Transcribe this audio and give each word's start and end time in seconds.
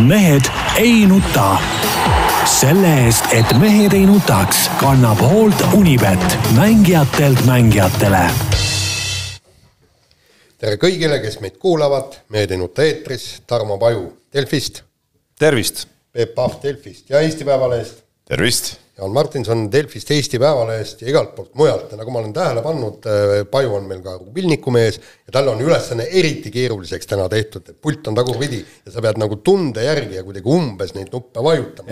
mehed 0.00 0.44
ei 0.76 1.06
nuta. 1.06 1.58
selle 2.60 2.88
eest, 3.04 3.24
et 3.32 3.52
mehed 3.60 3.92
ei 3.92 4.06
nutaks, 4.06 4.70
kannab 4.80 5.20
hoolt 5.20 5.60
Unibet, 5.76 6.38
mängijatelt 6.56 7.44
mängijatele. 7.46 8.24
tere 10.58 10.76
kõigile, 10.76 11.20
kes 11.22 11.40
meid 11.40 11.56
kuulavad, 11.58 12.16
Mehed 12.28 12.50
ei 12.50 12.58
nuta 12.60 12.82
eetris, 12.82 13.42
Tarmo 13.46 13.78
Paju 13.78 14.12
Delfist. 14.32 14.82
tervist. 15.38 15.86
Peep 16.12 16.34
Pahv 16.34 16.62
Delfist 16.62 17.10
ja 17.10 17.20
Eesti 17.20 17.44
Päevalehest. 17.44 18.02
tervist 18.24 18.76
Jaan 19.00 19.14
Martinson 19.16 19.62
Delfist, 19.72 20.10
Eesti 20.12 20.38
Päevalehest 20.38 21.00
ja 21.00 21.08
igalt 21.08 21.30
poolt 21.32 21.54
mujalt 21.56 21.92
ja 21.92 21.96
nagu 21.96 22.12
ma 22.12 22.20
olen 22.20 22.34
tähele 22.36 22.60
pannud, 22.64 23.06
Paju 23.50 23.76
on 23.78 23.86
meil 23.88 24.02
ka 24.04 24.18
rubilniku 24.18 24.74
mees 24.74 24.98
ja 25.00 25.32
tal 25.32 25.48
on 25.48 25.62
ülesanne 25.64 26.04
eriti 26.20 26.52
keeruliseks 26.52 27.08
täna 27.08 27.24
tehtud, 27.32 27.64
et 27.72 27.78
pult 27.80 28.10
on 28.10 28.18
tagurpidi 28.18 28.60
ja 28.60 28.92
sa 28.92 29.00
pead 29.04 29.20
nagu 29.22 29.40
tunde 29.40 29.86
järgi 29.86 30.18
ja 30.18 30.26
kuidagi 30.26 30.52
umbes 30.52 30.92
neid 30.98 31.08
nuppe 31.16 31.40
vajutama. 31.48 31.88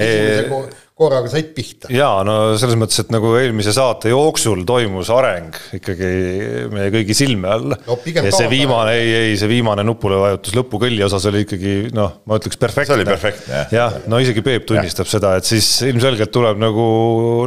Korraga 0.98 1.30
said 1.30 1.52
pihta. 1.54 1.90
jaa, 1.94 2.22
no 2.26 2.36
selles 2.58 2.78
mõttes, 2.80 2.98
et 3.04 3.12
nagu 3.14 3.30
eelmise 3.38 3.72
saate 3.74 4.10
jooksul 4.10 4.64
toimus 4.68 5.10
areng 5.14 5.54
ikkagi 5.78 6.08
meie 6.72 6.90
kõigi 6.94 7.16
silme 7.16 7.52
all 7.54 7.68
no,. 7.74 7.98
ja 8.08 8.32
see 8.34 8.48
viimane, 8.50 8.96
ei, 8.98 9.12
ei, 9.20 9.36
see 9.38 9.50
viimane 9.50 9.84
nupule 9.86 10.18
vajutus 10.20 10.56
lõpukõlli 10.58 11.04
osas 11.06 11.28
oli 11.30 11.44
ikkagi 11.46 11.76
noh, 11.94 12.18
ma 12.28 12.40
ütleks 12.40 12.58
perfektne. 12.60 12.90
see 12.90 12.98
oli 12.98 13.06
perfektne, 13.08 13.54
jah. 13.54 13.76
jah, 13.78 14.00
no 14.10 14.20
isegi 14.22 14.42
Peep 14.46 14.66
tunnistab 14.70 15.06
ja. 15.06 15.14
seda, 15.14 15.36
et 15.38 15.48
siis 15.48 15.70
ilmselgelt 15.86 16.34
tuleb 16.34 16.58
nagu 16.62 16.88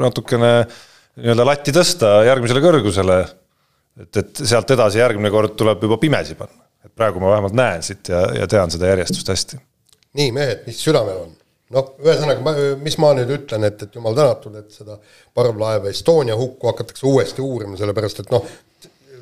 natukene 0.04 0.54
nii-öelda 1.20 1.48
latti 1.48 1.76
tõsta 1.76 2.22
järgmisele 2.30 2.64
kõrgusele. 2.64 3.20
et, 4.00 4.24
et 4.24 4.46
sealt 4.46 4.72
edasi 4.78 5.04
järgmine 5.04 5.34
kord 5.34 5.58
tuleb 5.60 5.84
juba 5.84 6.00
pimesi 6.00 6.40
panna. 6.40 6.64
et 6.86 6.94
praegu 6.96 7.20
ma 7.20 7.36
vähemalt 7.36 7.58
näen 7.58 7.84
siit 7.84 8.14
ja, 8.14 8.24
ja 8.40 8.48
tean 8.48 8.72
seda 8.72 8.94
järjestust 8.94 9.36
hästi. 9.36 9.62
nii, 10.16 10.32
mehed, 10.40 10.66
mis 10.72 10.80
südamel 10.88 11.26
on? 11.26 11.38
Noh, 11.74 11.94
ühesõnaga, 12.04 12.56
mis 12.82 12.98
ma 13.02 13.14
nüüd 13.18 13.32
ütlen, 13.38 13.66
et, 13.68 13.86
et 13.86 13.96
jumal 13.96 14.18
tänatud, 14.18 14.58
et 14.60 14.76
seda 14.76 14.98
parvlaeva 15.38 15.92
Estonia 15.92 16.36
hukku 16.40 16.72
hakatakse 16.72 17.08
uuesti 17.10 17.44
uurima, 17.46 17.80
sellepärast 17.80 18.24
et 18.24 18.32
noh, 18.34 18.46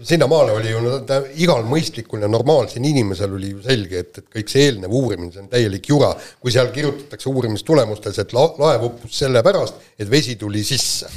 sinnamaale 0.04 0.52
oli 0.56 0.72
ju 0.72 0.82
no, 0.84 0.98
igal 1.42 1.66
mõistlikul 1.68 2.24
ja 2.24 2.30
normaalsel 2.32 2.86
inimesel 2.86 3.34
oli 3.36 3.54
ju 3.54 3.64
selge, 3.64 4.04
et, 4.04 4.22
et 4.22 4.28
kõik 4.38 4.52
see 4.52 4.68
eelnev 4.68 4.94
uurimine, 4.96 5.32
see 5.34 5.44
on 5.44 5.50
täielik 5.52 5.90
jura, 5.92 6.14
kui 6.40 6.54
seal 6.56 6.72
kirjutatakse 6.76 7.30
uurimistulemustes, 7.32 8.22
et 8.24 8.36
la-, 8.38 8.52
laev 8.62 8.88
uppus 8.92 9.20
sellepärast, 9.24 9.82
et 10.00 10.10
vesi 10.12 10.38
tuli 10.40 10.64
sisse. 10.68 11.10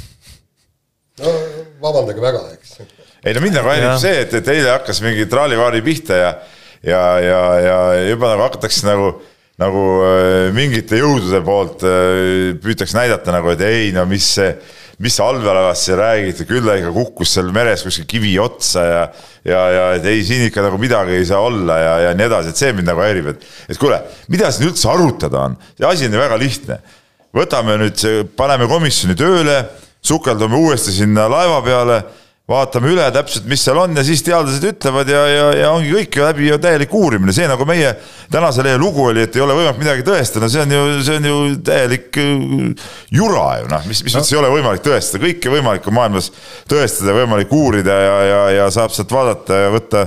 no 1.21 1.31
vabandage 1.81 2.21
väga, 2.21 2.41
eks. 2.55 2.77
ei 3.23 3.35
no 3.35 3.43
mind 3.43 3.59
nagu 3.59 3.69
häirib 3.69 3.99
see, 4.01 4.25
et, 4.25 4.33
et 4.39 4.47
eile 4.55 4.71
hakkas 4.73 5.01
mingi 5.05 5.27
traalivaari 5.31 5.81
pihta 5.85 6.17
ja 6.17 6.33
ja, 6.83 7.03
ja, 7.23 7.41
ja 7.63 7.77
juba 8.09 8.33
nagu 8.33 8.43
hakatakse 8.43 8.87
nagu 8.87 9.13
nagu 9.61 9.81
äh, 10.01 10.47
mingite 10.55 10.97
jõudude 10.97 11.41
poolt 11.45 11.83
äh, 11.85 12.53
püütakse 12.61 12.97
näidata 12.97 13.35
nagu, 13.35 13.51
et 13.53 13.61
ei 13.67 13.91
no 13.93 14.05
mis 14.09 14.25
see, 14.39 14.49
mis 15.03 15.17
allveelaevast 15.21 15.87
siin 15.87 15.99
räägite, 15.99 16.47
küll 16.49 16.65
ta 16.65 16.77
ikka 16.79 16.93
kukkus 16.95 17.35
seal 17.35 17.51
meres 17.53 17.83
kuskil 17.85 18.07
kivi 18.09 18.33
otsa 18.41 18.85
ja 18.87 19.03
ja, 19.43 19.61
ja 19.75 19.85
et 19.97 20.07
ei, 20.09 20.23
siin 20.25 20.47
ikka 20.47 20.63
nagu 20.65 20.79
midagi 20.81 21.17
ei 21.19 21.27
saa 21.27 21.43
olla 21.43 21.77
ja, 21.77 21.93
ja 22.07 22.17
nii 22.17 22.27
edasi, 22.29 22.53
et 22.53 22.63
see 22.63 22.73
mind 22.73 22.89
nagu 22.89 23.03
häirib, 23.03 23.29
et 23.33 23.45
et 23.69 23.79
kuule, 23.81 23.99
mida 24.33 24.49
siin 24.53 24.71
üldse 24.71 24.89
arutada 24.89 25.47
on, 25.49 25.57
see 25.77 25.89
asi 25.89 26.09
on 26.09 26.17
ju 26.17 26.23
väga 26.23 26.41
lihtne. 26.41 26.79
võtame 27.33 27.77
nüüd, 27.81 28.03
paneme 28.37 28.69
komisjoni 28.69 29.17
tööle, 29.17 29.57
sukeldume 30.05 30.57
uuesti 30.57 30.93
sinna 30.93 31.27
laeva 31.31 31.61
peale 31.65 32.01
vaatame 32.51 32.89
üle 32.91 33.05
täpselt, 33.15 33.45
mis 33.47 33.61
seal 33.63 33.77
on 33.79 33.93
ja 33.95 34.03
siis 34.03 34.19
teadlased 34.27 34.65
ütlevad 34.67 35.07
ja, 35.07 35.19
ja, 35.31 35.43
ja 35.61 35.67
ongi 35.71 35.93
kõik 35.93 36.17
läbi 36.19 36.49
ju 36.49 36.57
täielik 36.59 36.91
uurimine, 36.99 37.31
see 37.35 37.45
nagu 37.47 37.63
meie 37.67 37.93
tänase 38.33 38.65
lehe 38.65 38.75
lugu 38.81 39.05
oli, 39.05 39.23
et 39.23 39.37
ei 39.37 39.43
ole 39.45 39.55
võimalik 39.55 39.79
midagi 39.79 40.03
tõestada, 40.03 40.49
see 40.51 40.65
on 40.65 40.73
ju, 40.75 40.81
see 41.07 41.21
on 41.21 41.29
ju 41.29 41.37
täielik 41.63 42.19
äh, 42.19 42.89
jura 43.15 43.45
ju 43.61 43.69
noh, 43.71 43.85
mis, 43.87 44.01
mis 44.03 44.17
no. 44.17 44.19
üldse 44.19 44.35
ei 44.35 44.39
ole 44.41 44.49
võimalik 44.57 44.83
tõestada, 44.83 45.23
kõike 45.23 45.53
võimalikku 45.53 45.93
maailmas 45.95 46.27
tõestada, 46.67 47.15
võimalik 47.15 47.55
uurida 47.55 47.95
ja, 48.03 48.19
ja, 48.27 48.41
ja 48.57 48.67
saab 48.75 48.91
sealt 48.91 49.15
vaadata 49.15 49.61
ja 49.63 49.71
võtta 49.77 50.03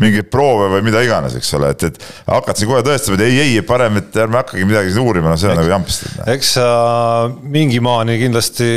mingeid 0.00 0.32
proove 0.32 0.70
või 0.72 0.88
mida 0.88 1.04
iganes, 1.04 1.36
eks 1.36 1.52
ole, 1.60 1.74
et, 1.76 1.84
et 1.90 2.00
hakkad 2.24 2.62
siin 2.62 2.72
kohe 2.72 2.80
tõestama, 2.86 3.20
et 3.20 3.26
ei, 3.28 3.36
ei, 3.44 3.60
parem, 3.68 4.00
et 4.00 4.16
ärme 4.24 4.40
hakkagi 4.40 4.64
midagi 4.64 4.96
siin 4.96 5.04
uurima, 5.04 5.36
no 5.36 5.36
see 5.36 5.52
on 5.52 5.58
eks, 5.58 5.60
nagu 5.60 5.74
jampist. 5.76 6.08
eks 6.32 6.56
sa 6.56 6.66
mingi 7.44 7.84
maani 7.84 8.16
kindlasti 8.24 8.72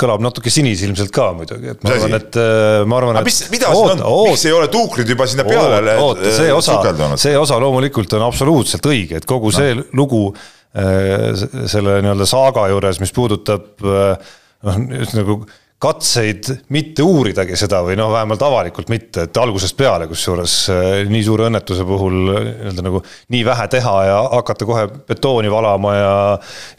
kõlab 0.00 0.22
natuke 0.24 0.52
sinisilmselt 0.52 1.12
ka 1.14 1.30
muidugi, 1.36 1.74
et 1.74 1.84
ma 1.84 1.94
arvan, 1.94 2.16
et 2.18 2.38
äh, 2.40 2.80
ma 2.88 3.00
arvan, 3.00 3.20
et. 3.20 3.28
mis, 3.28 3.40
mida 3.52 3.72
oot, 3.74 3.92
siin 3.92 4.04
on, 4.06 4.30
miks 4.30 4.46
ei 4.48 4.56
ole 4.56 4.70
tuukrid 4.72 5.12
juba 5.14 5.28
sinna 5.30 5.46
peale 5.48 5.96
oota, 6.00 6.32
see 6.36 6.52
osa, 6.54 6.78
see 7.20 7.36
osa 7.38 7.60
loomulikult 7.62 8.16
on 8.18 8.26
absoluutselt 8.28 8.90
õige, 8.90 9.20
et 9.20 9.28
kogu 9.28 9.52
see 9.54 9.76
no. 9.78 9.86
lugu 10.02 10.22
äh, 10.32 11.30
selle 11.70 12.00
nii-öelda 12.04 12.28
saaga 12.28 12.68
juures, 12.72 13.02
mis 13.02 13.14
puudutab 13.16 13.84
äh, 13.84 14.30
noh, 14.66 14.80
just 15.00 15.18
nagu 15.18 15.42
katseid 15.80 16.48
mitte 16.74 17.04
uuridagi 17.04 17.56
seda 17.56 17.80
või 17.84 17.94
noh, 17.96 18.10
vähemalt 18.12 18.42
avalikult 18.44 18.90
mitte, 18.92 19.24
et 19.24 19.38
algusest 19.40 19.78
peale, 19.78 20.04
kusjuures 20.10 20.56
äh, 20.74 20.88
nii 21.08 21.22
suure 21.24 21.46
õnnetuse 21.48 21.86
puhul 21.88 22.18
nii-öelda 22.28 22.84
nagu 22.84 23.00
nii 23.32 23.40
vähe 23.48 23.66
teha 23.72 23.94
ja 24.04 24.18
hakata 24.36 24.68
kohe 24.68 24.84
betooni 25.08 25.52
valama 25.52 25.94
ja 25.96 26.12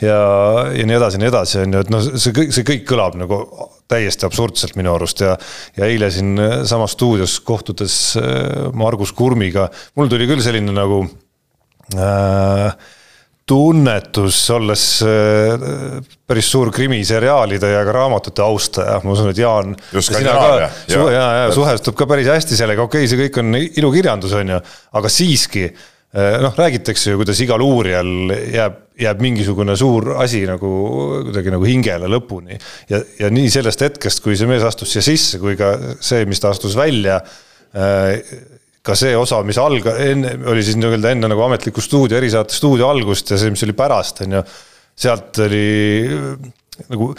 ja, 0.05 0.19
ja 0.77 0.85
nii 0.85 0.99
edasi 0.99 1.17
ja 1.17 1.23
nii 1.23 1.31
edasi, 1.31 1.59
on 1.63 1.75
ju, 1.77 1.83
et 1.85 1.91
noh, 1.93 2.07
see 2.13 2.35
kõik, 2.37 2.53
see 2.53 2.67
kõik 2.67 2.85
kõlab 2.93 3.17
nagu 3.17 3.41
täiesti 3.91 4.27
absurdselt 4.29 4.77
minu 4.77 4.93
arust 4.93 5.25
ja 5.25 5.33
ja 5.77 5.89
eile 5.89 6.11
siin 6.13 6.37
samas 6.69 6.93
stuudios 6.93 7.39
kohtudes 7.45 7.97
Margus 8.77 9.15
Kurmiga, 9.17 9.65
mul 9.97 10.13
tuli 10.13 10.29
küll 10.29 10.45
selline 10.45 10.77
nagu 10.77 11.03
äh, 11.97 12.69
tunnetus, 13.47 14.37
olles 14.53 14.83
äh, 15.05 15.63
päris 16.27 16.49
suur 16.51 16.71
krimiseriaalide 16.73 17.71
ja 17.73 17.81
ka 17.87 17.95
raamatute 17.95 18.43
austaja, 18.45 18.99
ma 19.03 19.15
usun, 19.15 19.31
et 19.33 19.41
Jaan. 19.41 19.73
ja, 20.91 21.07
ja, 21.15 21.25
ja 21.43 21.47
suhestub 21.55 21.97
ka 21.99 22.07
päris 22.09 22.29
hästi 22.31 22.59
sellega, 22.59 22.85
okei 22.85 23.05
okay,, 23.05 23.11
see 23.11 23.19
kõik 23.25 23.41
on 23.41 23.57
ilukirjandus, 23.63 24.35
on 24.39 24.53
ju, 24.55 24.61
aga 25.01 25.11
siiski 25.11 25.65
äh, 25.67 26.37
noh, 26.43 26.55
räägitakse 26.57 27.15
ju, 27.15 27.21
kuidas 27.21 27.41
igal 27.43 27.65
uurijal 27.65 28.13
jääb, 28.53 28.79
jääb 29.01 29.25
mingisugune 29.25 29.75
suur 29.79 30.13
asi 30.21 30.43
nagu 30.47 30.71
kuidagi 31.25 31.55
nagu 31.55 31.67
hingele 31.67 32.11
lõpuni. 32.13 32.61
ja, 32.93 33.01
ja 33.19 33.33
nii 33.33 33.51
sellest 33.51 33.83
hetkest, 33.87 34.23
kui 34.23 34.37
see 34.39 34.49
mees 34.49 34.63
astus 34.67 34.93
siia 34.93 35.03
sisse, 35.05 35.41
kui 35.41 35.57
ka 35.59 35.73
see, 35.99 36.23
mis 36.29 36.39
ta 36.39 36.53
astus 36.53 36.77
välja 36.77 37.19
äh, 37.73 38.15
ka 38.85 38.95
see 38.97 39.13
osa, 39.17 39.41
mis 39.45 39.59
alga-, 39.61 39.97
enne, 40.01 40.35
oli 40.51 40.63
siis 40.65 40.79
nii-öelda 40.79 41.13
enne 41.13 41.29
nagu 41.31 41.43
ametliku 41.45 41.83
stuudio, 41.83 42.17
erisaate 42.17 42.55
stuudio 42.57 42.89
algust 42.89 43.33
ja 43.33 43.37
see, 43.41 43.53
mis 43.53 43.61
oli 43.67 43.77
pärast, 43.77 44.23
on 44.25 44.39
ju, 44.39 44.41
sealt 45.01 45.37
oli 45.45 45.67
nagu 46.89 47.11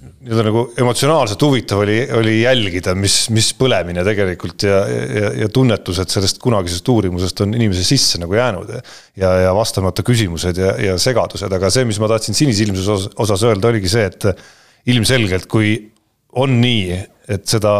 nii-öelda 0.00 0.44
nagu 0.46 0.62
emotsionaalselt 0.80 1.42
huvitav 1.44 1.82
oli, 1.82 1.96
oli 2.16 2.34
jälgida, 2.42 2.94
mis, 2.96 3.16
mis 3.32 3.50
põlemine 3.56 4.04
tegelikult 4.04 4.64
ja, 4.64 4.78
ja, 4.88 5.32
ja 5.42 5.48
tunnetused 5.52 6.12
sellest 6.12 6.40
kunagisest 6.40 6.88
uurimusest 6.92 7.42
on 7.44 7.52
inimese 7.56 7.84
sisse 7.88 8.20
nagu 8.20 8.36
jäänud 8.36 8.72
ja, 8.72 9.32
ja, 9.44 9.52
vastamata 9.56 10.04
küsimused 10.06 10.60
ja, 10.60 10.72
ja 10.80 10.96
segadused, 11.00 11.52
aga 11.56 11.72
see, 11.72 11.84
mis 11.88 12.00
ma 12.00 12.08
tahtsin 12.12 12.36
sinisilmsuse 12.36 12.96
osas, 12.96 13.14
osas 13.26 13.46
öelda, 13.48 13.72
oligi 13.72 13.92
see, 13.92 14.06
et 14.08 14.28
ilmselgelt, 14.92 15.48
kui 15.52 15.74
on 16.40 16.60
nii, 16.62 17.00
et 17.30 17.48
seda 17.48 17.74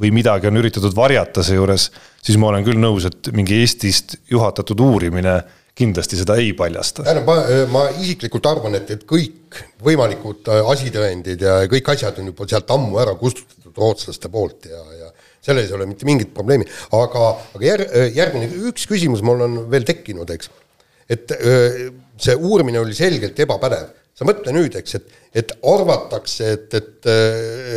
või 0.00 0.12
midagi 0.12 0.48
on 0.50 0.60
üritatud 0.60 0.94
varjata 0.96 1.44
seejuures, 1.46 1.90
siis 2.22 2.38
ma 2.40 2.50
olen 2.50 2.64
küll 2.66 2.80
nõus, 2.80 3.06
et 3.08 3.30
mingi 3.36 3.60
Eestist 3.62 4.18
juhatatud 4.30 4.80
uurimine 4.84 5.38
kindlasti 5.76 6.16
seda 6.16 6.38
ei 6.40 6.52
paljasta. 6.56 7.04
tähendab, 7.04 7.28
ma, 7.28 7.62
ma 7.72 7.84
isiklikult 8.00 8.48
arvan, 8.48 8.78
et, 8.78 8.90
et 8.96 9.04
kõik 9.08 9.58
võimalikud 9.84 10.48
äh, 10.52 10.70
asitõendid 10.72 11.44
ja 11.44 11.58
kõik 11.70 11.90
asjad 11.92 12.20
on 12.20 12.32
juba 12.32 12.48
sealt 12.48 12.72
ammu 12.72 13.00
ära 13.02 13.16
kustutatud 13.20 13.76
rootslaste 13.76 14.30
poolt 14.32 14.70
ja, 14.70 14.80
ja 15.00 15.10
selles 15.44 15.68
ei 15.68 15.76
ole 15.76 15.86
mitte 15.88 16.08
mingit 16.08 16.32
probleemi, 16.34 16.66
aga, 16.96 17.28
aga 17.54 17.64
järg, 17.64 17.92
järgmine, 18.16 18.48
üks 18.70 18.88
küsimus 18.88 19.22
mul 19.24 19.44
on 19.46 19.58
veel 19.72 19.84
tekkinud, 19.86 20.32
eks. 20.32 20.50
et 21.12 21.36
äh, 21.36 21.86
see 22.20 22.36
uurimine 22.36 22.80
oli 22.80 22.96
selgelt 22.96 23.38
ebapädev 23.44 23.92
sa 24.16 24.26
mõtle 24.28 24.52
nüüd, 24.56 24.76
eks, 24.80 24.98
et, 24.98 25.16
et 25.42 25.56
arvatakse, 25.68 26.52
et, 26.56 26.76
et, 26.78 27.08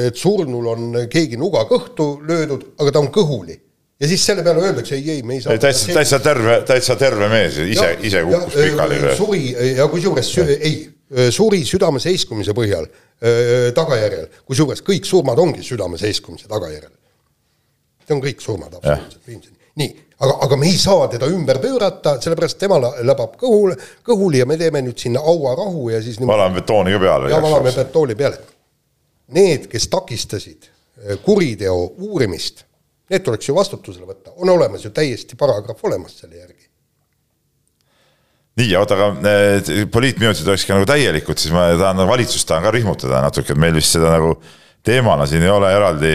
et 0.08 0.20
surnul 0.20 0.70
on 0.74 1.02
keegi 1.12 1.40
nuga 1.40 1.66
kõhtu 1.70 2.14
löödud, 2.28 2.70
aga 2.80 2.96
ta 2.96 3.02
on 3.04 3.10
kõhuli. 3.16 3.58
ja 4.00 4.08
siis 4.08 4.24
selle 4.24 4.46
peale 4.46 4.64
öeldakse, 4.70 4.96
ei, 4.96 5.18
ei, 5.18 5.24
me 5.24 5.36
ei 5.36 5.44
saa. 5.44 5.58
täitsa, 5.60 5.92
täitsa 5.98 6.22
terve, 6.24 6.62
täitsa 6.68 6.96
terve 7.00 7.28
mees, 7.32 7.60
ise, 7.60 7.92
ise 8.08 8.24
kukkus 8.28 8.56
pikali. 8.56 9.02
suri 9.20 9.44
ja 9.76 9.88
kusjuures 9.92 10.32
ei, 10.56 10.76
suri 11.36 11.64
südame 11.68 12.00
seiskumise 12.00 12.56
põhjal, 12.56 12.88
tagajärjel, 13.76 14.30
kusjuures 14.48 14.86
kõik 14.88 15.10
surmad 15.10 15.42
ongi 15.44 15.66
südame 15.66 16.00
seiskumise 16.00 16.48
tagajärjel. 16.48 16.94
see 18.08 18.16
on 18.16 18.24
kõik 18.24 18.40
surmad 18.42 18.80
absoluutselt, 18.80 19.52
nii 19.76 19.92
aga, 20.20 20.38
aga 20.46 20.58
me 20.60 20.68
ei 20.68 20.78
saa 20.78 21.08
teda 21.12 21.28
ümber 21.32 21.60
pöörata, 21.64 22.16
sellepärast 22.22 22.60
tema 22.60 22.80
läbab 22.82 23.36
kõhule, 23.40 23.78
kõhuli 24.06 24.42
ja 24.42 24.48
me 24.50 24.58
teeme 24.60 24.82
nüüd 24.86 25.00
sinna 25.00 25.24
hauarahu 25.24 25.90
ja 25.94 26.02
siis 26.04 26.20
valame 26.20 26.60
betooni 26.60 26.96
ka 26.96 27.04
peale. 27.04 27.32
ja 27.32 27.42
valame 27.44 27.74
betooni 27.76 28.18
peale. 28.20 28.42
Need, 29.36 29.68
kes 29.70 29.86
takistasid 29.92 30.66
eh, 30.66 31.20
kuriteo 31.24 31.76
uurimist, 32.08 32.66
need 33.14 33.26
tuleks 33.26 33.50
ju 33.50 33.56
vastutusele 33.58 34.08
võtta, 34.10 34.34
on 34.42 34.50
olemas 34.56 34.86
ju 34.86 34.92
täiesti 34.96 35.38
paragrahv 35.40 35.86
olemas 35.88 36.18
selle 36.20 36.42
järgi. 36.42 36.66
nii, 38.60 38.74
oota, 38.76 38.98
aga 38.98 39.32
eh, 39.32 39.86
poliitminutid 39.92 40.48
oleks 40.48 40.68
ka 40.68 40.76
nagu 40.76 40.90
täielikud, 40.90 41.40
siis 41.40 41.54
ma 41.56 41.70
tahan 41.80 42.02
nagu 42.02 42.12
valitsust 42.12 42.50
tahan 42.50 42.66
ka 42.68 42.76
rihmutada 42.76 43.24
natuke, 43.24 43.56
et 43.56 43.62
meil 43.62 43.78
vist 43.78 43.96
seda 43.96 44.18
nagu 44.18 44.36
teemana 44.84 45.28
siin 45.30 45.46
ei 45.46 45.54
ole 45.54 45.72
eraldi, 45.76 46.14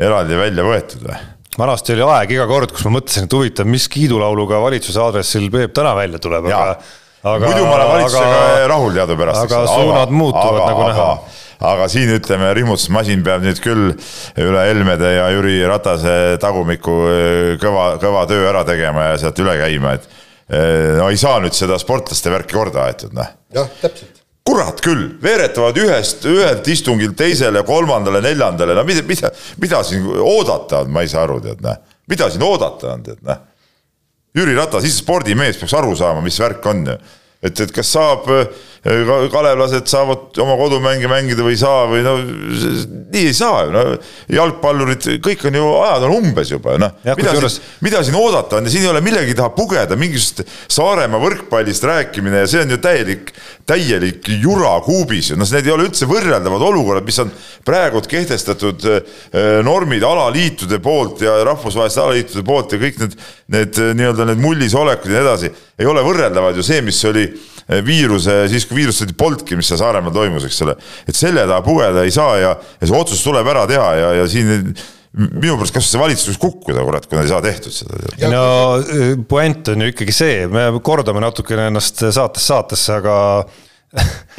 eraldi 0.00 0.38
välja 0.38 0.64
võetud 0.64 1.08
või? 1.10 1.22
Vanasti 1.58 1.94
oli 1.94 2.04
aeg 2.08 2.34
iga 2.36 2.48
kord, 2.50 2.74
kus 2.74 2.84
ma 2.88 2.96
mõtlesin, 2.98 3.28
et 3.28 3.36
huvitav, 3.36 3.68
mis 3.70 3.86
kiidulauluga 3.92 4.60
valitsuse 4.62 5.00
aadressil 5.02 5.48
Peep 5.52 5.74
täna 5.76 5.94
välja 5.98 6.20
tuleb, 6.22 6.50
aga 6.50 6.76
aga 7.24 7.48
muidu 7.48 7.64
ma 7.64 7.76
olen 7.78 7.88
valitsusega 7.88 8.40
aga, 8.40 8.66
rahul 8.68 8.98
teadupärast. 8.98 9.44
aga 9.46 9.60
suunad 9.70 10.02
aga, 10.02 10.18
muutuvad 10.18 10.60
aga, 10.60 10.66
nagu 10.72 10.88
näha 10.90 11.08
aga 11.64 11.86
siin 11.88 12.10
ütleme, 12.16 12.50
rihmutusmasin 12.58 13.22
peab 13.24 13.44
nüüd 13.46 13.60
küll 13.64 13.94
üle 14.42 14.64
Helmede 14.68 15.14
ja 15.14 15.30
Jüri 15.32 15.56
Ratase 15.68 16.16
tagumiku 16.42 16.98
eh, 17.08 17.54
kõva, 17.62 17.94
kõva 18.02 18.26
töö 18.28 18.44
ära 18.50 18.64
tegema 18.68 19.12
ja 19.12 19.22
sealt 19.22 19.40
üle 19.40 19.54
käima, 19.62 19.94
et 19.96 20.10
eh, 20.50 20.98
no 20.98 21.08
ei 21.12 21.20
saa 21.20 21.38
nüüd 21.44 21.56
seda 21.56 21.78
sportlaste 21.80 22.34
värki 22.34 22.58
korda 22.58 22.88
aetud, 22.90 23.16
noh. 23.16 23.32
jah, 23.54 23.72
täpselt 23.80 24.23
kurat 24.44 24.80
küll, 24.84 25.06
veeretavad 25.22 25.78
ühest, 25.80 26.26
ühelt 26.28 26.68
istungilt 26.68 27.16
teisele, 27.16 27.62
kolmandale, 27.64 28.20
neljandale, 28.24 28.76
no 28.76 28.84
mida, 28.84 29.02
mida, 29.08 29.30
mida 29.60 29.80
siin 29.86 30.04
oodata 30.20 30.82
on, 30.84 30.92
ma 30.92 31.04
ei 31.04 31.08
saa 31.08 31.24
aru, 31.24 31.38
tead, 31.44 31.62
noh. 31.64 31.80
mida 32.10 32.28
siin 32.32 32.44
oodata 32.44 32.92
on, 32.92 33.04
tead, 33.06 33.22
noh. 33.24 33.40
Jüri 34.34 34.56
Ratas, 34.58 34.84
ise 34.84 34.98
spordimees 34.98 35.56
peaks 35.60 35.76
aru 35.78 35.94
saama, 35.96 36.20
mis 36.24 36.36
värk 36.42 36.66
on 36.66 36.84
ju. 36.90 36.98
et, 37.44 37.60
et 37.60 37.72
kas 37.72 37.92
saab 37.96 38.28
äh, 38.34 38.44
kalevlased 38.84 39.86
saavad 39.88 40.38
oma 40.44 40.56
kodumänge 40.60 41.08
mängida 41.08 41.44
või 41.44 41.54
ei 41.54 41.60
saa 41.60 41.86
või 41.88 42.02
no 42.04 42.12
nii 42.20 43.22
ei 43.30 43.36
saa 43.36 43.62
ju, 43.64 43.70
no. 43.72 43.84
Jalgpallurid, 44.34 45.06
kõik 45.24 45.46
on 45.48 45.56
ju, 45.56 45.68
ajad 45.86 46.04
on 46.04 46.16
umbes 46.18 46.50
juba, 46.52 46.74
noh. 46.80 46.92
mida, 47.06 47.32
juures... 47.32 47.56
mida 47.84 48.02
siin 48.04 48.18
oodata 48.20 48.58
on? 48.58 48.68
Ja 48.68 48.74
siin 48.74 48.84
ei 48.84 48.90
ole 48.90 49.00
millegi 49.04 49.36
taha 49.38 49.54
pugeda, 49.56 49.96
mingisugust 49.96 50.44
Saaremaa 50.74 51.22
võrkpallist 51.22 51.86
rääkimine 51.88 52.42
ja 52.42 52.50
see 52.50 52.64
on 52.66 52.74
ju 52.74 52.78
täielik, 52.84 53.32
täielik 53.68 54.28
jura 54.42 54.74
kuubis 54.84 55.32
ju, 55.32 55.38
noh, 55.40 55.48
need 55.56 55.70
ei 55.70 55.74
ole 55.76 55.88
üldse 55.88 56.08
võrreldavad 56.10 56.66
olukorrad, 56.68 57.08
mis 57.08 57.22
on 57.24 57.32
praegu 57.64 58.04
kehtestatud 58.04 58.84
eh, 58.90 59.16
normid 59.64 60.04
alaliitude 60.04 60.82
poolt 60.84 61.24
ja 61.24 61.38
rahvusvaheliste 61.48 62.04
alaliitude 62.04 62.44
poolt 62.44 62.76
ja 62.76 62.84
kõik 62.84 63.00
need, 63.00 63.18
need 63.56 63.82
nii-öelda 63.96 64.28
need 64.28 64.44
mullisolekud 64.44 65.08
ja 65.08 65.16
nii 65.16 65.24
edasi, 65.24 65.52
ei 65.80 65.88
ole 65.88 66.04
võrreldavad 66.04 66.60
ju 66.60 66.66
see, 66.66 66.84
mis 66.84 67.00
oli 67.08 67.30
Eh, 67.30 67.53
viiruse, 67.86 68.42
siis 68.52 68.66
kui 68.68 68.82
viirust 68.82 69.06
ei 69.06 69.14
polnudki, 69.16 69.56
mis 69.56 69.70
seal 69.70 69.80
Saaremaal 69.80 70.12
toimus, 70.14 70.44
eks 70.48 70.60
ole. 70.66 70.76
et 71.08 71.16
selle 71.16 71.46
taha 71.48 71.62
pugeda 71.64 72.04
ei 72.04 72.12
saa 72.14 72.36
ja, 72.40 72.52
ja 72.80 72.90
see 72.90 72.98
otsus 72.98 73.22
tuleb 73.24 73.48
ära 73.54 73.64
teha 73.70 73.88
ja, 74.00 74.12
ja 74.20 74.26
siin 74.28 74.74
minu 75.14 75.54
pärast 75.60 75.76
kas 75.76 75.88
see 75.88 76.00
valitsus 76.00 76.32
võiks 76.32 76.40
kukkuda, 76.42 76.82
kurat, 76.86 77.04
kui 77.06 77.18
nad 77.18 77.26
ei 77.26 77.30
saa 77.30 77.42
tehtud 77.44 77.74
seda. 77.74 78.30
no 78.32 78.46
eh, 78.82 79.12
puänt 79.28 79.70
on 79.70 79.84
ju 79.84 79.92
ikkagi 79.92 80.14
see, 80.14 80.40
me 80.50 80.66
kordame 80.84 81.22
natukene 81.22 81.68
ennast 81.70 82.02
saatest 82.02 82.50
saatesse, 82.50 82.98
aga 82.98 83.14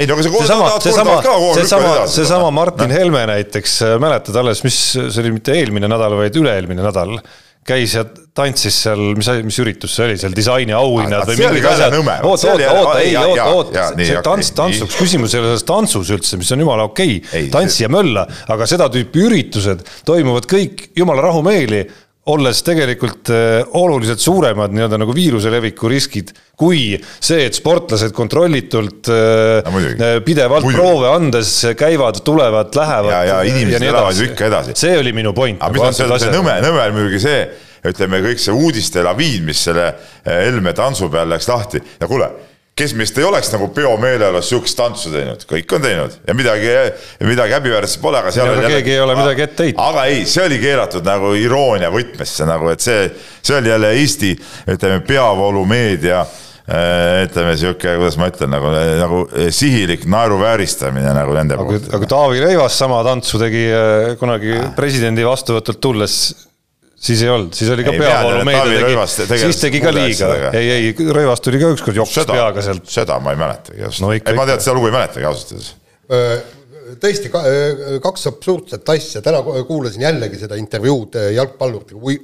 ei 0.00 0.08
no 0.08 0.18
aga 0.18 0.26
see 0.26 0.34
seesama, 0.36 0.68
seesama, 0.84 1.16
seesama, 1.56 1.94
seesama 2.12 2.52
Martin 2.52 2.92
Helme 2.92 3.24
näiteks, 3.30 3.78
mäletad 4.02 4.36
alles, 4.36 4.60
mis, 4.66 4.76
see 4.98 5.22
oli 5.22 5.32
mitte 5.38 5.56
eelmine 5.56 5.88
nädal, 5.88 6.18
vaid 6.20 6.36
üle-eelmine 6.36 6.84
nädal 6.84 7.16
käis 7.66 7.96
ja 7.96 8.04
tantsis 8.36 8.76
seal, 8.84 9.02
mis, 9.18 9.28
mis 9.46 9.58
üritus 9.62 9.94
see 9.96 10.06
oli 10.06 10.16
seal, 10.20 10.34
disainiauhinnad 10.36 11.26
või 11.30 11.38
mingid 11.40 11.68
asjad. 11.70 11.96
oota, 11.96 12.52
oota, 12.52 12.72
oota, 12.72 12.96
ei, 13.00 13.14
oota, 13.16 13.46
oota, 13.52 13.86
see 13.98 14.22
tants, 14.24 14.52
tantsuks, 14.56 14.98
küsimus 15.00 15.34
ei 15.34 15.40
ole 15.42 15.52
selles 15.52 15.66
tantsus 15.68 16.12
üldse, 16.14 16.38
mis 16.40 16.52
on 16.54 16.64
jumala 16.66 16.86
okei 16.90 17.18
okay., 17.22 17.48
tantsi 17.52 17.86
ja 17.86 17.90
mölla, 17.92 18.26
aga 18.52 18.68
seda 18.70 18.90
tüüpi 18.92 19.24
üritused 19.28 19.86
toimuvad 20.08 20.48
kõik 20.50 20.90
jumala 20.98 21.24
rahumeeli 21.28 21.84
olles 22.32 22.62
tegelikult 22.66 23.30
äh, 23.30 23.60
oluliselt 23.78 24.20
suuremad 24.22 24.74
nii-öelda 24.74 24.98
nagu 24.98 25.14
viiruse 25.14 25.50
leviku 25.52 25.90
riskid 25.90 26.32
kui 26.58 26.96
see, 26.98 27.44
et 27.46 27.54
sportlased 27.54 28.14
kontrollitult 28.16 29.10
äh, 29.12 29.60
no, 29.66 29.74
muidugi. 29.74 30.08
pidevalt 30.26 30.66
muidugi. 30.66 30.82
proove 30.82 31.12
andes 31.12 31.52
käivad, 31.78 32.18
tulevad, 32.26 32.74
lähevad. 32.74 33.12
ja, 33.12 33.22
ja 33.30 33.38
inimesed 33.46 33.86
elavad 33.90 34.18
ju 34.18 34.30
ikka 34.30 34.50
edasi. 34.50 34.74
see 34.80 34.98
oli 34.98 35.14
minu 35.16 35.34
point. 35.36 35.60
aga 35.62 35.76
mis 35.76 36.02
on 36.02 36.18
see 36.18 36.34
nõme, 36.34 36.58
nõme 36.64 36.82
on 36.82 36.98
muidugi 36.98 37.22
see, 37.22 37.46
ütleme 37.86 38.22
kõik 38.24 38.42
see 38.42 38.56
uudiste 38.56 39.06
laviin, 39.06 39.46
mis 39.46 39.62
selle 39.68 39.86
äh, 39.92 40.42
Helme 40.48 40.74
tantsu 40.76 41.10
peal 41.12 41.30
läks 41.30 41.48
lahti 41.52 41.82
ja 42.00 42.10
kuule 42.10 42.32
kes 42.76 42.92
meist 42.92 43.16
ei 43.16 43.24
oleks 43.24 43.48
nagu 43.54 43.70
peomeeleolus 43.72 44.50
sihukest 44.50 44.76
tantsu 44.76 45.10
teinud, 45.12 45.44
kõik 45.48 45.70
on 45.72 45.84
teinud 45.84 46.16
ja 46.28 46.34
midagi, 46.36 46.72
midagi 47.24 47.56
häbiväärset 47.56 48.02
pole, 48.02 48.20
aga 48.20 48.32
seal. 48.34 48.50
keegi 48.66 48.92
jälle, 48.92 48.92
ei 48.92 49.04
ole 49.04 49.14
midagi 49.16 49.44
ette 49.46 49.68
heitnud. 49.68 49.84
aga 49.86 50.02
ei, 50.10 50.24
see 50.28 50.42
oli 50.44 50.58
keeratud 50.60 51.06
nagu 51.08 51.30
iroonia 51.40 51.88
võtmesse 51.94 52.48
nagu, 52.48 52.68
et 52.74 52.84
see, 52.84 53.06
see 53.40 53.56
oli 53.56 53.72
jälle 53.72 53.94
Eesti, 53.96 54.34
ütleme, 54.74 55.00
peavoolumeedia 55.08 56.18
äh, 56.20 57.22
ütleme 57.24 57.54
sihuke, 57.56 57.94
kuidas 57.96 58.18
ma 58.20 58.28
ütlen, 58.28 58.52
nagu, 58.52 58.74
nagu 59.00 59.22
sihilik 59.56 60.04
naeruvääristamine 60.12 61.14
nagu 61.16 61.38
nende 61.38 61.56
poolt. 61.56 61.88
aga 61.96 62.10
Taavi 62.12 62.44
Rõivas 62.44 62.76
sama 62.76 63.00
tantsu 63.08 63.40
tegi 63.40 63.70
äh, 63.72 64.12
kunagi 64.20 64.60
presidendi 64.76 65.24
vastuvõtult 65.24 65.80
tulles 65.80 66.18
siis 66.96 67.22
ei 67.24 67.30
olnud, 67.32 67.54
siis 67.56 67.70
oli 67.74 67.84
ka 67.86 67.94
peavoolumeedia 67.96 69.06
tegi, 69.28 69.40
siis 69.42 69.60
tegi 69.60 69.80
ka 69.84 69.92
liiga, 69.94 70.30
ei, 70.52 70.70
ei, 70.74 70.92
Rõivas 71.16 71.42
tuli 71.44 71.60
ka 71.62 71.72
ükskord 71.76 71.98
jooksis 72.00 72.28
peaga 72.30 72.64
sealt. 72.64 72.86
seda 72.90 73.18
ma 73.22 73.34
ei 73.34 73.40
mäletagi 73.40 73.84
ausalt 73.86 74.06
no,, 74.06 74.12
ei 74.16 74.38
ma 74.38 74.46
tean, 74.48 74.62
seda 74.64 74.76
lugu 74.78 74.90
ei 74.90 74.96
mäletagi 74.96 75.28
ausalt 75.28 75.56
öeldes. 75.56 75.74
Tõesti 77.02 77.32
kaks 78.02 78.28
absurdset 78.30 78.90
asja, 78.94 79.20
täna 79.24 79.40
kuulasin 79.66 80.04
jällegi 80.06 80.38
seda 80.38 80.58
intervjuud 80.60 81.18
jalgpalluriga, 81.34 82.16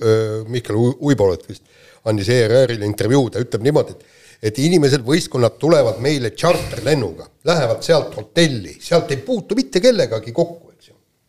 Mihkel 0.48 0.78
Uibolat 0.78 1.48
vist 1.50 1.66
andis 2.08 2.30
ERR-ile 2.32 2.86
intervjuu, 2.86 3.28
ta 3.30 3.42
ütleb 3.42 3.66
niimoodi, 3.66 3.94
et 3.96 4.20
et 4.42 4.58
inimesed, 4.58 5.04
võistkonnad 5.06 5.54
tulevad 5.62 6.00
meile 6.02 6.32
tšarterlennuga, 6.34 7.28
lähevad 7.46 7.84
sealt 7.86 8.16
hotelli, 8.18 8.74
sealt 8.82 9.12
ei 9.14 9.22
puutu 9.22 9.56
mitte 9.58 9.80
kellegagi 9.82 10.34
kokku. 10.34 10.71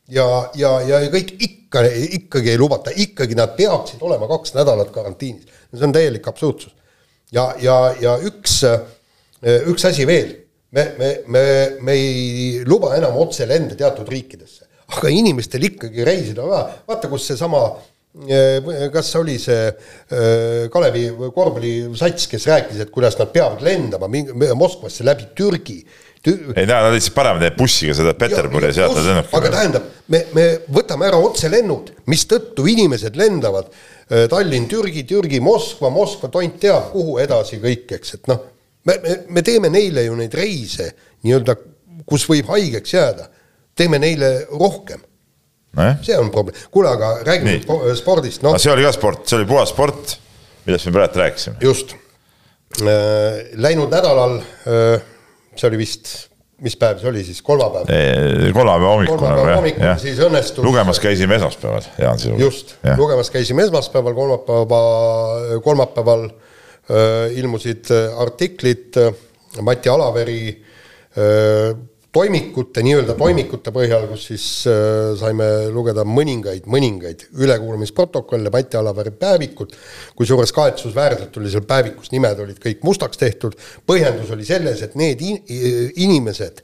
Ja, 0.10 0.28
ja, 0.56 0.72
ja 0.82 1.04
kõik 1.12 1.36
ikka 1.40 1.64
ikka, 1.74 1.82
ikkagi 2.20 2.54
ei 2.54 2.58
lubata, 2.58 2.92
ikkagi 2.96 3.36
nad 3.36 3.56
peaksid 3.58 4.02
olema 4.02 4.28
kaks 4.30 4.54
nädalat 4.54 4.92
karantiinis. 4.94 5.46
see 5.74 5.86
on 5.86 5.94
täielik 5.94 6.28
absurdsus. 6.28 6.74
ja, 7.32 7.54
ja, 7.62 7.96
ja 8.02 8.18
üks, 8.22 8.62
üks 9.42 9.86
asi 9.86 10.06
veel, 10.08 10.36
me, 10.72 10.94
me, 10.98 11.10
me, 11.28 11.44
me 11.82 11.94
ei 11.94 12.64
luba 12.66 12.96
enam 12.96 13.18
otselende 13.18 13.76
teatud 13.76 14.08
riikidesse, 14.08 14.68
aga 14.88 15.10
inimestel 15.10 15.64
ikkagi 15.64 16.06
reisida 16.06 16.44
on 16.44 16.54
vaja, 16.54 16.70
vaata, 16.88 17.10
kus 17.10 17.28
seesama 17.28 17.66
kas 18.94 19.08
oli 19.18 19.40
see 19.42 19.72
Kalevi 20.70 21.08
korvpallisats, 21.34 22.28
kes 22.30 22.44
rääkis, 22.46 22.84
et 22.84 22.92
kuidas 22.94 23.18
nad 23.18 23.32
peavad 23.34 23.64
lendama 23.66 24.06
Moskvasse 24.54 25.02
läbi 25.02 25.32
Türgi 25.34 25.80
ei, 26.28 26.66
nad 26.68 26.94
lihtsalt 26.94 27.16
panevad 27.18 27.44
neid 27.44 27.56
bussiga 27.58 27.96
seda 27.98 28.14
Peterburi 28.16 28.70
ja 28.70 28.76
sealt 28.78 28.96
nad 28.96 29.08
lennukid. 29.10 29.34
aga 29.40 29.52
tähendab, 29.52 29.88
me, 30.14 30.22
me 30.36 30.46
võtame 30.72 31.08
ära 31.10 31.20
otselennud, 31.20 31.92
mistõttu 32.12 32.68
inimesed 32.72 33.18
lendavad 33.20 33.68
äh, 33.68 34.26
Tallinn, 34.32 34.70
Türgi, 34.72 35.04
Türgi, 35.10 35.42
Moskva, 35.44 35.92
Moskva, 35.94 36.32
tont 36.32 36.60
teab 36.64 36.92
kuhu 36.94 37.18
edasi 37.24 37.60
kõik, 37.64 37.92
eks, 38.00 38.16
et 38.20 38.32
noh, 38.32 38.40
me, 38.88 38.98
me, 39.04 39.18
me 39.36 39.44
teeme 39.46 39.72
neile 39.74 40.08
ju 40.08 40.16
neid 40.20 40.36
reise 40.40 40.94
nii-öelda, 41.26 41.58
kus 42.08 42.28
võib 42.32 42.52
haigeks 42.56 42.96
jääda, 42.96 43.28
teeme 43.76 44.00
neile 44.00 44.36
rohkem 44.52 45.04
no. 45.76 45.92
see 46.06 46.18
on 46.20 46.32
probleem, 46.32 46.58
kuule, 46.72 46.92
aga 46.96 47.16
räägime 47.28 47.60
Nii. 47.60 47.96
spordist, 48.00 48.44
noh. 48.46 48.56
see 48.62 48.72
oli 48.72 48.88
ka 48.88 48.96
sport, 48.96 49.28
see 49.28 49.42
oli 49.42 49.50
puhas 49.50 49.76
sport, 49.76 50.18
millest 50.68 50.88
me 50.88 50.96
praegu 50.96 51.20
rääkisime. 51.20 51.60
just, 51.64 51.96
äh, 52.80 53.44
läinud 53.60 53.92
nädalal 53.92 54.40
äh, 54.40 55.10
see 55.56 55.70
oli 55.70 55.80
vist, 55.82 56.12
mis 56.64 56.76
päev 56.80 57.02
see 57.02 57.10
oli 57.12 57.24
siis, 57.28 57.42
kolmapäev? 57.46 57.90
kolmapäeva 58.54 58.94
hommikul. 58.94 59.18
kolmapäeva 59.18 59.56
hommikul 59.60 59.88
jah. 59.88 60.00
siis 60.02 60.22
õnnestus. 60.24 60.66
lugemas 60.66 61.00
käisime 61.04 61.38
esmaspäeval, 61.40 61.88
Jaan 62.02 62.20
Silu. 62.20 62.40
just, 62.42 62.76
lugemas 62.98 63.32
käisime 63.34 63.66
esmaspäeval, 63.68 64.16
kolmapäeva, 64.18 64.82
kolmapäeval 65.66 66.28
äh, 66.28 67.38
ilmusid 67.40 67.92
äh, 67.92 68.20
artiklid 68.22 69.00
äh, 69.02 69.14
Mati 69.62 69.90
Alaveri 69.90 70.44
äh, 71.18 71.76
toimikute, 72.14 72.84
nii-öelda 72.86 73.16
toimikute 73.18 73.74
põhjal, 73.74 74.06
kus 74.12 74.28
siis 74.30 74.46
äh, 74.70 75.14
saime 75.18 75.48
lugeda 75.74 76.06
mõningaid, 76.06 76.68
mõningaid 76.70 77.26
ülekuulamisprotokolle, 77.42 78.52
Mati 78.54 78.78
Alavere 78.78 79.14
päevikut, 79.18 79.74
kusjuures 80.18 80.54
kahetsusväärselt 80.54 81.42
oli 81.42 81.52
seal 81.52 81.66
päevikus, 81.70 82.12
nimed 82.14 82.44
olid 82.46 82.60
kõik 82.62 82.86
mustaks 82.86 83.18
tehtud, 83.22 83.58
põhjendus 83.90 84.30
oli 84.36 84.46
selles, 84.46 84.84
et 84.86 84.94
need 85.00 85.24
in 85.26 85.42
inimesed, 86.06 86.62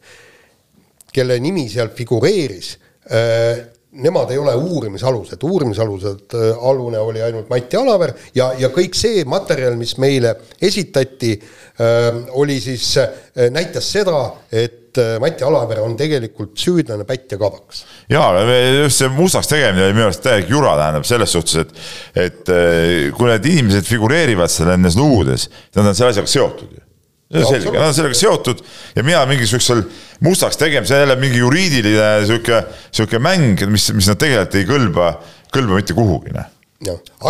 kelle 1.14 1.40
nimi 1.42 1.66
seal 1.72 1.90
figureeris 1.98 2.76
äh,, 3.10 3.66
nemad 3.90 4.30
ei 4.30 4.38
ole 4.38 4.54
uurimisalused, 4.54 5.42
uurimisalused 5.50 6.36
äh, 6.38 6.68
alune 6.70 7.00
oli 7.02 7.24
ainult 7.26 7.50
Mati 7.50 7.80
Alaver 7.80 8.14
ja, 8.38 8.52
ja 8.60 8.70
kõik 8.74 8.94
see 8.98 9.26
materjal, 9.26 9.74
mis 9.82 9.96
meile 9.98 10.36
esitati 10.62 11.34
äh,, 11.34 12.22
oli 12.38 12.60
siis 12.62 12.92
äh,, 13.02 13.50
näitas 13.50 13.90
seda, 13.98 14.22
et 14.54 14.79
et 14.90 14.98
äh, 15.02 15.20
Mati 15.22 15.46
Alaver 15.46 15.82
on 15.84 15.96
tegelikult 15.98 16.58
süüdlane 16.60 17.06
pätt 17.08 17.32
ja 17.34 17.40
kabaks. 17.42 17.84
jaa, 18.10 18.44
just 18.84 19.02
see 19.02 19.10
mustaks 19.14 19.50
tegemine 19.52 19.86
oli 19.86 19.96
minu 19.98 20.08
arust 20.10 20.24
täielik 20.26 20.52
jura, 20.52 20.76
tähendab 20.80 21.08
selles 21.08 21.34
suhtes, 21.36 21.64
et 21.64 22.28
et 22.28 22.54
äh, 22.54 23.10
kui 23.16 23.30
need 23.30 23.50
inimesed 23.54 23.88
figureerivad 23.90 24.52
seal 24.52 24.72
nendes 24.74 24.98
lugudes, 25.00 25.50
nad 25.78 25.90
on 25.92 25.98
selle 25.98 26.14
asjaga 26.16 26.32
seotud 26.32 26.78
ju. 26.78 26.86
see 27.30 27.46
on 27.46 27.52
selge, 27.54 27.74
nad 27.78 27.88
on 27.88 27.98
sellega 27.98 28.18
seotud 28.18 28.64
ja 28.96 29.06
mina 29.06 29.26
mingisugusel 29.30 29.84
mustaks 30.26 30.58
tegemisel 30.58 31.06
jälle 31.06 31.18
mingi 31.22 31.44
juriidiline 31.44 32.14
sihuke, 32.26 32.64
sihuke 32.92 33.22
mäng, 33.22 33.68
mis, 33.70 33.92
mis 33.94 34.10
nad 34.10 34.22
tegelikult 34.22 34.58
ei 34.58 34.70
kõlba, 34.70 35.12
kõlba 35.54 35.82
mitte 35.82 35.98
kuhugi, 35.98 36.34
noh. 36.36 36.56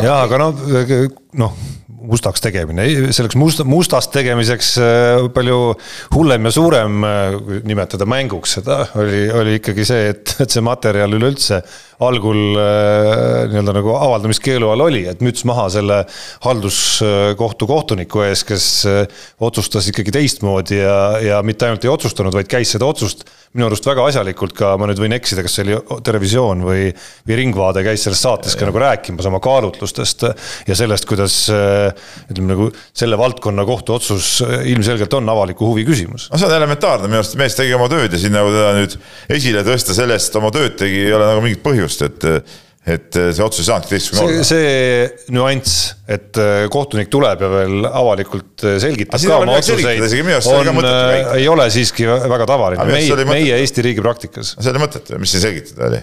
Jaa, 0.04 0.22
aga 0.24 0.42
noh, 0.42 0.64
noh 1.40 1.60
mustaks 2.10 2.42
tegemine, 2.44 2.86
selleks 3.14 3.38
must, 3.40 3.62
mustast 3.68 4.12
tegemiseks 4.14 4.72
äh, 4.82 5.26
palju 5.36 5.58
hullem 6.16 6.48
ja 6.48 6.54
suurem, 6.56 7.04
äh, 7.06 7.38
nimetada 7.68 8.08
mänguks 8.10 8.58
seda, 8.60 8.82
oli, 9.00 9.26
oli 9.36 9.58
ikkagi 9.60 9.86
see, 9.88 10.10
et, 10.14 10.36
et 10.46 10.54
see 10.54 10.64
materjal 10.66 11.18
üleüldse 11.18 11.62
algul 12.00 12.38
nii-öelda 12.56 13.74
nagu 13.76 13.92
avaldamiskeelu 13.98 14.70
all 14.72 14.86
oli, 14.86 15.02
et 15.12 15.20
müts 15.26 15.44
maha 15.48 15.66
selle 15.74 15.98
halduskohtu 16.46 17.68
kohtuniku 17.68 18.24
ees, 18.24 18.46
kes 18.48 18.68
otsustas 19.44 19.90
ikkagi 19.92 20.14
teistmoodi 20.16 20.80
ja, 20.80 20.96
ja 21.20 21.42
mitte 21.44 21.68
ainult 21.68 21.84
ei 21.84 21.92
otsustanud, 21.92 22.36
vaid 22.40 22.48
käis 22.52 22.72
seda 22.72 22.88
otsust 22.88 23.28
minu 23.58 23.68
arust 23.68 23.88
väga 23.90 24.06
asjalikult 24.08 24.54
ka, 24.56 24.76
ma 24.80 24.88
nüüd 24.88 25.02
võin 25.02 25.18
eksida, 25.18 25.44
kas 25.44 25.58
see 25.58 25.66
oli 25.66 26.02
Terevisioon 26.06 26.64
või, 26.64 26.88
või 27.28 27.40
Ringvaade 27.42 27.84
käis 27.84 28.06
selles 28.06 28.22
saates 28.24 28.56
ka 28.56 28.68
nagu 28.70 28.80
rääkimas 28.80 29.28
oma 29.28 29.39
kaalutlustest 29.44 30.26
ja 30.68 30.78
sellest, 30.78 31.08
kuidas 31.10 31.42
ütleme 31.50 32.54
nagu 32.54 32.70
selle 32.94 33.20
valdkonna 33.20 33.66
kohtuotsus 33.68 34.40
ilmselgelt 34.70 35.14
on 35.20 35.30
avaliku 35.34 35.72
huvi 35.72 35.86
küsimus. 35.88 36.30
no 36.32 36.40
see 36.40 36.50
on 36.50 36.56
elementaarne, 36.56 37.10
minu 37.10 37.22
arust 37.24 37.38
mees 37.40 37.58
tegi 37.58 37.76
oma 37.78 37.90
tööd 37.92 38.16
ja 38.16 38.22
siin 38.22 38.36
nagu 38.36 38.54
teda 38.54 38.74
nüüd 38.78 38.98
esile 39.40 39.66
tõsta 39.68 39.98
selle 39.98 40.18
eest, 40.18 40.34
et 40.34 40.42
oma 40.42 40.54
tööd 40.56 40.80
tegi, 40.80 41.06
ei 41.08 41.14
ole 41.16 41.30
nagu 41.32 41.46
mingit 41.46 41.64
põhjust, 41.66 42.08
et 42.08 42.28
et 42.90 43.12
see 43.14 43.44
otsus 43.44 43.66
ei 43.66 43.68
saanudki 43.68 43.92
teistsugune 43.92 44.24
olla. 44.26 44.46
see 44.48 45.34
nüanss, 45.36 45.80
et 46.10 46.40
äh, 46.40 46.62
kohtunik 46.72 47.12
tuleb 47.12 47.44
ja 47.44 47.50
veel 47.52 47.90
avalikult 47.90 48.64
selgitab 48.82 49.22
ka 49.22 49.42
oma 49.44 49.58
otsuseid, 49.60 50.06
on, 50.48 50.88
ei 51.36 51.50
ole 51.52 51.68
siiski 51.74 52.08
väga 52.08 52.48
tavaline, 52.50 52.88
meie, 52.90 53.28
meie 53.30 53.60
Eesti 53.60 53.86
riigi 53.86 54.06
praktikas. 54.06 54.56
see 54.58 54.72
oli 54.72 54.84
mõttetu, 54.86 55.20
mis 55.22 55.36
siin 55.36 55.46
selgitada 55.50 55.92
oli? 55.92 56.02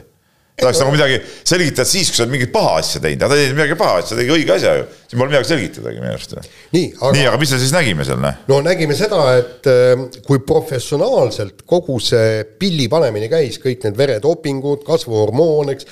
Ta 0.57 0.65
oleks 0.65 0.79
nagu 0.81 0.93
midagi 0.95 1.17
selgitada 1.45 1.85
siis, 1.89 2.09
kui 2.09 2.17
sa 2.17 2.25
oled 2.25 2.33
mingit 2.33 2.53
paha 2.55 2.79
asja 2.81 3.01
teinud, 3.05 3.25
aga 3.27 3.35
ta 3.35 3.37
ei 3.37 3.45
teinud 3.45 3.59
midagi 3.59 3.77
paha 3.81 3.99
asja, 4.01 4.09
ta 4.15 4.21
tegi 4.23 4.33
õige 4.33 4.55
asja 4.55 4.71
ju. 4.79 4.87
siin 5.07 5.21
pole 5.21 5.33
midagi 5.33 5.51
selgitadagi 5.51 6.01
minu 6.01 6.13
arust. 6.15 6.37
nii, 6.73 6.87
aga, 6.95 7.11
nii, 7.19 7.27
aga 7.31 7.41
mis 7.43 7.53
me 7.53 7.59
siis 7.61 7.75
nägime 7.77 8.07
seal? 8.09 8.23
Noh? 8.23 8.39
no 8.49 8.61
nägime 8.65 8.97
seda, 8.97 9.21
et 9.37 9.69
äh, 9.69 10.07
kui 10.25 10.41
professionaalselt 10.49 11.67
kogu 11.69 11.99
see 12.01 12.47
pilli 12.61 12.89
panemine 12.93 13.29
käis, 13.33 13.61
kõik 13.61 13.85
need 13.85 14.01
veredopingud, 14.01 14.87
kasvuhormoon, 14.87 15.75
eks, 15.77 15.91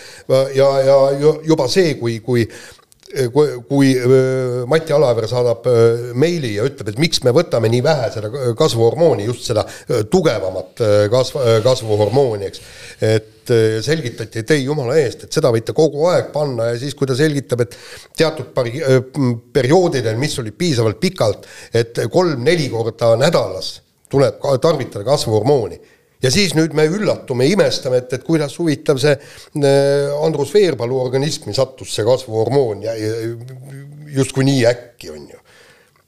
ja, 0.57 0.71
ja 0.89 0.97
juba 1.45 1.69
see, 1.69 1.99
kui, 2.01 2.17
kui 2.25 2.49
kui, 3.33 3.51
kui 3.69 3.93
äh, 3.99 4.65
Mati 4.71 4.95
Alaver 4.97 5.27
saadab 5.31 5.69
äh, 5.71 6.11
meili 6.19 6.55
ja 6.57 6.65
ütleb, 6.67 6.91
et 6.91 7.01
miks 7.03 7.23
me 7.27 7.35
võtame 7.37 7.71
nii 7.73 7.83
vähe 7.85 8.11
seda 8.15 8.31
kasvuhormooni, 8.59 9.29
just 9.29 9.47
seda 9.51 9.67
tugevamat 10.11 10.83
kasv, 11.13 11.41
kasvuhormooni, 11.65 12.51
eks. 12.51 12.65
et 13.05 13.31
selgitati, 13.85 14.41
et 14.41 14.53
ei 14.55 14.63
jumala 14.65 14.97
eest, 14.97 15.27
et 15.27 15.37
seda 15.37 15.51
võite 15.53 15.75
kogu 15.77 16.07
aeg 16.09 16.31
panna 16.33 16.71
ja 16.71 16.79
siis, 16.81 16.95
kui 16.97 17.09
ta 17.09 17.17
selgitab, 17.19 17.61
et 17.67 17.77
teatud 18.17 18.55
pari, 18.57 18.81
perioodidel, 19.53 20.17
mis 20.17 20.39
olid 20.41 20.57
piisavalt 20.57 20.97
pikalt, 21.03 21.45
et 21.77 22.07
kolm-neli 22.13 22.71
korda 22.73 23.13
nädalas 23.21 23.75
tuleb 24.09 24.41
tarvitada 24.63 25.05
kasvuhormooni 25.05 25.77
ja 26.25 26.33
siis 26.33 26.55
nüüd 26.57 26.73
me 26.77 26.87
üllatume, 26.89 27.47
imestame, 27.53 28.01
et, 28.01 28.13
et 28.17 28.25
kuidas 28.25 28.57
huvitav 28.59 29.01
see 29.03 29.15
Andrus 30.25 30.55
Veerpalu 30.55 30.99
organismi 31.03 31.55
sattus 31.57 31.93
see 31.95 32.07
kasvuhormoon 32.07 32.85
ja, 32.87 32.95
justkui 34.15 34.47
nii 34.49 34.63
äkki, 34.71 35.11
on 35.13 35.25
ju. 35.29 35.41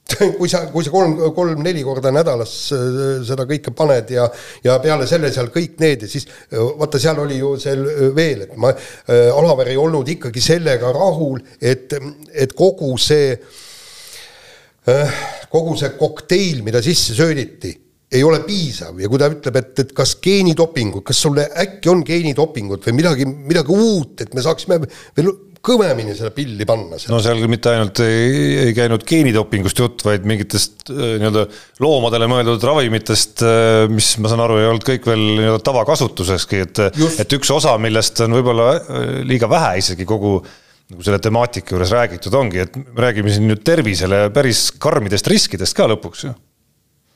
Kui 0.38 0.46
sa, 0.46 0.60
kui 0.70 0.84
sa 0.86 0.90
kolm, 0.94 1.16
kolm-neli 1.34 1.80
korda 1.82 2.12
nädalas 2.14 2.50
äh, 2.70 2.98
seda 3.26 3.42
kõike 3.48 3.72
paned 3.74 4.12
ja, 4.14 4.28
ja 4.62 4.76
peale 4.78 5.02
selle 5.10 5.32
seal 5.34 5.48
kõik 5.50 5.80
need 5.82 6.04
ja 6.04 6.10
siis 6.10 6.28
äh, 6.30 6.60
vaata, 6.78 7.00
seal 7.02 7.18
oli 7.24 7.40
ju 7.40 7.50
seal 7.58 7.82
äh, 7.90 8.04
veel, 8.14 8.44
et 8.44 8.52
ma, 8.54 8.70
Alaver 9.10 9.72
ei 9.72 9.80
olnud 9.82 10.06
ikkagi 10.14 10.44
sellega 10.44 10.92
rahul, 10.94 11.42
et, 11.58 11.96
et 12.30 12.54
kogu 12.54 12.92
see, 13.02 13.34
kogu 15.50 15.74
see 15.80 15.90
kokteil, 15.98 16.62
mida 16.62 16.78
sisse 16.86 17.18
sööditi 17.18 17.74
ei 18.12 18.22
ole 18.22 18.40
piisav. 18.46 19.00
Ja 19.02 19.10
kui 19.10 19.20
ta 19.20 19.30
ütleb, 19.32 19.58
et, 19.60 19.72
et 19.82 19.96
kas 19.96 20.16
geenidopingud, 20.22 21.04
kas 21.06 21.24
sulle 21.26 21.48
äkki 21.64 21.90
on 21.92 22.04
geenidopingut 22.06 22.86
või 22.86 23.00
midagi, 23.00 23.26
midagi 23.26 23.74
uut, 23.74 24.22
et 24.22 24.36
me 24.36 24.44
saaksime 24.44 24.78
veel 25.16 25.32
kõvemini 25.66 26.14
seda 26.14 26.30
pilli 26.34 26.66
panna. 26.68 26.98
no 27.10 27.18
seal 27.22 27.40
mitte 27.50 27.72
ainult 27.72 27.98
ei, 28.04 28.68
ei 28.68 28.74
käinud 28.76 29.02
geenidopingust 29.08 29.80
jutt, 29.82 30.04
vaid 30.06 30.26
mingitest 30.28 30.92
äh, 30.92 31.16
nii-öelda 31.18 31.46
loomadele 31.82 32.28
mõeldud 32.30 32.62
ravimitest, 32.68 33.42
äh, 33.42 33.86
mis 33.90 34.12
ma 34.22 34.30
saan 34.30 34.44
aru, 34.44 34.60
ei 34.60 34.68
olnud 34.70 34.86
kõik 34.86 35.08
veel 35.10 35.24
nii-öelda 35.40 35.64
tavakasutuseski, 35.66 36.62
et, 36.68 36.82
et 37.24 37.36
üks 37.38 37.50
osa, 37.54 37.74
millest 37.82 38.22
on 38.22 38.38
võib-olla 38.38 38.70
äh, 38.76 39.08
liiga 39.26 39.50
vähe 39.50 39.76
isegi 39.82 40.06
kogu 40.06 40.38
nagu 40.86 41.02
selle 41.02 41.18
temaatika 41.18 41.74
juures 41.74 41.90
räägitud 41.90 42.34
ongi, 42.38 42.62
et 42.62 42.76
me 42.78 43.02
räägime 43.02 43.32
siin 43.34 43.50
nüüd 43.50 43.66
tervisele 43.66 44.28
päris 44.34 44.68
karmidest 44.78 45.26
riskidest 45.32 45.74
ka 45.74 45.90
lõpuks 45.90 46.28
ju 46.28 46.36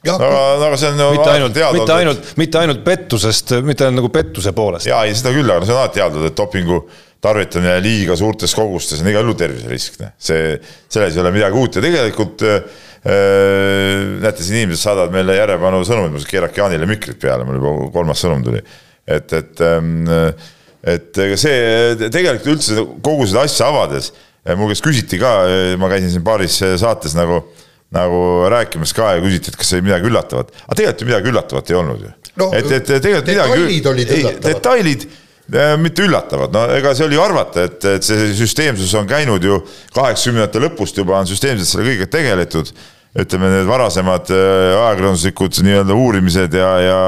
aga, 0.08 0.28
aga 0.66 0.80
see 0.80 0.90
on 0.90 1.00
ju 1.02 1.10
mitte 1.16 1.30
ainult, 1.34 1.60
mitte 1.76 1.94
ainult, 1.94 2.32
mitte 2.40 2.60
ainult 2.62 2.82
pettusest, 2.84 3.54
mitte 3.66 3.86
ainult 3.86 4.00
nagu 4.00 4.10
pettuse 4.14 4.52
poolest. 4.56 4.88
jaa, 4.88 5.04
ei 5.04 5.16
seda 5.16 5.32
küll, 5.34 5.50
aga 5.52 5.66
see 5.66 5.74
on 5.74 5.80
alati 5.82 6.00
teadnud, 6.00 6.28
et 6.30 6.36
dopingu 6.38 6.82
tarvitamine 7.20 7.74
liiga 7.84 8.16
suurtes 8.16 8.54
kogustes 8.56 9.02
on 9.02 9.10
igal 9.12 9.26
juhul 9.28 9.36
terviserisk, 9.42 9.98
noh. 10.00 10.14
see, 10.16 10.54
selles 10.88 11.16
ei 11.16 11.24
ole 11.24 11.34
midagi 11.34 11.60
uut 11.60 11.76
ja 11.76 11.84
tegelikult 11.84 12.46
äh, 12.48 12.62
näete, 13.04 14.44
siin 14.44 14.62
inimesed 14.62 14.86
saadavad 14.86 15.12
meile 15.12 15.36
järjepanu 15.36 15.82
sõnumeid, 15.88 16.16
ma 16.16 16.32
keerake 16.32 16.62
Jaanile 16.62 16.88
mikrit 16.88 17.20
peale, 17.20 17.44
mul 17.48 17.60
juba 17.60 17.92
kolmas 17.92 18.24
sõnum 18.24 18.44
tuli. 18.44 18.64
et, 19.04 19.36
et 19.36 19.62
ähm,, 19.66 20.08
et 20.80 21.18
ega 21.20 21.36
see 21.36 22.08
tegelikult 22.08 22.54
üldse 22.54 22.84
kogu 23.04 23.28
seda 23.28 23.44
asja 23.44 23.68
avades, 23.68 24.14
mu 24.56 24.70
käest 24.70 24.84
küsiti 24.84 25.20
ka, 25.20 25.34
ma 25.80 25.90
käisin 25.92 26.14
siin 26.14 26.24
paaris 26.24 26.56
saates 26.80 27.12
nagu 27.18 27.42
nagu 27.94 28.20
rääkimas 28.50 28.92
ka 28.94 29.14
ja 29.16 29.22
küsiti, 29.24 29.50
et 29.50 29.58
kas 29.58 29.72
oli 29.74 29.88
midagi 29.88 30.06
üllatavat, 30.10 30.52
aga 30.66 30.76
tegelikult 30.78 31.02
ju 31.02 31.08
midagi 31.08 31.32
üllatavat 31.32 31.72
ei 31.72 31.78
olnud 31.80 32.04
ju 32.04 32.12
no,. 32.38 32.50
et, 32.54 32.70
et 32.70 32.86
tegelikult 32.86 33.26
detailid 33.26 33.66
midagi, 33.66 33.88
olid 33.90 34.14
üllatavad. 34.14 34.46
detailid 34.46 35.06
äh, 35.08 35.74
mitte 35.82 36.06
üllatavad, 36.06 36.54
no 36.54 36.64
ega 36.76 36.94
see 36.94 37.08
oli 37.08 37.18
ju 37.18 37.24
arvata, 37.24 37.66
et, 37.66 37.88
et 37.96 38.06
see 38.06 38.30
süsteemsus 38.38 38.94
on 38.98 39.10
käinud 39.10 39.44
ju 39.44 39.58
kaheksakümnendate 39.96 40.62
lõpust 40.66 41.02
juba 41.02 41.18
on 41.18 41.30
süsteemselt 41.30 41.70
selle 41.70 41.88
kõigega 41.88 42.10
tegeletud. 42.18 42.72
ütleme, 43.20 43.48
need 43.50 43.66
varasemad 43.66 44.28
äh, 44.30 44.74
ajakirjanduslikud 44.84 45.56
nii-öelda 45.66 45.96
uurimised 45.98 46.54
ja, 46.54 46.68
ja, 46.78 47.00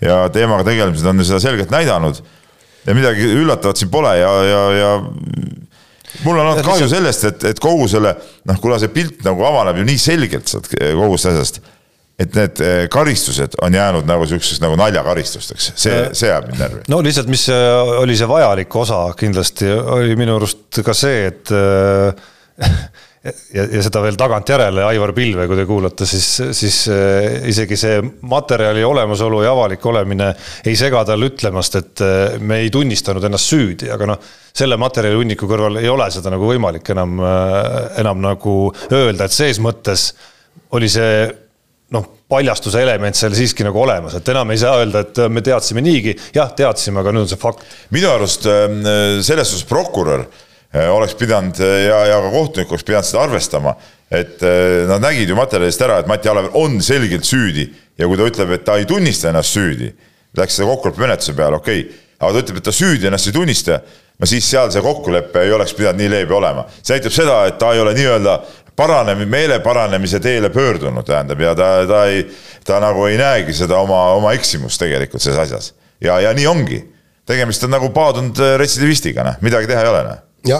ja 0.00 0.22
teemaga 0.32 0.64
tegelemised 0.70 1.10
on 1.10 1.20
ju 1.20 1.28
seda 1.28 1.42
selgelt 1.44 1.74
näidanud. 1.74 2.22
ja 2.86 2.94
midagi 2.96 3.28
üllatavat 3.36 3.76
siin 3.76 3.92
pole 3.92 4.16
ja, 4.16 4.32
ja, 4.48 4.62
ja 4.78 4.94
mul 6.24 6.38
on 6.38 6.46
olnud 6.46 6.66
kahju 6.66 6.88
sellest, 6.90 7.28
et, 7.30 7.44
et 7.52 7.62
kogu 7.62 7.88
selle 7.90 8.16
noh, 8.48 8.58
kuna 8.62 8.78
see 8.82 8.92
pilt 8.94 9.22
nagu 9.26 9.44
avaneb 9.48 9.82
ju 9.82 9.86
nii 9.88 10.00
selgelt 10.00 10.50
sealt 10.50 10.70
kogu 10.72 11.20
sellest 11.20 11.32
asjast 11.42 11.62
et 12.20 12.34
need 12.36 12.60
eh, 12.62 12.82
karistused 12.92 13.56
on 13.64 13.74
jäänud 13.74 14.06
nagu 14.06 14.26
siukseks 14.28 14.60
nagu 14.62 14.76
naljakaristusteks, 14.78 15.70
see, 15.80 16.02
see 16.16 16.28
jääb 16.28 16.50
mind 16.50 16.60
närvi. 16.60 16.82
no 16.92 17.00
lihtsalt, 17.04 17.30
mis 17.32 17.46
eh, 17.50 17.92
oli 18.02 18.16
see 18.18 18.28
vajalik 18.28 18.76
osa 18.76 19.00
kindlasti, 19.18 19.70
oli 19.72 20.16
minu 20.18 20.36
arust 20.38 20.82
ka 20.84 20.94
see, 20.96 21.30
et 21.32 21.52
ja, 23.24 23.64
ja 23.64 23.82
seda 23.84 24.02
veel 24.04 24.16
tagantjärele 24.18 24.84
Aivar 24.86 25.12
Pilve, 25.16 25.46
kui 25.50 25.58
te 25.58 25.66
kuulate, 25.68 26.06
siis, 26.08 26.28
siis 26.56 26.78
isegi 27.48 27.78
see 27.78 28.00
materjali 28.28 28.84
olemasolu 28.86 29.42
ja 29.44 29.52
avalik 29.54 29.86
olemine 29.86 30.32
ei 30.66 30.76
sega 30.78 31.04
tal 31.08 31.22
ütlemast, 31.28 31.78
et 31.78 32.04
me 32.42 32.62
ei 32.64 32.72
tunnistanud 32.74 33.24
ennast 33.28 33.52
süüdi, 33.52 33.90
aga 33.94 34.10
noh, 34.12 34.32
selle 34.52 34.78
materjali 34.80 35.20
hunniku 35.20 35.48
kõrval 35.50 35.80
ei 35.80 35.88
ole 35.92 36.10
seda 36.12 36.32
nagu 36.34 36.50
võimalik 36.50 36.92
enam, 36.94 37.22
enam 38.02 38.26
nagu 38.26 38.56
öelda, 38.90 39.28
et 39.28 39.36
ses 39.36 39.62
mõttes 39.62 40.10
oli 40.76 40.88
see 40.90 41.14
noh, 41.92 42.06
paljastuse 42.32 42.80
element 42.82 43.16
seal 43.16 43.34
siiski 43.36 43.66
nagu 43.66 43.80
olemas, 43.82 44.16
et 44.16 44.28
enam 44.32 44.52
ei 44.52 44.60
saa 44.60 44.78
öelda, 44.80 45.04
et 45.04 45.20
me 45.32 45.42
teadsime 45.44 45.84
niigi, 45.84 46.14
jah, 46.34 46.52
teadsime, 46.56 47.02
aga 47.02 47.12
nüüd 47.12 47.26
on 47.26 47.32
see 47.32 47.40
fakt. 47.40 47.66
minu 47.92 48.10
arust 48.12 48.48
ähm, 48.50 48.80
selles 49.24 49.52
suhtes 49.52 49.68
prokurör 49.68 50.24
oleks 50.72 51.14
pidanud 51.14 51.58
äh, 51.60 51.86
ja, 51.86 51.98
ja 52.06 52.20
ka 52.24 52.30
kohtunik 52.32 52.70
oleks 52.72 52.84
pidanud 52.88 53.08
seda 53.08 53.24
arvestama, 53.26 53.74
et 54.10 54.42
äh, 54.42 54.84
nad 54.88 55.04
nägid 55.04 55.28
ju 55.28 55.36
materjalist 55.36 55.82
ära, 55.84 55.98
et 56.00 56.08
Mati 56.08 56.30
Alaver 56.32 56.54
on 56.58 56.78
selgelt 56.84 57.28
süüdi 57.28 57.66
ja 57.98 58.08
kui 58.08 58.16
ta 58.16 58.28
ütleb, 58.28 58.54
et 58.56 58.64
ta 58.64 58.78
ei 58.80 58.88
tunnista 58.88 59.28
ennast 59.28 59.52
süüdi, 59.52 59.90
läks 60.38 60.56
seda 60.56 60.70
kokkuleppemenetluse 60.70 61.36
peale, 61.36 61.60
okei 61.60 61.84
okay., 61.84 62.00
aga 62.22 62.32
ta 62.32 62.44
ütleb, 62.44 62.62
et 62.62 62.66
ta 62.70 62.74
süüdi 62.74 63.10
ennast 63.10 63.28
ei 63.28 63.36
tunnista, 63.36 63.82
no 64.16 64.30
siis 64.30 64.48
seal 64.48 64.72
see 64.72 64.84
kokkulepe 64.84 65.44
ei 65.44 65.52
oleks 65.52 65.76
pidanud 65.76 66.00
nii 66.00 66.10
leebe 66.14 66.36
olema. 66.38 66.64
see 66.80 66.96
näitab 66.96 67.16
seda, 67.18 67.38
et 67.50 67.60
ta 67.60 67.74
ei 67.76 67.84
ole 67.84 67.92
nii-öelda 67.98 68.38
paranemise, 68.76 69.28
meele 69.28 69.60
paranemise 69.60 70.22
teele 70.24 70.48
pöördunud, 70.50 71.04
tähendab, 71.04 71.40
ja 71.40 71.52
ta, 71.54 71.70
ta 71.88 72.04
ei, 72.08 72.24
ta 72.64 72.80
nagu 72.80 73.04
ei 73.10 73.20
näegi 73.20 73.52
seda 73.60 73.76
oma, 73.84 74.06
oma 74.16 74.32
eksimust 74.32 74.80
tegelikult 74.80 75.20
selles 75.20 75.44
asjas. 75.44 75.74
ja, 76.00 76.20
ja 76.20 76.32
nii 76.32 76.48
ongi. 76.48 76.84
tegemist 77.26 77.64
on 77.64 77.76
nagu 77.76 77.92
paadunud 77.92 78.38
retsidivistiga, 78.58 79.22
noh, 79.22 79.36
midagi 79.44 79.68
teha 79.68 79.84
ei 79.84 79.90
ole, 79.92 80.04
noh 80.08 80.28
ja 80.46 80.58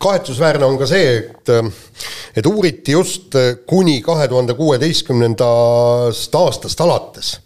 kahetsusväärne 0.00 0.66
on 0.66 0.78
ka 0.80 0.88
see, 0.90 1.12
et, 1.18 1.52
et 2.36 2.46
uuriti 2.46 2.92
just 2.92 3.36
kuni 3.66 4.00
kahe 4.04 4.28
tuhande 4.28 4.54
kuueteistkümnendast 4.58 6.34
aastast 6.40 6.82
alates 6.84 7.38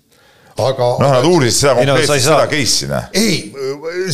aga 0.54 0.88
noh, 1.02 1.12
nad 1.16 1.26
uurisid 1.26 1.61
seda 1.64 1.75
no 1.75 1.80
konkreetselt 1.82 2.23
saa- 2.23 2.42
seda 2.42 2.50
case'i, 2.50 2.90
noh. 2.90 3.06
ei, 3.18 3.38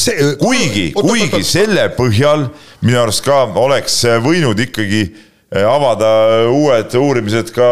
see 0.01 0.31
kuigi, 0.41 0.87
kuigi 0.97 1.43
selle 1.45 1.89
põhjal 1.97 2.47
minu 2.85 3.03
arust 3.03 3.25
ka 3.27 3.43
oleks 3.61 3.99
võinud 4.25 4.61
ikkagi 4.65 5.03
avada 5.51 6.11
uued 6.47 6.95
uurimised 6.95 7.51
ka 7.53 7.67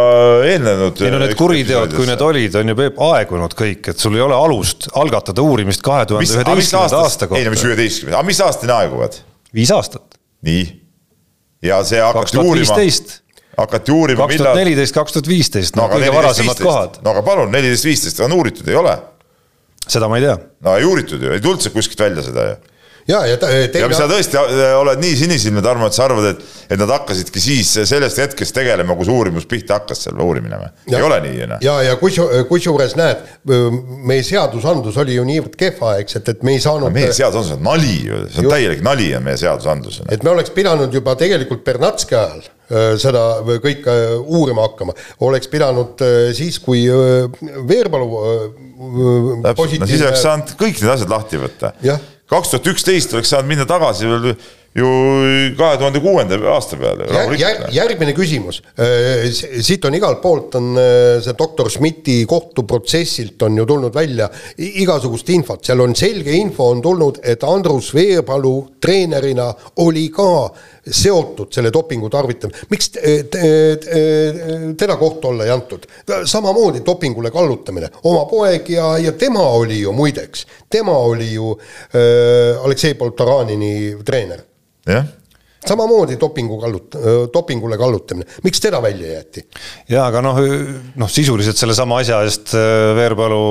eelnenud. 0.49 0.99
ei 0.99 1.13
no 1.15 1.21
need 1.23 1.37
kuriteod, 1.39 1.95
kui 1.95 2.09
need 2.11 2.25
olid, 2.27 2.57
on 2.59 2.73
ju 2.73 2.77
Peep 2.81 3.01
aegunud 3.09 3.55
kõik, 3.59 3.93
et 3.93 4.03
sul 4.03 4.19
ei 4.19 4.25
ole 4.25 4.35
alust 4.37 4.91
algatada 4.99 5.45
uurimist 5.47 5.85
kahe 5.87 6.05
tuhande 6.11 6.27
üheteistkümnenda 6.27 7.03
aasta 7.05 7.31
ei 7.39 7.47
no 7.47 7.55
mis 7.55 7.63
kohta. 7.63 7.73
üheteistkümnes, 7.73 8.17
aga 8.19 8.27
mis 8.27 8.43
aastani 8.45 8.75
aeguvad? 8.81 9.21
Viis 9.55 9.73
aastat, 9.75 10.19
nii. 10.47 10.65
ja 11.65 11.81
see 11.87 12.01
hakati 12.03 12.41
uurima, 12.41 12.79
hakati 13.59 13.95
uurima, 13.95 14.27
kaks 14.27 14.41
tuhat 14.43 14.59
neliteist, 14.61 14.97
kaks 14.97 15.17
tuhat 15.17 15.31
viisteist, 15.31 15.79
no 15.79 15.89
kõige 15.93 16.11
varasemad 16.15 16.59
14-15. 16.59 16.67
kohad, 16.67 16.99
no 17.05 17.15
aga 17.15 17.25
palun, 17.27 17.53
neliteist, 17.55 17.89
viisteist 17.89 18.21
on 18.27 18.37
uuritud, 18.39 18.69
ei 18.69 18.79
ole? 18.79 18.97
seda 19.89 20.09
ma 20.11 20.19
ei 20.21 20.27
tea. 20.27 20.37
no 20.67 20.77
ei 20.79 20.89
uuritud 20.89 21.23
ju, 21.23 21.33
ei 21.35 21.45
tulnud 21.45 21.65
sealt 21.65 21.77
kuskilt 21.77 22.05
välja 22.07 22.27
seda 22.29 22.51
ju. 22.51 22.59
ja, 23.09 23.23
ja 23.27 23.37
ta- 23.41 23.51
ja 23.51 23.69
teine 23.73 23.89
mis 23.89 23.97
sa 24.01 24.07
tõesti 24.11 24.37
äh, 24.41 24.75
oled 24.79 25.01
nii 25.03 25.15
sinisilmne, 25.17 25.63
Tarmo, 25.65 25.87
et 25.89 25.97
sa 25.97 26.05
arvad, 26.09 26.27
et, 26.35 26.43
et 26.69 26.81
nad 26.81 26.91
hakkasidki 26.93 27.41
siis 27.43 27.71
sellest 27.89 28.21
hetkest 28.21 28.55
tegelema, 28.57 28.97
kui 28.99 29.09
see 29.09 29.15
uurimus 29.17 29.47
pihta 29.49 29.79
hakkas, 29.81 30.05
seal 30.07 30.21
uurimine 30.25 30.59
või? 30.61 30.69
ei 30.93 31.05
ole 31.07 31.21
nii 31.25 31.39
ju 31.41 31.49
noh. 31.55 31.63
ja, 31.65 31.79
ja 31.87 31.97
kus, 32.01 32.19
kusjuures 32.51 32.97
näed, 33.01 33.25
meie 34.09 34.25
seadusandlus 34.27 34.99
oli 35.01 35.17
ju 35.17 35.25
niivõrd 35.29 35.57
kehva, 35.61 35.97
eks, 36.03 36.21
et, 36.21 36.29
et 36.35 36.45
me 36.47 36.57
ei 36.59 36.61
saanud 36.65 36.93
meie 36.95 37.13
seadusandlus 37.17 37.57
on 37.57 37.65
nali 37.71 37.97
ju, 38.11 38.21
see 38.29 38.43
on 38.45 38.49
Ju- 38.49 38.53
täielik 38.55 38.85
nali 38.87 39.09
on 39.17 39.25
meie 39.27 39.41
seadusandlus. 39.41 40.03
et 40.09 40.23
me 40.27 40.35
oleks 40.37 40.53
pidanud 40.57 40.95
juba 40.95 41.17
tegelikult 41.19 41.65
Bernatski 41.67 42.17
ajal 42.19 42.47
seda 43.01 43.23
kõike 43.65 43.93
uurima 44.29 44.67
hakkama, 44.67 44.93
oleks 45.25 45.49
pidanud 45.49 46.03
siis, 46.37 46.59
kui 46.61 46.83
Veerpalu 47.65 48.09
täpselt, 49.47 49.79
no 49.81 49.89
siis 49.89 50.05
oleks 50.05 50.23
saanud 50.27 50.53
kõik 50.61 50.81
need 50.83 50.93
asjad 50.93 51.13
lahti 51.13 51.41
võtta 51.41 51.73
Jah.. 51.85 52.01
Kaks 52.29 52.55
tuhat 52.55 52.73
üksteist 52.75 53.15
oleks 53.17 53.33
saanud 53.33 53.49
minna 53.49 53.67
tagasi 53.69 54.09
veel 54.09 54.33
ju 54.79 54.89
kahe 55.59 55.79
tuhande 55.81 56.01
kuuenda 56.03 56.37
aasta 56.53 56.77
peale. 56.79 57.07
Jär, 57.11 57.33
jär, 57.41 57.63
järgmine 57.73 58.13
küsimus, 58.17 58.61
siit 59.65 59.85
on 59.89 59.97
igalt 59.97 60.21
poolt 60.23 60.55
on 60.61 60.77
öö, 60.79 61.19
see 61.25 61.35
doktor 61.39 61.71
Schmidti 61.73 62.19
kohtuprotsessilt 62.29 63.43
on 63.49 63.57
ju 63.59 63.67
tulnud 63.69 63.95
välja 63.95 64.29
igasugust 64.57 65.31
infot, 65.35 65.65
seal 65.67 65.83
on 65.83 65.97
selge 65.99 66.37
info 66.37 66.69
on 66.75 66.83
tulnud, 66.85 67.23
et 67.25 67.45
Andrus 67.49 67.91
Veerpalu 67.97 68.55
treenerina 68.83 69.49
oli 69.85 70.09
ka 70.15 70.31
seotud 70.95 71.53
selle 71.55 71.73
dopingu 71.75 72.11
tarvitamisega, 72.13 72.69
miks 72.73 72.91
te, 72.95 73.15
te, 73.33 73.51
te, 73.83 74.03
teda 74.79 74.97
kohtu 75.01 75.33
alla 75.33 75.47
ei 75.47 75.53
antud? 75.55 75.87
samamoodi 76.29 76.83
dopingule 76.87 77.31
kallutamine, 77.35 77.91
oma 78.09 78.25
poeg 78.31 78.69
ja, 78.73 78.91
ja 79.03 79.13
tema 79.19 79.45
oli 79.59 79.81
ju 79.83 79.93
muideks, 79.97 80.47
tema 80.71 80.97
oli 80.99 81.33
ju 81.33 81.53
äh, 81.55 82.65
Aleksei 82.65 82.95
Poltoranini 82.99 83.73
treener. 84.05 84.45
Jah, 84.89 85.05
samamoodi 85.67 86.17
dopingu 86.21 86.61
kallut-, 86.63 86.97
dopingule 87.33 87.79
kallutamine, 87.79 88.29
miks 88.45 88.61
teda 88.61 88.81
välja 88.83 89.19
jäeti? 89.19 89.45
ja 89.89 90.07
aga 90.07 90.23
noh, 90.25 90.41
noh 90.97 91.11
sisuliselt 91.13 91.61
sellesama 91.61 92.01
asja 92.03 92.23
eest 92.27 92.55
äh, 92.57 92.95
Veerpalu 92.97 93.45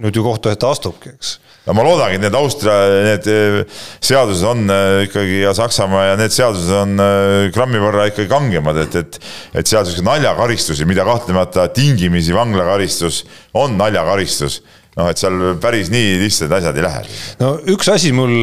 nüüd 0.00 0.16
ju 0.16 0.24
kohtu 0.24 0.50
ette 0.52 0.68
astubki, 0.68 1.14
eks 1.16 1.36
no 1.66 1.76
ma 1.76 1.84
loodangi, 1.84 2.16
et 2.16 2.24
need 2.24 2.36
Austria, 2.38 2.76
need 3.04 3.26
eh, 3.30 3.58
seadused 4.04 4.46
on 4.48 4.64
eh, 4.72 5.04
ikkagi 5.06 5.40
ja 5.44 5.52
Saksamaa 5.56 6.06
ja 6.10 6.18
need 6.20 6.34
seadused 6.34 6.72
on 6.74 6.94
eh, 7.04 7.48
grammi 7.54 7.82
võrra 7.82 8.08
ikkagi 8.10 8.30
kangemad, 8.30 8.80
et, 8.86 8.96
et 9.02 9.20
et 9.60 9.66
seal 9.66 9.84
sihukeseid 9.84 10.06
naljakaristusi, 10.06 10.88
mida 10.88 11.04
kahtlemata 11.06 11.68
tingimisi 11.74 12.34
vanglakaristus 12.36 13.22
on 13.60 13.76
naljakaristus, 13.80 14.60
noh 14.96 15.10
et 15.10 15.20
seal 15.20 15.54
päris 15.62 15.92
nii 15.92 16.16
lihtsad 16.24 16.52
asjad 16.58 16.80
ei 16.80 16.86
lähe. 16.86 17.04
no 17.42 17.54
üks 17.74 17.92
asi 17.92 18.14
mul, 18.16 18.34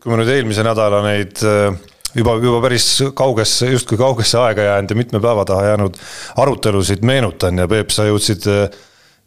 kui 0.00 0.12
ma 0.12 0.22
nüüd 0.22 0.32
eelmise 0.36 0.64
nädala 0.66 1.02
neid 1.08 1.42
juba, 2.16 2.36
juba 2.40 2.60
päris 2.64 2.88
kaugesse, 3.16 3.72
justkui 3.74 3.98
kaugesse 4.00 4.38
aega 4.40 4.70
jäänud 4.70 4.92
ja 4.92 4.98
mitme 4.98 5.20
päeva 5.20 5.44
taha 5.48 5.72
jäänud 5.72 5.98
arutelusid 6.42 7.04
meenutan 7.06 7.58
ja 7.58 7.68
Peep, 7.68 7.92
sa 7.94 8.06
jõudsid 8.08 8.46
äh, 8.52 8.84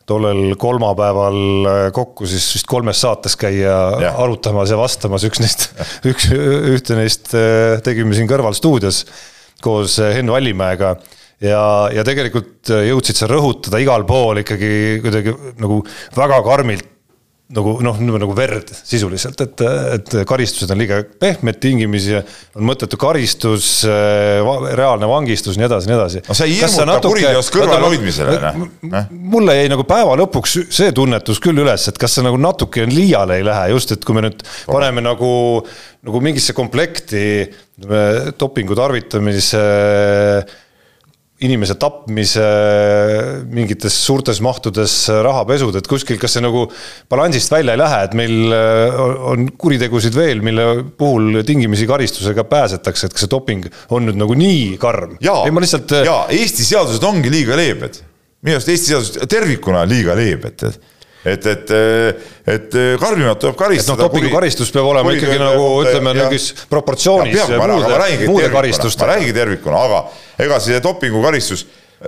tollel 0.10 0.56
kolmapäeval 0.60 1.40
äh, 1.70 1.80
kokku 1.96 2.28
siis 2.30 2.48
vist 2.56 2.68
kolmes 2.70 3.02
saates 3.04 3.38
käia 3.40 3.78
Jah. 4.02 4.20
arutamas 4.24 4.74
ja 4.74 4.80
vastamas, 4.80 5.26
üks 5.30 5.42
neist, 5.44 5.70
üks, 6.12 6.30
ühte 6.34 6.98
neist 7.00 7.34
äh, 7.38 7.78
tegime 7.86 8.18
siin 8.18 8.30
kõrval 8.30 8.58
stuudios 8.58 9.06
koos 9.64 10.00
äh, 10.02 10.16
Henn 10.18 10.32
Vallimäega 10.32 10.96
ja, 11.44 11.64
ja 11.94 12.06
tegelikult 12.08 12.72
jõudsid 12.90 13.20
sa 13.20 13.30
rõhutada 13.32 13.82
igal 13.82 14.06
pool 14.10 14.42
ikkagi 14.44 14.72
kuidagi 15.04 15.36
nagu 15.62 15.84
väga 16.18 16.42
karmilt 16.48 16.96
nagu 17.50 17.72
noh, 17.82 17.98
nagu 17.98 18.34
verd 18.38 18.70
sisuliselt, 18.78 19.40
et, 19.42 19.62
et 19.96 20.16
karistused 20.30 20.70
on 20.70 20.78
liiga 20.78 21.00
pehmed 21.22 21.58
tingimisi, 21.62 22.20
on 22.54 22.68
mõttetu 22.70 23.00
karistus, 23.02 23.70
reaalne 23.88 25.10
vangistus, 25.10 25.58
nii 25.58 25.66
edasi, 25.66 25.90
nii 25.90 25.98
edasi. 25.98 26.22
No 26.28 26.38
see 26.38 26.52
ei 26.52 26.60
hirmuta 26.60 27.00
kuriteost 27.02 27.54
kõrvalehoidmisele, 27.56 28.38
noh. 28.92 29.10
mulle 29.34 29.58
jäi 29.58 29.74
nagu 29.74 29.86
päeva 29.90 30.14
lõpuks 30.22 30.60
see 30.78 30.94
tunnetus 30.94 31.42
küll 31.42 31.64
üles, 31.66 31.88
et 31.90 31.98
kas 32.02 32.20
see 32.20 32.28
nagu 32.28 32.38
natuke 32.38 32.86
liiale 32.90 33.40
ei 33.42 33.48
lähe, 33.50 33.72
just 33.74 33.98
et 33.98 34.06
kui 34.06 34.20
me 34.20 34.28
nüüd 34.28 34.46
paneme 34.70 35.02
nagu, 35.06 35.34
nagu 36.06 36.24
mingisse 36.30 36.54
komplekti 36.58 37.26
dopingu 38.38 38.78
tarvitamise 38.78 39.66
inimese 41.46 41.76
tapmise 41.80 42.44
mingites 43.48 43.96
suurtes 44.04 44.42
mahtudes 44.44 44.96
rahapesud, 45.24 45.78
et 45.80 45.88
kuskil, 45.88 46.20
kas 46.20 46.36
see 46.36 46.44
nagu 46.44 46.66
balansist 47.12 47.54
välja 47.54 47.76
ei 47.76 47.80
lähe, 47.80 48.02
et 48.08 48.18
meil 48.20 48.56
äh, 48.56 49.00
on 49.32 49.48
kuritegusid 49.60 50.18
veel, 50.18 50.44
mille 50.46 50.68
puhul 51.00 51.42
tingimisi 51.48 51.88
karistusega 51.90 52.44
pääsetakse, 52.50 53.08
et 53.08 53.16
kas 53.16 53.26
see 53.26 53.32
doping 53.32 53.70
on 53.96 54.10
nüüd 54.10 54.20
nagu 54.20 54.36
nii 54.40 54.76
karm? 54.82 55.16
ei, 55.48 55.56
ma 55.56 55.64
lihtsalt, 55.64 55.96
äh, 56.02 56.06
jaa, 56.10 56.28
Eesti 56.36 56.68
seadused 56.68 57.08
ongi 57.08 57.32
liiga 57.32 57.58
leebed. 57.60 58.02
minu 58.44 58.60
arust 58.60 58.72
Eesti 58.76 58.94
seadused 58.94 59.32
tervikuna 59.32 59.86
on 59.86 59.94
liiga 59.94 60.18
leebed, 60.20 60.68
et 60.68 60.99
et, 61.26 61.46
et, 61.46 61.72
et 62.48 62.76
karmimalt 63.00 63.42
tuleb 63.42 63.54
et 63.54 63.58
noh, 63.58 63.60
karistada. 63.60 64.08
dopingukaristus 64.08 64.72
peab 64.72 64.88
olema 64.88 65.12
ikkagi 65.16 65.40
nagu 65.42 65.66
ütleme 65.84 66.14
mingis 66.16 66.50
proportsioonis 66.72 67.52
ma 67.60 67.68
karistustega. 68.54 69.16
räägin 69.16 69.36
tervikuna, 69.36 69.84
aga 69.88 70.04
ega 70.46 70.60
see 70.64 70.80
dopingukaristus, 70.84 71.66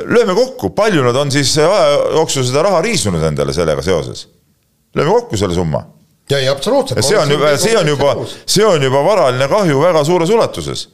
lööme 0.08 0.36
kokku, 0.38 0.72
palju 0.78 1.04
nad 1.04 1.20
on 1.20 1.34
siis 1.34 1.52
aja 1.60 1.98
jooksul 2.16 2.48
seda 2.48 2.64
raha 2.70 2.80
riisunud 2.86 3.24
endale 3.28 3.56
sellega 3.56 3.84
seoses? 3.84 4.28
lööme 4.96 5.12
kokku 5.12 5.40
selle 5.40 5.56
summa. 5.56 5.84
ja, 6.32 6.40
ja 6.40 6.56
absoluutselt. 6.56 7.04
see 7.04 7.20
on 7.20 7.36
juba, 7.36 7.56
see 7.60 7.76
on 7.78 7.92
juba, 7.92 8.16
see 8.46 8.66
on 8.66 8.84
juba 8.84 9.04
varaline 9.06 9.48
kahju 9.52 9.84
väga 9.84 10.06
suures 10.08 10.32
ulatuses. 10.32 10.88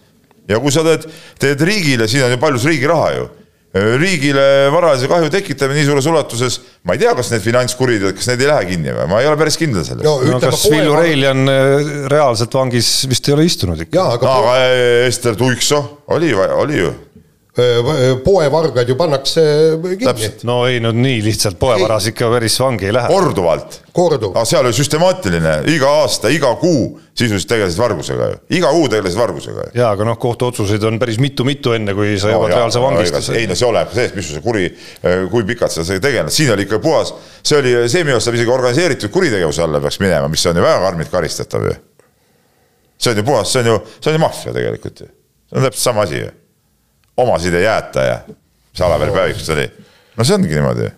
ja 0.49 0.60
kui 0.63 0.73
sa 0.73 0.82
teed, 0.88 1.06
teed 1.38 1.62
riigile, 1.62 2.10
siin 2.10 2.25
on 2.25 2.34
ju 2.34 2.41
paljus 2.41 2.65
riigi 2.65 2.89
raha 2.89 3.13
ju, 3.13 3.30
riigile 3.75 4.43
varalise 4.71 5.10
kahju 5.12 5.30
tekitamine 5.32 5.82
nii 5.82 5.88
suures 5.89 6.08
ulatuses, 6.10 6.60
ma 6.88 6.95
ei 6.95 7.01
tea, 7.01 7.13
kas 7.17 7.32
need 7.34 7.43
finantskuriteod, 7.43 8.15
kas 8.17 8.30
need 8.32 8.45
ei 8.45 8.49
lähe 8.51 8.69
kinni 8.71 8.93
või, 8.95 9.08
ma 9.12 9.19
ei 9.21 9.27
ole 9.30 9.39
päris 9.39 9.60
kindel 9.60 9.86
selles 9.88 10.08
no 10.08 10.39
kas 10.41 10.63
Villu 10.71 10.93
poe, 10.93 11.01
Reiljan 11.03 11.51
äh, 11.51 11.89
reaalselt 12.12 12.56
vangis 12.58 12.91
vist 13.12 13.27
ei 13.27 13.36
ole 13.36 13.47
istunud 13.47 13.84
ikka? 13.84 14.08
no 14.23 14.32
aga 14.38 14.56
Ester 15.08 15.36
Tuikso 15.39 15.84
oli, 16.15 16.32
oli 16.34 16.80
ju. 16.80 16.93
Poevargad 18.24 18.89
ju 18.89 18.96
pannakse 18.96 19.41
kinni 19.82 20.06
Täpselt., 20.06 20.43
no 20.46 20.60
ei 20.70 20.78
no 20.84 20.91
nii 20.93 21.24
lihtsalt 21.26 21.58
poevaras 21.58 22.06
ikka 22.12 22.30
päris 22.30 22.60
vangi 22.62 22.86
ei 22.86 22.93
lähe. 22.93 23.10
korduvalt. 23.10 23.80
korduv 23.98 24.36
aga 24.36 24.46
seal 24.46 24.67
oli 24.70 24.78
süstemaatiline, 24.78 25.56
iga 25.74 25.89
aasta, 26.04 26.30
iga 26.30 26.52
kuu 26.62 27.00
sisuliselt 27.17 27.50
tegelesid 27.50 27.82
vargusega 27.82 28.30
ju, 28.30 28.38
iga 28.60 28.70
kuu 28.76 28.86
tegelesid 28.93 29.20
vargusega 29.20 29.65
ju. 29.65 29.74
jaa, 29.82 29.89
aga 29.98 30.06
noh, 30.06 30.20
kohtuotsuseid 30.22 30.86
on 30.86 31.02
päris 31.02 31.17
mitu-mitu, 31.24 31.74
enne 31.80 31.98
kui 31.98 32.13
sa 32.22 32.36
jõuad 32.36 32.54
reaalse 32.54 32.84
vangistuse. 32.84 33.39
ei 33.41 33.50
no 33.50 33.58
see 33.58 33.70
oleneb 33.72 33.93
sellest, 33.98 34.17
mis 34.22 34.32
see 34.36 34.46
kuri, 34.46 34.70
kui 35.34 35.50
pikalt 35.50 35.74
sa 35.74 35.82
sellega 35.82 36.08
tegelenud, 36.12 36.38
siin 36.38 36.54
oli 36.54 36.70
ikka 36.70 36.84
puhas, 36.84 37.15
see 37.41 37.58
oli, 37.58 37.76
see 37.89 38.06
minu 38.06 38.20
arust 38.20 38.30
läheb 38.30 38.43
isegi 38.43 38.58
organiseeritud 38.60 39.17
kuritegevuse 39.17 39.65
alla 39.65 39.82
peaks 39.82 39.98
minema, 40.06 40.30
mis 40.30 40.46
on 40.46 40.62
ju 40.62 40.70
väga 40.70 40.84
karmilt 40.86 41.13
karistatav 41.13 41.65
ju. 41.72 41.78
see 43.02 43.15
on 43.15 43.24
ju 43.24 43.30
puhas, 43.34 43.50
see 43.50 43.65
on 43.65 43.74
ju, 43.74 43.80
see 43.98 44.13
on 44.13 44.20
ju 44.20 44.28
maffia 44.30 44.54
tegelikult 44.54 45.08
ju, 45.08 45.15
see 45.50 45.58
on 45.58 45.72
täpselt 45.72 45.89
sama 45.89 46.06
asi 46.06 46.22
ju. 46.22 46.36
Omasid 47.17 47.56
ei 47.58 47.65
jäeta 47.65 48.06
ja 48.06 48.19
mis 48.27 48.82
Alaveri 48.86 49.15
päevikus 49.15 49.49
oli, 49.56 49.65
no 50.17 50.27
see 50.27 50.38
ongi 50.38 50.53
niimoodi 50.53 50.91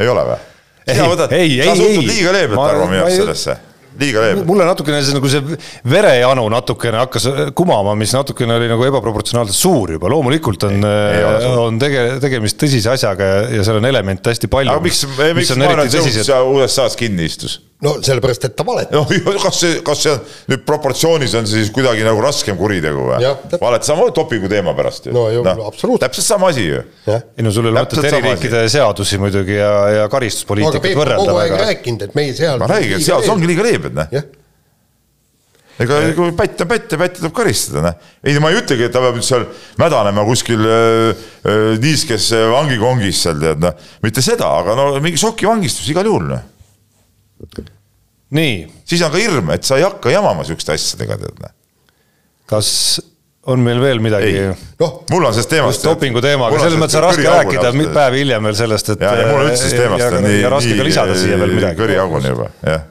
ei 0.00 0.08
ole 0.08 0.24
või? 0.30 0.38
Ei, 0.82 0.96
sina 0.96 1.10
võtad, 1.10 1.34
ei, 1.36 1.58
sa 1.60 1.70
ei, 1.70 1.78
suhtud 1.78 2.00
ei. 2.02 2.08
liiga 2.08 2.32
leebelt, 2.34 2.58
Tarmo, 2.58 2.88
minu 2.90 3.04
arust 3.04 3.20
sellesse, 3.20 3.54
liiga 4.00 4.24
leebelt. 4.24 4.46
mulle 4.48 4.66
natukene 4.66 5.02
see 5.04 5.14
nagu 5.14 5.30
see 5.30 5.58
verejanu 5.92 6.46
natukene 6.52 7.02
hakkas 7.04 7.28
kumama, 7.58 7.94
mis 7.98 8.14
natukene 8.16 8.56
oli 8.56 8.70
nagu 8.72 8.88
ebaproportsionaalselt 8.88 9.58
suur 9.58 9.94
juba, 9.94 10.10
loomulikult 10.10 10.66
on, 10.68 10.82
suur. 10.82 11.60
on 11.68 11.78
tege-, 11.82 12.06
tegemist 12.24 12.58
tõsise 12.60 12.90
asjaga 12.96 13.28
ja, 13.28 13.42
ja 13.58 13.66
seal 13.68 13.78
on 13.78 13.86
elemente 13.92 14.34
hästi 14.34 14.50
palju. 14.52 14.74
aga 14.74 14.82
miks, 14.88 15.04
miks 15.38 15.54
Maarja 15.60 15.86
Jones 15.92 16.32
USA-s 16.32 16.98
kinni 16.98 17.30
istus? 17.30 17.60
No 17.82 17.94
sellepärast, 18.04 18.44
et 18.46 18.54
ta 18.56 18.64
valetab. 18.66 18.94
noh, 19.00 19.38
kas 19.42 19.58
see, 19.64 19.78
kas 19.86 20.02
see 20.04 20.12
on 20.14 20.20
nüüd 20.52 20.64
proportsioonis 20.66 21.34
on 21.38 21.48
see 21.50 21.64
siis 21.64 21.72
kuidagi 21.74 22.04
nagu 22.06 22.20
raskem 22.22 22.58
kuritegu 22.58 23.08
või? 23.08 23.32
valet 23.62 23.88
samamoodi 23.88 24.14
dopingu 24.18 24.50
teema 24.52 24.74
pärast 24.78 25.08
ju. 25.08 25.14
no 25.16 25.26
no,, 25.42 25.54
absoluutselt. 25.66 26.06
täpselt 26.06 26.28
sama 26.28 26.52
asi 26.52 26.68
ju. 26.68 26.84
ei 27.10 27.46
no 27.46 27.54
sul 27.54 27.66
ei 27.66 27.74
ole 27.74 27.82
mõtet 27.82 28.06
eri 28.10 28.22
riikide 28.28 28.62
seadusi 28.72 29.18
muidugi 29.22 29.58
ja, 29.58 29.72
ja 30.02 30.04
karistuspoliitikat 30.12 30.94
võrrelda. 31.00 31.26
kogu 31.26 31.42
aeg 31.42 31.58
rääkinud, 31.64 32.06
et 32.06 32.14
meie 32.18 32.36
seadus. 32.38 32.62
ma 32.62 32.70
räägin, 32.76 33.00
et 33.00 33.08
seadus 33.08 33.34
ongi 33.34 33.50
liiga 33.50 33.66
leebed, 33.66 33.98
noh 33.98 34.22
ega 35.82 35.98
kui 36.14 36.34
pätt 36.36 36.60
on 36.62 36.68
pätt 36.68 36.92
ja 36.94 36.98
pätti 37.00 37.18
tuleb 37.18 37.32
karistada, 37.34 37.80
noh. 37.88 38.10
ei, 38.22 38.36
ma 38.44 38.52
ei 38.52 38.60
ütlegi, 38.60 38.86
et 38.86 38.92
ta 38.94 39.00
peab 39.02 39.16
nüüd 39.18 39.26
seal 39.26 39.48
mädanema 39.80 40.22
kuskil 40.28 40.62
äh, 40.68 41.22
äh, 41.48 41.62
niiskes 41.82 42.28
vangikongis 42.52 43.24
seal 43.24 43.40
tead, 43.42 43.62
noh. 43.64 43.90
mitte 44.04 44.22
seda, 44.22 44.52
aga 44.60 44.76
no 44.78 44.90
mingi 45.02 45.18
šokivangistus 45.18 45.88
igal 45.90 46.06
juhul, 46.06 46.28
noh 46.28 46.48
nii. 48.32 48.58
siis 48.88 49.02
on 49.04 49.12
ka 49.12 49.20
hirm, 49.20 49.54
et 49.54 49.64
sa 49.66 49.78
ei 49.80 49.86
hakka 49.86 50.12
jamama 50.12 50.44
siukeste 50.46 50.76
asjadega, 50.76 51.18
tead. 51.20 51.48
kas 52.50 52.68
on 53.50 53.62
meil 53.62 53.80
veel 53.82 53.98
midagi? 54.02 54.32
noh, 54.80 54.92
mul 55.10 55.26
on 55.26 55.34
sellest 55.34 55.50
teemast. 55.50 55.84
dopingu 55.86 56.22
teemaga, 56.24 56.60
selles 56.62 56.78
mõttes 56.80 56.98
on 56.98 57.04
raske 57.06 57.24
rääkida 57.26 57.72
päev 57.94 58.16
hiljem 58.20 58.46
veel 58.48 58.58
sellest, 58.58 58.92
et. 58.94 59.02
ja, 59.02 59.14
ja 59.18 59.26
mul 59.30 59.46
üldse 59.46 59.64
sellest 59.64 59.80
teemast 59.82 60.18
on 60.18 60.26
nii. 60.28 60.38
ja 60.44 60.52
raske 60.52 60.76
ka 60.78 60.86
lisada 60.86 61.16
siia 61.18 61.40
veel 61.40 61.56
midagi. 61.56 61.78
kõrihaug 61.80 62.16
on 62.18 62.28
juba, 62.30 62.48
jah. 62.66 62.86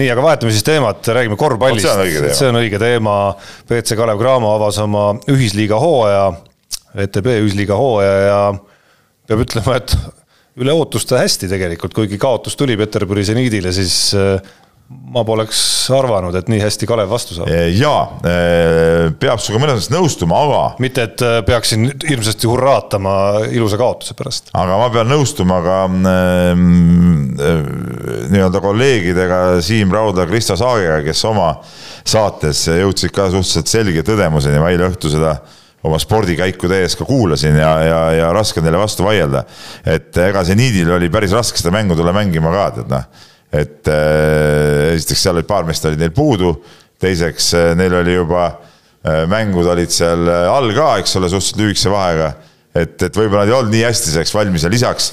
nii, 0.00 0.08
aga 0.14 0.24
vahetame 0.28 0.54
siis 0.54 0.66
teemat, 0.66 1.12
räägime 1.18 1.38
korvpallist. 1.40 1.90
see 2.38 2.48
on 2.48 2.60
õige 2.62 2.80
teema. 2.80 3.18
BC 3.68 3.98
Kalev 3.98 4.20
Cramo 4.20 4.54
avas 4.56 4.80
oma 4.82 5.10
ühisliiga 5.30 5.78
hooaja, 5.80 6.24
VTB 6.96 7.38
ühisliiga 7.44 7.76
hooaja 7.76 8.16
ja 8.26 8.40
peab 9.28 9.44
ütlema, 9.44 9.76
et 9.80 9.94
üle 10.60 10.74
ootuste 10.76 11.20
hästi 11.20 11.48
tegelikult, 11.52 11.94
kuigi 11.96 12.18
kaotus 12.20 12.58
tuli 12.60 12.76
Peterburi 12.76 13.24
seniidile, 13.24 13.72
siis 13.72 13.94
äh, 14.18 14.36
ma 15.12 15.22
poleks 15.24 15.60
arvanud, 15.96 16.34
et 16.36 16.50
nii 16.52 16.60
hästi 16.60 16.88
Kalev 16.88 17.08
vastu 17.12 17.36
saab. 17.36 17.48
jaa, 17.72 18.02
peab 19.20 19.40
sinuga 19.40 19.62
mõnes 19.62 19.78
mõttes 19.78 19.92
nõustuma, 19.94 20.42
aga. 20.44 20.60
mitte, 20.82 21.06
et 21.08 21.24
äh, 21.24 21.38
peaksin 21.46 21.88
hirmsasti 22.04 22.50
hurraatama 22.50 23.14
ilusa 23.48 23.80
kaotuse 23.80 24.16
pärast. 24.18 24.52
aga 24.58 24.76
ma 24.80 24.90
pean 24.92 25.08
nõustuma 25.12 25.62
ka 25.64 25.78
äh, 25.88 26.52
nii-öelda 28.32 28.62
kolleegidega 28.64 29.40
Siim 29.64 29.94
Raudla, 29.94 30.28
Krista 30.28 30.58
Saagega, 30.60 31.00
kes 31.06 31.24
oma 31.28 31.54
saates 32.04 32.66
jõudsid 32.68 33.14
ka 33.14 33.30
suhteliselt 33.32 33.72
selge 33.72 34.04
tõdemuseni, 34.06 34.60
ma 34.60 34.72
eile 34.74 34.90
õhtul 34.92 35.16
seda 35.16 35.38
oma 35.82 35.98
spordikäiku 35.98 36.70
tehes 36.70 36.94
ka 36.98 37.04
kuulasin 37.08 37.56
ja, 37.58 37.72
ja, 37.82 38.00
ja 38.20 38.30
raske 38.34 38.62
neile 38.62 38.78
vastu 38.78 39.04
vaielda. 39.06 39.44
et 39.84 40.16
ega 40.28 40.44
see 40.46 40.58
Niidil 40.58 40.92
oli 40.94 41.10
päris 41.10 41.34
raske 41.34 41.58
seda 41.58 41.74
mängu 41.74 41.98
tulla 41.98 42.14
mängima 42.16 42.54
ka, 42.54 42.70
tead 42.78 42.92
noh 42.92 43.28
et 43.52 43.88
äh, 43.92 44.94
esiteks 44.96 45.26
seal 45.26 45.36
olid 45.36 45.48
paar 45.48 45.66
meest 45.68 45.84
olid 45.88 46.00
neil 46.00 46.14
puudu, 46.16 46.54
teiseks 47.02 47.50
äh, 47.58 47.72
neil 47.76 47.98
oli 48.00 48.16
juba 48.16 48.46
äh, 48.48 49.24
mängud 49.30 49.68
olid 49.68 49.92
seal 49.92 50.24
all 50.30 50.72
ka, 50.76 50.94
eks 51.02 51.18
ole, 51.20 51.28
suhteliselt 51.32 51.60
lühikese 51.60 51.92
vahega. 51.92 52.32
et, 52.72 52.96
et 52.96 53.12
võib-olla 53.12 53.44
nad 53.44 53.52
ei 53.52 53.58
olnud 53.58 53.74
nii 53.74 53.84
hästi 53.84 54.14
selleks 54.14 54.32
valmis 54.32 54.64
ja 54.64 54.72
lisaks 54.72 55.12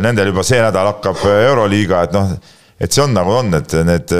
nendel 0.00 0.30
juba 0.30 0.40
see 0.46 0.56
nädal 0.64 0.88
hakkab 0.94 1.20
Euroliiga, 1.28 2.06
et 2.06 2.14
noh, 2.16 2.30
et 2.80 2.94
see 2.94 3.02
on 3.04 3.12
nagu 3.12 3.34
on, 3.36 3.52
et 3.58 3.74
need 3.84 4.14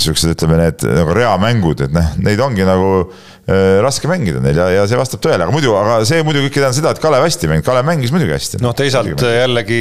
siuksed, 0.00 0.30
ütleme 0.36 0.60
need 0.60 0.84
nagu 0.86 1.16
reamängud, 1.18 1.82
et 1.88 1.92
noh, 1.92 2.12
neid 2.22 2.38
ongi 2.40 2.62
nagu 2.68 2.92
äh, 3.00 3.39
raske 3.84 4.10
mängida 4.10 4.42
neil 4.42 4.58
ja, 4.60 4.66
ja 4.78 4.88
see 4.88 4.98
vastab 5.00 5.22
tõele, 5.24 5.46
aga 5.46 5.54
muidu, 5.54 5.74
aga 5.78 6.00
see 6.08 6.24
muidugi 6.26 6.48
kõik 6.48 6.58
ei 6.58 6.64
tähenda 6.64 6.78
seda, 6.80 6.94
et 6.94 7.02
Kalev 7.02 7.24
hästi 7.26 7.50
mänginud, 7.50 7.66
Kalev 7.66 7.88
mängis 7.88 8.12
muidugi 8.14 8.36
hästi. 8.36 8.60
noh, 8.64 8.76
teisalt 8.78 9.24
jällegi 9.26 9.80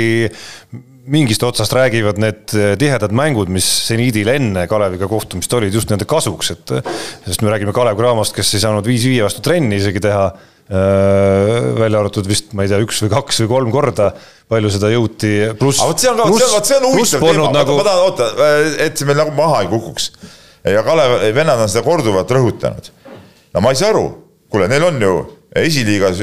mingist 1.10 1.43
otsast 1.43 1.73
räägivad 1.73 2.19
need 2.21 2.53
eh, 2.53 2.75
tihedad 2.79 3.13
mängud, 3.15 3.49
mis 3.51 3.65
seniidil 3.88 4.29
enne 4.34 4.65
Kaleviga 4.69 5.10
kohtumist 5.10 5.53
olid 5.58 5.73
just 5.73 5.89
nende 5.91 6.08
kasuks, 6.10 6.53
et 6.53 6.73
sest 7.25 7.43
me 7.43 7.51
räägime 7.53 7.73
Kalev 7.75 7.97
Cramost, 7.99 8.36
kes 8.36 8.53
ei 8.55 8.63
saanud 8.63 8.88
viis 8.88 9.08
viie 9.10 9.25
vastu 9.25 9.43
trenni 9.45 9.79
isegi 9.82 10.03
teha 10.05 10.25
äh,. 10.29 10.75
välja 11.79 12.03
arvatud 12.03 12.29
vist, 12.29 12.53
ma 12.53 12.65
ei 12.65 12.71
tea, 12.71 12.82
üks 12.86 13.01
või 13.05 13.13
kaks 13.15 13.41
või 13.43 13.51
kolm 13.55 13.73
korda, 13.73 14.12
palju 14.51 14.73
seda 14.73 14.91
jõuti, 14.93 15.34
pluss. 15.60 15.82
aga 15.82 15.93
vot 15.93 16.03
see 16.03 16.12
on 16.12 16.21
vot 16.25 16.69
see 16.69 16.77
on 16.77 16.88
huvitav 16.91 17.25
teema, 17.25 17.49
nagu... 17.58 17.79
ma 17.79 17.88
tahan, 17.89 18.05
oota, 18.05 18.29
et 18.86 19.01
see 19.01 19.10
meil 19.10 19.21
nagu 19.23 19.34
maha 19.38 19.63
ei 19.65 19.71
kukuks. 19.73 20.12
ja 20.75 20.86
Kalev, 20.86 21.19
vennad 21.36 21.65
on 21.65 21.71
seda 21.71 21.86
korduvalt 21.88 22.38
rõhutanud. 22.38 22.93
No 23.53 23.62
ma 23.63 23.73
ei 23.73 23.79
saa 23.79 23.93
aru, 23.93 24.05
kuule, 24.51 24.67
neil 24.69 24.85
on 24.89 25.01
ju 25.01 25.13
esiliigas 25.59 26.21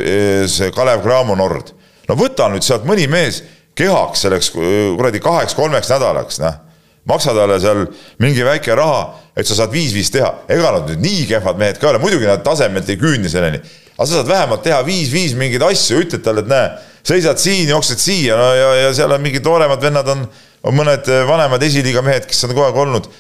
see 0.53 0.71
Kalev 0.75 1.03
Cramo 1.05 1.37
Nord. 1.39 1.73
no 2.07 2.17
võta 2.19 2.49
nüüd 2.53 2.65
sealt 2.67 2.87
mõni 2.87 3.09
mees 3.11 3.43
kehaks 3.77 4.25
selleks 4.25 4.53
kuradi 4.55 5.21
kaheks-kolmeks 5.25 5.91
nädalaks, 5.91 6.41
noh. 6.41 6.63
maksa 7.07 7.35
talle 7.37 7.59
seal 7.63 7.85
mingi 8.23 8.45
väike 8.47 8.75
raha, 8.79 9.03
et 9.37 9.47
sa 9.47 9.59
saad 9.59 9.75
viis-viis 9.75 10.11
teha, 10.15 10.31
ega 10.51 10.73
nad 10.79 10.89
nüüd 10.91 11.03
nii 11.03 11.27
kehvad 11.33 11.59
mehed 11.61 11.81
ka 11.81 11.89
ei 11.89 11.93
ole, 11.95 12.03
muidugi 12.03 12.29
nad 12.31 12.45
tasemelt 12.47 12.89
ei 12.91 12.99
küündi 13.01 13.31
selleni. 13.31 13.61
aga 13.97 14.07
sa 14.07 14.21
saad 14.21 14.31
vähemalt 14.31 14.63
teha 14.65 14.81
viis-viis 14.87 15.37
mingeid 15.39 15.63
asju, 15.67 16.01
ütled 16.07 16.25
talle, 16.25 16.47
et 16.47 16.51
näe, 16.51 16.71
seisad 17.07 17.43
siin, 17.43 17.69
jooksed 17.71 18.03
siia 18.03 18.39
no, 18.39 18.51
ja, 18.55 18.75
ja 18.87 18.95
seal 18.95 19.13
on 19.15 19.23
mingid 19.23 19.45
nooremad 19.47 19.83
vennad 19.83 20.15
on, 20.15 20.27
on 20.67 20.79
mõned 20.79 21.11
vanemad 21.29 21.63
esiliiga 21.63 22.03
mehed, 22.07 22.27
kes 22.31 22.47
on 22.47 22.55
kogu 22.55 22.67
aeg 22.67 22.81
olnud. 22.87 23.11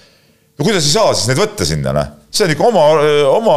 no 0.57 0.65
kuidas 0.65 0.87
ei 0.87 0.95
saa 0.95 1.15
siis 1.15 1.31
neid 1.31 1.43
võtta 1.43 1.69
sinna, 1.69 1.95
noh 1.95 2.15
see 2.37 2.47
on 2.47 2.53
ikka 2.55 2.69
oma, 2.69 2.85
oma 3.33 3.57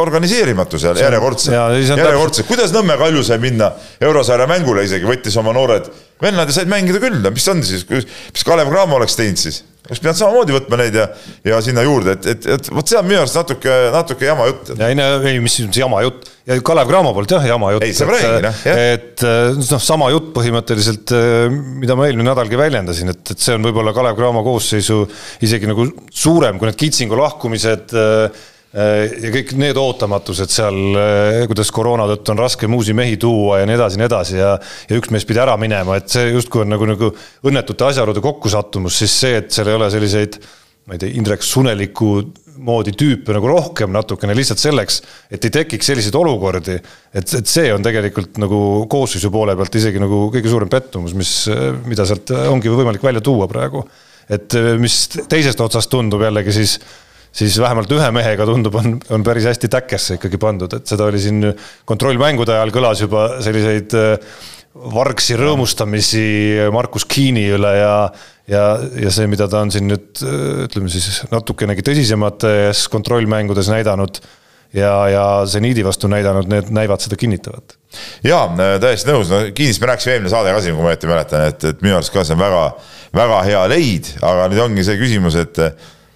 organiseerimatus 0.00 0.86
järjekordselt, 0.88 1.54
järjekordselt, 1.90 2.48
kuidas 2.48 2.72
Nõmme 2.74 2.96
Kalju 3.00 3.24
sai 3.26 3.38
minna 3.42 3.70
eurosarja 4.00 4.48
mängule 4.50 4.86
isegi, 4.88 5.06
võttis 5.08 5.36
oma 5.40 5.52
noored 5.56 5.90
vennad 6.22 6.50
ja 6.50 6.58
said 6.58 6.70
mängida 6.70 7.02
küll, 7.02 7.22
mis 7.34 7.48
on 7.50 7.62
siis, 7.66 7.86
mis 7.90 8.46
Kalev 8.46 8.72
Cramo 8.72 9.00
oleks 9.00 9.16
teinud 9.18 9.40
siis? 9.40 9.62
oleks 9.84 10.00
pidanud 10.00 10.16
samamoodi 10.16 10.54
võtma 10.54 10.78
neid 10.80 10.94
ja, 10.96 11.02
ja 11.44 11.58
sinna 11.60 11.82
juurde, 11.84 12.14
et, 12.16 12.28
et, 12.32 12.46
et 12.54 12.68
vot 12.72 12.88
see 12.88 12.96
on 12.96 13.04
minu 13.04 13.18
arust 13.20 13.36
natuke, 13.36 13.74
natuke 13.92 14.24
jama 14.24 14.46
jutt. 14.48 14.70
ja 14.78 14.88
ei 14.88 14.96
no 14.96 15.08
ei, 15.28 15.42
mis 15.44 15.58
jama 15.76 16.00
jutt 16.06 16.30
ja 16.48 16.56
Kalev 16.64 16.88
Cramo 16.88 17.12
poolt 17.16 17.34
jah, 17.36 17.44
jama 17.50 17.74
jutt. 17.74 17.84
ei, 17.84 17.92
sa 17.96 18.08
räägid 18.08 18.46
noh, 18.46 18.62
jah. 18.64 18.80
et 18.94 19.26
noh, 19.58 19.82
sama 19.84 20.08
jutt 20.14 20.30
põhimõtteliselt, 20.38 21.12
mida 21.82 21.98
ma 22.00 22.08
eelmine 22.08 22.30
nädalgi 22.30 22.56
väljendasin, 22.60 23.12
et, 23.12 23.34
et 23.34 23.44
see 23.44 23.58
on 23.58 23.68
võib-olla 23.68 23.92
Kalev 23.96 24.16
Cramo 24.16 24.40
koosseisu 24.46 25.02
isegi 25.44 25.68
nagu 25.68 25.90
suurem 26.08 26.56
kui 26.56 26.70
need 26.70 26.80
Kitsingu 26.80 27.20
lahkumised 27.20 27.92
Äh, 27.94 28.30
ja 28.74 29.30
kõik 29.30 29.52
need 29.58 29.78
ootamatused 29.78 30.50
seal, 30.50 30.78
äh, 30.98 31.40
kuidas 31.50 31.70
koroona 31.74 32.08
tõttu 32.10 32.34
on 32.34 32.42
raske 32.42 32.66
uusi 32.66 32.96
mehi 32.96 33.16
tuua 33.22 33.60
ja 33.60 33.68
nii 33.70 33.76
edasi, 33.78 34.00
nii 34.00 34.08
edasi 34.08 34.40
ja 34.40 34.56
ja 34.58 34.98
üks 34.98 35.12
mees 35.14 35.26
pidi 35.28 35.42
ära 35.42 35.54
minema, 35.60 35.98
et 36.00 36.10
see 36.10 36.32
justkui 36.32 36.64
on 36.64 36.74
nagu, 36.74 36.88
nagu 36.90 37.12
õnnetute 37.46 37.86
asjaolude 37.86 38.22
kokkusattumus, 38.24 38.98
siis 38.98 39.14
see, 39.24 39.36
et 39.42 39.54
seal 39.54 39.70
ei 39.70 39.78
ole 39.78 39.90
selliseid 39.94 40.40
ma 40.84 40.96
ei 40.96 41.00
tea, 41.00 41.14
Indrek 41.16 41.46
Suneliku 41.46 42.16
moodi 42.64 42.92
tüüpe 42.98 43.34
nagu 43.34 43.48
rohkem 43.50 43.90
natukene 43.94 44.34
lihtsalt 44.36 44.60
selleks, 44.62 45.00
et 45.32 45.46
ei 45.46 45.54
tekiks 45.54 45.88
selliseid 45.90 46.18
olukordi, 46.18 46.76
et, 47.14 47.36
et 47.38 47.50
see 47.50 47.70
on 47.74 47.82
tegelikult 47.82 48.38
nagu 48.42 48.58
koosseisu 48.90 49.30
poole 49.34 49.56
pealt 49.58 49.78
isegi 49.78 50.02
nagu 50.02 50.26
kõige 50.34 50.50
suurem 50.50 50.70
pettumus, 50.70 51.14
mis, 51.18 51.32
mida 51.86 52.06
sealt 52.06 52.34
ongi 52.50 52.74
võimalik 52.74 53.06
välja 53.06 53.22
tuua 53.24 53.48
praegu. 53.50 53.86
et 54.28 54.54
mis 54.80 54.94
teisest 55.28 55.60
otsast 55.60 55.90
tundub 55.92 56.22
jällegi 56.24 56.52
siis 56.56 56.78
siis 57.34 57.56
vähemalt 57.60 57.90
ühe 57.94 58.10
mehega 58.14 58.46
tundub, 58.48 58.76
on, 58.78 58.98
on 59.14 59.24
päris 59.26 59.48
hästi 59.50 59.70
täkkesse 59.72 60.18
ikkagi 60.18 60.38
pandud, 60.42 60.76
et 60.76 60.86
seda 60.90 61.08
oli 61.10 61.22
siin 61.22 61.48
kontrollmängude 61.88 62.54
ajal 62.54 62.74
kõlas 62.74 63.02
juba 63.02 63.26
selliseid 63.44 63.96
äh, 63.98 64.36
vargsi 64.94 65.36
rõõmustamisi 65.38 66.28
Markus 66.74 67.06
Kiini 67.10 67.48
üle 67.56 67.74
ja 67.78 67.96
ja, 68.50 68.62
ja 69.00 69.10
see, 69.14 69.26
mida 69.30 69.46
ta 69.48 69.62
on 69.64 69.72
siin 69.72 69.88
nüüd 69.88 70.22
äh, 70.22 70.64
ütleme 70.68 70.92
siis 70.92 71.24
natukenegi 71.32 71.84
tõsisemates 71.86 72.86
kontrollmängudes 72.92 73.70
näidanud 73.72 74.20
ja, 74.74 74.92
ja 75.08 75.24
seniidi 75.48 75.84
vastu 75.86 76.10
näidanud, 76.10 76.48
need 76.50 76.70
näivad 76.74 77.02
seda 77.04 77.16
kinnitavat. 77.18 77.76
jaa, 78.26 78.46
täiesti 78.82 79.10
nõus, 79.10 79.30
no 79.32 79.40
Kiinist 79.54 79.82
me 79.82 79.90
rääkisime 79.92 80.16
eelmine 80.18 80.32
saade 80.32 80.54
ka 80.54 80.62
siin, 80.64 80.76
kui 80.76 80.84
ma 80.84 80.92
õieti 80.92 81.10
mäletan, 81.10 81.48
et, 81.50 81.66
et 81.70 81.84
minu 81.84 81.98
arust 81.98 82.12
ka 82.14 82.24
see 82.26 82.36
on 82.36 82.42
väga, 82.42 82.62
väga 83.14 83.42
hea 83.48 83.66
leid, 83.70 84.10
aga 84.22 84.48
nüüd 84.52 84.64
ongi 84.66 84.86
see 84.86 84.98
küsimus, 85.00 85.38
et 85.40 85.62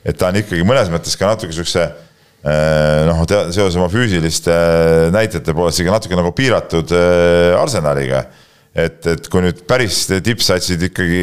et 0.08 0.16
ta 0.16 0.30
on 0.30 0.40
ikkagi 0.40 0.64
mõnes 0.66 0.90
mõttes 0.92 1.16
ka 1.18 1.28
natuke 1.28 1.54
siukse 1.54 1.84
eh, 1.84 3.04
noh, 3.08 3.22
seoses 3.28 3.76
oma 3.76 3.88
füüsiliste 3.92 4.54
eh, 4.54 5.04
näitajate 5.14 5.54
poolest 5.56 5.82
ikka 5.82 5.96
natuke 5.98 6.18
nagu 6.18 6.32
piiratud 6.36 6.94
eh, 6.96 7.54
arsenaliga. 7.58 8.24
et, 8.78 9.00
et 9.10 9.28
kui 9.28 9.42
nüüd 9.44 9.64
päris 9.68 10.06
tippsatsid 10.08 10.88
ikkagi 10.90 11.22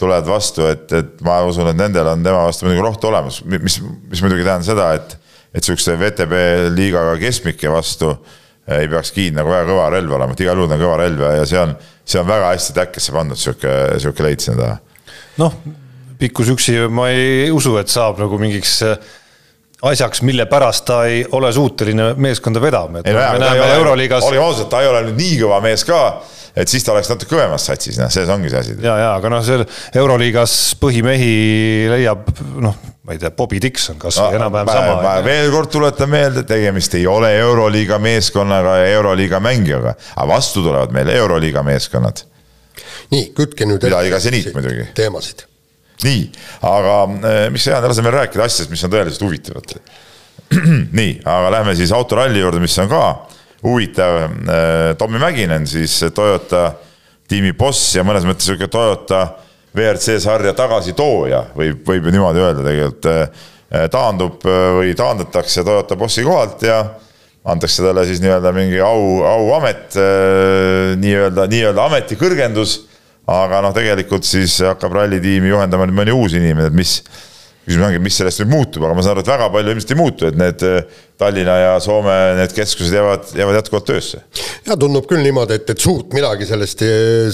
tulevad 0.00 0.28
vastu, 0.28 0.64
et, 0.68 0.86
et 0.96 1.24
ma 1.24 1.40
usun, 1.48 1.68
et 1.70 1.76
nendel 1.76 2.08
on 2.08 2.22
tema 2.24 2.44
vastu 2.46 2.64
muidugi 2.64 2.84
rohtu 2.84 3.10
olemas, 3.10 3.42
mis, 3.44 3.80
mis 3.82 4.22
muidugi 4.24 4.46
tähendab 4.46 4.64
seda, 4.64 4.86
et, 4.96 5.16
et 5.56 5.66
sihukese 5.66 5.96
VTB 6.00 6.38
liigaga 6.76 7.18
keskmike 7.20 7.72
vastu 7.72 8.14
ei 8.70 8.88
peaks 8.88 9.10
Kiin 9.12 9.34
nagu 9.36 9.50
väga 9.50 9.66
kõva 9.68 9.90
relv 9.92 10.14
olema, 10.14 10.36
et 10.36 10.40
igal 10.44 10.60
juhul 10.60 10.70
on 10.70 10.80
kõva 10.80 10.96
relv 11.02 11.24
ja 11.40 11.44
see 11.48 11.60
on, 11.60 11.74
see 12.06 12.20
on 12.20 12.28
väga 12.28 12.52
hästi 12.54 12.76
täkkesse 12.76 13.14
pandud 13.16 13.40
sihuke, 13.40 13.76
sihuke 14.00 14.24
leid 14.24 14.44
sinna 14.44 14.60
taha. 14.62 15.06
noh 15.40 15.56
pikkus 16.20 16.52
üksi 16.54 16.76
ma 16.92 17.08
ei 17.12 17.50
usu, 17.54 17.76
et 17.80 17.92
saab 17.92 18.20
nagu 18.22 18.38
mingiks 18.40 18.76
äh, 18.86 18.98
asjaks, 19.90 20.22
mille 20.26 20.46
pärast 20.50 20.84
ta 20.88 21.04
ei 21.08 21.22
ole 21.36 21.52
suuteline 21.52 22.12
meeskonda 22.20 22.62
vedama, 22.62 23.00
et 23.00 23.08
ei, 23.08 23.16
me 23.16 23.40
näeme 23.40 23.72
Euroliigas. 23.78 24.26
olgem 24.28 24.44
ausad, 24.44 24.68
ta 24.72 24.84
ei 24.84 24.90
ole 24.90 25.06
nüüd 25.08 25.18
nii 25.20 25.40
kõva 25.44 25.62
mees 25.64 25.86
ka 25.88 26.02
et 26.56 26.70
siis 26.70 26.84
ta 26.84 26.94
oleks 26.94 27.10
natuke 27.10 27.34
kõvemas 27.34 27.64
satsis, 27.68 27.98
noh, 28.00 28.10
selles 28.12 28.30
ongi 28.32 28.50
see 28.50 28.60
asi. 28.60 28.76
ja, 28.82 28.96
ja 28.98 29.10
aga 29.16 29.30
noh, 29.32 29.42
seal 29.46 29.64
Euroliigas 30.00 30.54
põhimehi 30.80 31.34
leiab 31.92 32.30
noh, 32.62 32.78
ma 33.06 33.14
ei 33.14 33.20
tea, 33.22 33.32
Bobby 33.36 33.60
Dixon 33.62 34.00
kas 34.00 34.18
või 34.20 34.34
no, 34.34 34.40
enam-vähem 34.40 34.72
sama. 34.72 35.14
veel 35.26 35.52
kord 35.54 35.72
tuletan 35.72 36.10
meelde, 36.12 36.44
tegemist 36.48 36.96
ei 36.98 37.06
ole 37.10 37.32
Euroliiga 37.38 38.00
meeskonnaga 38.02 38.80
ja 38.82 38.90
Euroliiga 38.96 39.40
mängijaga, 39.44 39.94
aga 40.16 40.28
vastu 40.30 40.64
tulevad 40.66 40.94
meile 40.96 41.14
Euroliiga 41.20 41.62
meeskonnad. 41.66 42.24
nii, 43.14 43.30
kütke 43.36 43.68
nüüd. 43.68 43.86
mida 43.86 44.20
seniit 44.22 44.52
muidugi. 44.56 44.90
teemasid. 44.98 45.46
Nii, 46.06 46.22
aga 46.70 46.94
eh, 47.08 47.42
mis 47.52 47.64
see 47.66 47.74
on, 47.74 47.88
laseme 47.90 48.12
rääkida 48.14 48.46
asjadest, 48.46 48.72
mis 48.72 48.84
on 48.86 48.92
tõeliselt 48.94 49.26
huvitavad 49.26 49.74
nii, 50.98 51.12
aga 51.24 51.52
lähme 51.54 51.74
siis 51.78 51.92
autoralli 51.94 52.40
juurde, 52.42 52.60
mis 52.62 52.78
on 52.82 52.88
ka 52.90 53.04
huvitav. 53.62 54.16
Äh, 54.24 54.96
Tommy 54.98 55.20
Mäkinen 55.22 55.66
siis 55.66 56.00
Toyota 56.14 56.72
tiimi 57.30 57.52
boss 57.54 57.94
ja 57.94 58.04
mõnes 58.06 58.26
mõttes 58.26 58.48
sihuke 58.48 58.66
Toyota 58.70 59.26
WRC 59.76 60.18
sarja 60.22 60.54
tagasitooja, 60.58 61.44
võib, 61.54 61.84
võib 61.86 62.08
ju 62.08 62.14
niimoodi 62.16 62.42
öelda 62.42 62.66
tegelikult. 62.66 63.10
Äh, 63.10 63.86
taandub 63.90 64.42
või 64.42 64.96
taandatakse 64.98 65.62
Toyota 65.62 65.94
bossi 65.94 66.24
kohalt 66.26 66.64
ja 66.66 66.80
antakse 67.46 67.84
talle 67.84 68.02
siis 68.08 68.18
nii-öelda 68.18 68.50
mingi 68.50 68.80
au, 68.82 69.20
auamet, 69.22 69.94
nii-öelda, 70.98 71.44
nii-öelda 71.52 71.84
ametikõrgendus. 71.86 72.72
Aga 73.30 73.64
noh, 73.64 73.74
tegelikult 73.76 74.26
siis 74.26 74.58
hakkab 74.66 74.94
rallitiimi 75.00 75.52
juhendama 75.52 75.86
nüüd 75.88 76.00
mõni 76.02 76.14
uus 76.16 76.34
inimene, 76.38 76.70
et 76.70 76.76
mis 76.76 77.00
küsimus 77.70 77.86
ongi, 77.86 78.00
mis 78.02 78.16
sellest 78.18 78.40
nüüd 78.42 78.50
muutub, 78.50 78.84
aga 78.86 78.96
ma 78.96 79.04
saan 79.04 79.14
aru, 79.14 79.22
et 79.22 79.30
väga 79.30 79.48
palju 79.52 79.74
ilmselt 79.74 79.92
ei 79.92 79.98
muutu, 79.98 80.28
et 80.30 80.38
need 80.40 80.62
äh, 80.66 80.94
Tallinna 81.20 81.56
ja 81.60 81.72
Soome 81.84 82.14
need 82.38 82.54
keskused 82.56 82.94
jäävad, 82.96 83.28
jäävad 83.36 83.58
jätkuvalt 83.58 83.86
töösse. 83.90 84.22
ja 84.66 84.76
tundub 84.80 85.06
küll 85.10 85.22
niimoodi, 85.24 85.58
et, 85.60 85.68
et 85.74 85.84
suurt 85.84 86.14
midagi 86.16 86.48
sellest, 86.48 86.82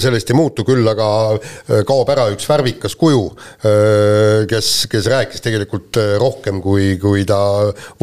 sellest 0.03 0.33
ei 0.33 0.37
muutu, 0.37 0.65
küll 0.67 0.91
aga 0.91 1.07
äh, 1.37 1.81
kaob 1.87 2.11
ära 2.13 2.27
üks 2.33 2.49
värvikas 2.49 2.97
kuju, 2.99 3.23
äh, 3.63 4.43
kes, 4.51 4.73
kes 4.91 5.09
rääkis 5.13 5.45
tegelikult 5.45 6.01
rohkem, 6.21 6.61
kui, 6.65 6.93
kui 7.01 7.25
ta 7.27 7.39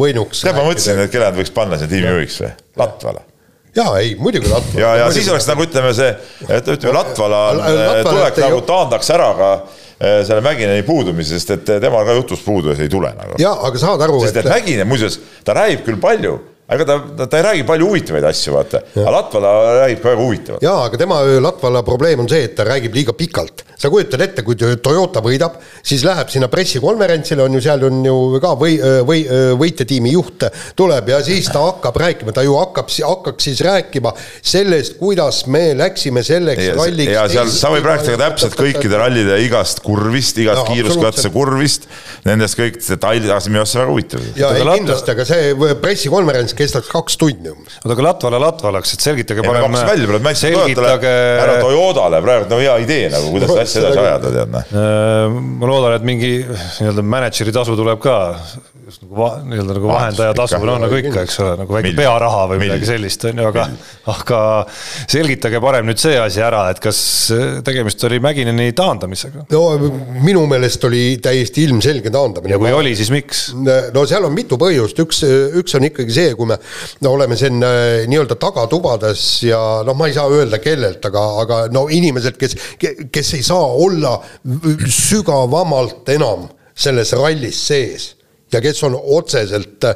võinuks. 0.01 0.43
tead, 0.43 0.57
ma 0.57 0.67
mõtlesin, 0.67 1.05
et 1.05 1.13
kelle 1.13 1.29
nad 1.29 1.39
võiks 1.39 1.55
panna 1.55 1.79
siin 1.79 1.93
tiimi 1.93 2.11
juhiks 2.11 2.41
või, 2.43 2.51
Latvale 2.81 3.29
jaa, 3.75 3.97
ei 3.99 4.15
muidugi 4.19 4.49
Latvala. 4.49 4.81
ja, 4.81 4.95
ja 5.03 5.09
siis 5.13 5.29
oleks 5.29 5.47
nagu 5.49 5.65
ütleme 5.65 5.93
see, 5.97 6.11
et 6.49 6.67
ütleme 6.75 6.97
Latvala 6.99 7.41
tulek 8.05 8.43
nagu 8.45 8.61
taandaks 8.67 9.11
ära 9.15 9.31
ka 9.39 9.55
Äh, 9.95 10.25
selle 10.27 10.41
Mägineni 10.43 10.83
puudumisest, 10.83 11.51
et 11.55 11.69
temal 11.79 12.03
ka 12.03 12.17
jutust 12.17 12.43
puudu 12.43 12.73
ja 12.73 12.75
ei 12.83 12.89
tule 12.91 13.13
nagu. 13.15 13.37
jaa, 13.39 13.53
aga 13.63 13.79
saad 13.79 14.01
aru, 14.03 14.17
et. 14.19 14.27
sest 14.27 14.41
et 14.41 14.49
Mäginen 14.51 14.89
muuseas, 14.91 15.15
ta 15.47 15.55
räägib 15.55 15.85
küll 15.85 16.01
palju 16.03 16.33
aga 16.65 16.85
ta, 16.85 16.95
ta, 17.17 17.25
ta 17.29 17.37
ei 17.37 17.43
räägi 17.45 17.63
palju 17.67 17.87
huvitavaid 17.91 18.25
asju, 18.25 18.53
vaata, 18.55 18.79
aga 18.97 19.11
Latvala 19.13 19.49
räägib 19.83 19.99
ka 20.01 20.09
väga 20.09 20.21
huvitavat. 20.23 20.63
jaa, 20.65 20.79
aga 20.87 20.97
tema 20.97 21.19
Latvala 21.45 21.83
probleem 21.85 22.23
on 22.23 22.29
see, 22.31 22.47
et 22.47 22.55
ta 22.57 22.65
räägib 22.65 22.95
liiga 22.97 23.13
pikalt. 23.13 23.61
sa 23.77 23.89
kujutad 23.91 24.21
ette, 24.23 24.41
kui 24.41 24.55
Toyota 24.57 25.21
võidab, 25.21 25.59
siis 25.85 26.01
läheb 26.07 26.31
sinna 26.33 26.47
pressikonverentsile, 26.49 27.43
on 27.43 27.57
ju, 27.57 27.61
seal 27.61 27.83
on 27.85 27.99
ju 28.07 28.15
ka 28.41 28.53
või, 28.57 28.79
või 29.05 29.25
võitjatiimi 29.61 30.13
juht 30.15 30.47
tuleb 30.79 31.11
ja 31.11 31.19
siis 31.25 31.51
ta 31.53 31.61
hakkab 31.67 31.99
rääkima, 32.01 32.33
ta 32.33 32.41
ju 32.45 32.55
hakkab, 32.57 32.89
hakkaks 32.89 33.49
siis 33.49 33.61
rääkima 33.65 34.15
sellest, 34.41 34.97
kuidas 34.97 35.43
me 35.51 35.67
läksime 35.77 36.23
selleks 36.25 36.63
ja, 36.65 36.73
ralliks. 36.79 37.13
ja 37.13 37.27
seal 37.29 37.51
sa 37.53 37.69
võib 37.75 37.85
rääkida 37.91 38.17
täpselt 38.23 38.57
kõikide 38.57 38.97
rallide 39.03 39.37
igast 39.43 39.83
kurvist, 39.85 40.41
igast 40.41 40.65
kiiruskatse 40.71 41.29
kurvist, 41.35 41.85
nendest 42.25 42.57
kõik 42.57 42.81
detailid, 42.81 43.29
aga 43.29 43.43
see 43.43 43.51
on 43.51 43.57
minu 43.57 43.65
arust 43.67 43.81
väga 43.81 43.91
huvitav. 43.91 44.27
ja 44.39 44.53
ei, 44.55 44.65
kindlasti, 44.79 45.13
aga 45.13 45.29
see 45.29 45.75
pressikonverents 45.83 46.54
kestaks 46.57 46.91
kaks 46.91 47.17
tundi 47.21 47.51
umbes. 47.51 47.79
oota, 47.81 47.93
aga 47.95 48.07
Latvale 48.09 48.41
Latvalaks, 48.43 48.95
et 48.95 49.07
selgitage 49.07 49.45
parem. 49.45 49.79
selgitage. 50.35 51.15
härra 51.41 51.57
Toyotale 51.63 52.21
praegu 52.25 52.49
no 52.51 52.61
hea 52.61 52.77
idee 52.85 53.09
nagu, 53.13 53.33
kuidas 53.35 53.51
seda 53.51 53.65
asja 53.65 53.83
edasi 53.85 54.05
ajada, 54.05 54.35
tead 54.37 54.55
noh. 54.55 54.71
Äh, 54.85 55.41
ma 55.61 55.71
loodan, 55.71 55.97
et 55.99 56.07
mingi 56.07 56.31
nii-öelda 56.45 57.05
mänedžeri 57.15 57.55
tasu 57.55 57.77
tuleb 57.79 58.01
ka 58.03 58.17
just 58.85 59.01
nagu 59.01 59.17
va, 59.17 59.29
nii-öelda 59.41 59.75
nagu 59.79 59.89
vahendaja 59.89 60.33
tasu, 60.37 60.59
no 60.67 60.75
nagu 60.81 60.97
ikka, 60.99 61.23
eks 61.25 61.39
ole, 61.41 61.53
nagu 61.61 61.73
väike 61.73 61.91
pearaha 61.97 62.43
või 62.51 62.59
Milli. 62.59 62.75
midagi 62.75 62.89
sellist, 62.89 63.25
on 63.29 63.41
ju, 63.41 63.47
aga 63.49 63.65
aga 64.13 64.41
selgitage 65.09 65.61
parem 65.63 65.89
nüüd 65.89 66.01
see 66.01 66.17
asi 66.21 66.43
ära, 66.45 66.67
et 66.73 66.81
kas 66.83 66.99
tegemist 67.65 68.03
oli 68.05 68.19
Mägineni 68.23 68.69
taandamisega? 68.77 69.47
no 69.49 69.63
minu 70.25 70.45
meelest 70.49 70.85
oli 70.85 71.03
täiesti 71.23 71.65
ilmselge 71.65 72.13
taandamine. 72.13 72.53
ja 72.53 72.61
kui 72.61 72.73
oli, 72.75 72.93
siis 72.97 73.09
miks? 73.13 73.47
no 73.55 74.05
seal 74.05 74.27
on 74.27 74.35
mitu 74.37 74.59
põhjust, 74.61 75.01
üks, 75.01 75.23
üks 75.61 75.77
on 75.79 75.89
ikkagi 75.89 76.17
see, 76.19 76.35
kui 76.37 76.44
me 76.45 76.57
no 77.05 77.13
oleme 77.17 77.37
siin 77.39 77.63
äh, 77.63 78.05
nii-öelda 78.09 78.37
tagatubades 78.41 79.23
ja 79.45 79.61
noh, 79.85 79.97
ma 79.97 80.09
ei 80.09 80.17
saa 80.17 80.29
öelda 80.31 80.59
kellelt, 80.63 81.05
aga, 81.05 81.23
aga 81.43 81.61
no 81.73 81.87
inimesed, 81.91 82.37
kes, 82.41 82.57
kes 83.11 83.33
ei 83.37 83.43
saa 83.45 83.65
olla 83.85 84.17
sügavamalt 84.89 86.09
enam 86.15 86.49
selles 86.75 87.13
rallis 87.15 87.61
sees 87.67 88.11
ja 88.53 88.61
kes 88.61 88.83
on 88.83 88.99
otseselt 89.03 89.83
äh, 89.83 89.95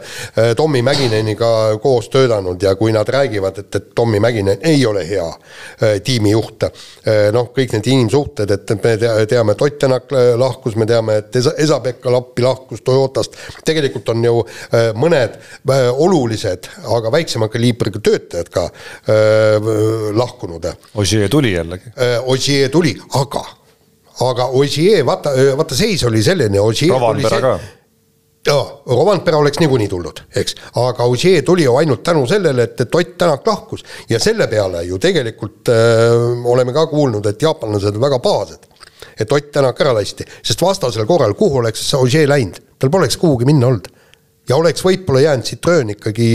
Tommy 0.55 0.81
Mäkineniga 0.81 1.77
koos 1.81 2.09
töötanud 2.09 2.61
ja 2.61 2.75
kui 2.75 2.91
nad 2.91 3.07
räägivad, 3.07 3.57
et, 3.57 3.75
et 3.75 3.89
Tommy 3.95 4.19
Mäkinen 4.19 4.57
ei 4.61 4.85
ole 4.85 5.05
hea 5.09 5.27
äh, 5.27 6.01
tiimijuht, 6.03 6.63
äh, 6.63 7.29
noh, 7.33 7.51
kõik 7.55 7.75
need 7.77 7.89
inimsuhted, 7.93 8.51
et 8.51 8.73
me 8.83 8.95
teame, 9.29 9.53
et 9.53 9.61
Ott 9.61 9.77
Tänak 9.79 10.11
lahkus, 10.35 10.75
me 10.75 10.85
teame, 10.89 11.19
et 11.21 11.35
Esa, 11.35 11.53
Esa-Pekka 11.57 12.11
Lappi 12.11 12.43
lahkus 12.43 12.81
Toyotast, 12.83 13.37
tegelikult 13.65 14.09
on 14.11 14.25
ju 14.25 14.33
mõned 14.99 15.37
olulised, 15.93 16.67
aga 16.97 17.11
väiksema 17.13 17.47
kaliibriga 17.53 18.01
töötajad 18.03 18.51
ka 18.51 18.65
lahkunud. 20.19 20.67
Ossier 20.99 21.31
tuli 21.31 21.53
jällegi. 21.53 21.93
Ossier 22.25 22.69
tuli, 22.73 22.95
aga 23.21 23.45
aga 24.25 24.49
Ossier, 24.59 25.05
vaata, 25.07 25.31
vaata 25.57 25.77
seis 25.79 26.03
oli 26.03 26.23
selline, 26.23 26.59
Ossier 26.59 26.97
tuli 26.99 27.23
see, 27.23 27.59
Rovanpera 28.47 29.37
oleks 29.37 29.59
niikuinii 29.59 29.89
tulnud, 29.91 30.21
eks, 30.39 30.55
aga 30.79 31.03
Ogier 31.11 31.43
tuli 31.45 31.65
ju 31.65 31.75
ainult 31.75 32.03
tänu 32.07 32.23
sellele, 32.27 32.63
et, 32.63 32.95
Ott 32.95 33.17
Tänak 33.17 33.47
lahkus 33.47 33.83
ja 34.09 34.19
selle 34.19 34.47
peale 34.47 34.83
ju 34.87 34.97
tegelikult 34.97 35.69
äh, 35.69 36.47
oleme 36.47 36.73
ka 36.73 36.85
kuulnud, 36.87 37.25
et 37.25 37.41
jaapanlased 37.41 37.95
on 37.95 38.01
väga 38.01 38.19
pahased. 38.23 38.65
et 39.19 39.31
Ott 39.31 39.51
Tänak 39.51 39.81
ära 39.81 39.93
lasti, 39.93 40.25
sest 40.41 40.61
vastasel 40.61 41.05
korral, 41.05 41.33
kuhu 41.33 41.59
oleks 41.59 41.93
Ogier 41.93 42.29
läinud, 42.29 42.61
tal 42.79 42.89
poleks 42.89 43.17
kuhugi 43.17 43.45
minna 43.45 43.67
olnud 43.67 43.91
ja 44.49 44.57
oleks 44.57 44.85
võib-olla 44.85 45.25
jäänud 45.27 45.45
Citroen 45.45 45.89
ikkagi. 45.93 46.29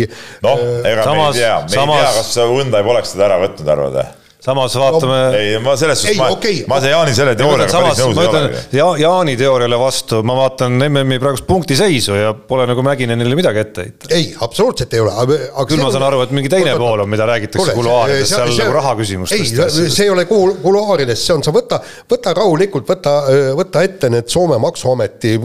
noh, 0.44 0.60
ega 0.84 1.08
samas, 1.08 1.34
me 1.34 1.40
ei 1.40 1.40
tea, 1.40 1.56
me 1.62 1.74
samas... 1.74 1.96
ei 1.96 2.04
tea, 2.04 2.20
kas 2.20 2.36
Hyundai 2.52 2.84
poleks 2.86 3.16
teda 3.16 3.30
ära 3.30 3.40
võtnud, 3.42 3.72
arvad 3.74 3.98
või? 3.98 4.06
Samas 4.44 4.74
vaatame 4.76 5.18
no,. 5.18 5.38
ei, 5.38 5.58
ma 5.62 5.72
selles 5.80 6.02
suhtes, 6.02 6.18
ma 6.18 6.28
okay., 6.34 6.58
ma 6.68 6.76
see 6.82 6.90
Jaani 6.92 7.14
selle 7.16 7.32
teooriaga 7.38 7.80
päris 7.80 8.00
nõus 8.02 8.18
ei 8.20 8.28
ole 8.28 8.42
ja,. 8.76 8.88
Jaani 9.00 9.36
teooriale 9.40 9.78
vastu, 9.80 10.20
ma 10.26 10.36
vaatan 10.36 10.76
MM-i 10.84 11.20
praegust 11.22 11.46
punktiseisu 11.48 12.18
ja 12.18 12.34
pole 12.36 12.66
nagu 12.68 12.84
Mäginenile 12.84 13.38
midagi 13.38 13.62
ette 13.62 13.86
heita. 13.86 14.10
ei, 14.12 14.26
absoluutselt 14.44 14.92
ei 14.96 15.00
ole. 15.00 15.38
küll 15.70 15.80
ma 15.80 15.88
saan 15.94 16.04
aru, 16.10 16.20
et 16.26 16.34
mingi 16.36 16.52
teine 16.52 16.74
pool 16.80 17.06
on, 17.06 17.10
mida 17.12 17.28
räägitakse 17.30 17.76
kuluaarides, 17.78 18.34
seal 18.34 18.52
nagu 18.52 18.76
raha 18.76 18.92
küsimustest. 19.00 19.62
ei, 19.64 19.88
see 19.96 20.08
ei 20.08 20.12
ole 20.12 20.26
kuluaarides, 20.28 21.24
see 21.24 21.38
on, 21.38 21.46
sa 21.46 21.54
võta, 21.54 21.80
võta 22.10 22.36
rahulikult, 22.36 22.88
võta, 22.90 23.16
võta 23.56 23.86
ette 23.86 24.12
need 24.12 24.28
Soome 24.34 24.60
maksuameti, 24.60 25.38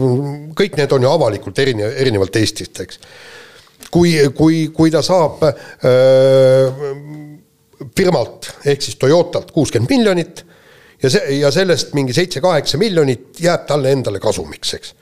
kõik 0.58 0.76
need 0.76 0.92
on 0.96 1.08
ju 1.08 1.14
avalikult 1.14 1.64
erinev, 1.64 1.96
erinevalt 2.04 2.36
Eestist, 2.42 2.84
eks. 2.84 3.00
kui, 3.88 4.12
kui, 4.36 4.66
kui 4.76 4.92
ta 4.92 5.00
saab 5.04 5.40
öö, 5.48 7.28
firmalt 7.96 8.50
ehk 8.66 8.82
siis 8.82 8.96
Toyotalt 9.00 9.50
kuuskümmend 9.50 9.90
miljonit 9.90 10.44
ja 11.02 11.10
see, 11.10 11.38
ja 11.40 11.50
sellest 11.50 11.94
mingi 11.96 12.14
seitse-kaheksa 12.16 12.78
miljonit 12.78 13.40
jääb 13.40 13.66
talle 13.66 13.92
endale 13.92 14.20
kasumiks, 14.20 14.74
eks. 14.74 14.94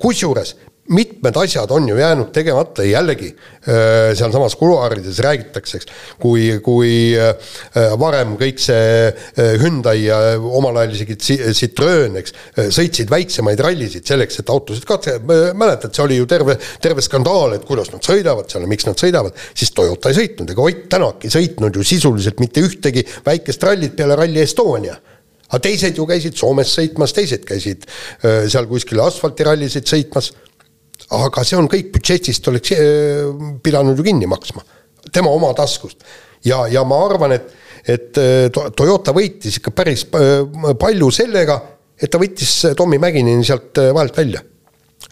kusjuures 0.00 0.56
mitmed 0.88 1.36
asjad 1.36 1.70
on 1.74 1.88
ju 1.88 1.96
jäänud 1.98 2.28
tegemata 2.34 2.84
ja 2.84 2.98
jällegi 2.98 3.32
sealsamas 4.14 4.54
kuluaarides 4.56 5.18
räägitakse, 5.24 5.80
eks, 5.80 5.88
kui, 6.22 6.48
kui 6.64 6.92
varem 7.98 8.36
kõik 8.38 8.60
see 8.62 9.10
Hyundai 9.62 10.04
ja 10.04 10.18
omal 10.38 10.78
ajal 10.82 10.94
isegi 10.94 11.16
Citroen, 11.56 12.20
eks, 12.20 12.36
sõitsid 12.76 13.10
väiksemaid 13.10 13.60
rallisid 13.66 14.06
selleks, 14.06 14.40
et 14.42 14.52
autosid 14.54 14.86
katse, 14.86 15.18
mäletad, 15.58 15.94
see 15.96 16.04
oli 16.04 16.20
ju 16.20 16.28
terve, 16.30 16.58
terve 16.82 17.04
skandaal, 17.04 17.56
et 17.56 17.66
kuidas 17.66 17.90
nad 17.94 18.04
sõidavad 18.06 18.50
seal 18.52 18.66
ja 18.66 18.70
miks 18.70 18.86
nad 18.86 19.00
sõidavad, 19.00 19.34
siis 19.56 19.74
Toyota 19.74 20.12
ei 20.12 20.20
sõitnud, 20.20 20.54
ega 20.54 20.70
Ott 20.70 20.86
Tänak 20.92 21.26
ei 21.26 21.34
sõitnud 21.34 21.74
ju 21.76 21.84
sisuliselt 21.86 22.38
mitte 22.40 22.62
ühtegi 22.62 23.02
väikest 23.26 23.62
rallit 23.66 23.96
peale 23.98 24.16
Rally 24.18 24.42
Estonia. 24.44 24.94
Aga 25.46 25.60
teised 25.62 25.98
ju 25.98 26.06
käisid 26.06 26.34
Soomes 26.38 26.72
sõitmas, 26.74 27.12
teised 27.14 27.44
käisid 27.46 27.84
seal 28.22 28.66
kuskil 28.70 29.02
asfaltirallisid 29.04 29.86
sõitmas 29.86 30.32
aga 31.14 31.44
see 31.46 31.58
on 31.58 31.68
kõik 31.70 31.92
budžetist 31.94 32.48
oleks 32.50 32.74
äh, 32.74 33.28
pidanud 33.62 33.98
ju 33.98 34.06
kinni 34.06 34.26
maksma, 34.30 34.64
tema 35.12 35.30
oma 35.30 35.52
taskust. 35.54 36.02
ja, 36.44 36.64
ja 36.70 36.84
ma 36.84 36.98
arvan, 37.06 37.36
et, 37.36 37.54
et 37.86 38.18
äh, 38.18 38.50
Toyota 38.50 39.14
võitis 39.16 39.60
ikka 39.60 39.74
päris 39.76 40.06
äh, 40.14 40.42
palju 40.78 41.10
sellega, 41.14 41.60
et 41.96 42.10
ta 42.12 42.20
võttis 42.20 42.58
Tommy 42.76 42.98
Mäkineni 43.00 43.44
sealt 43.46 43.78
vahelt 43.94 44.16
välja 44.16 44.42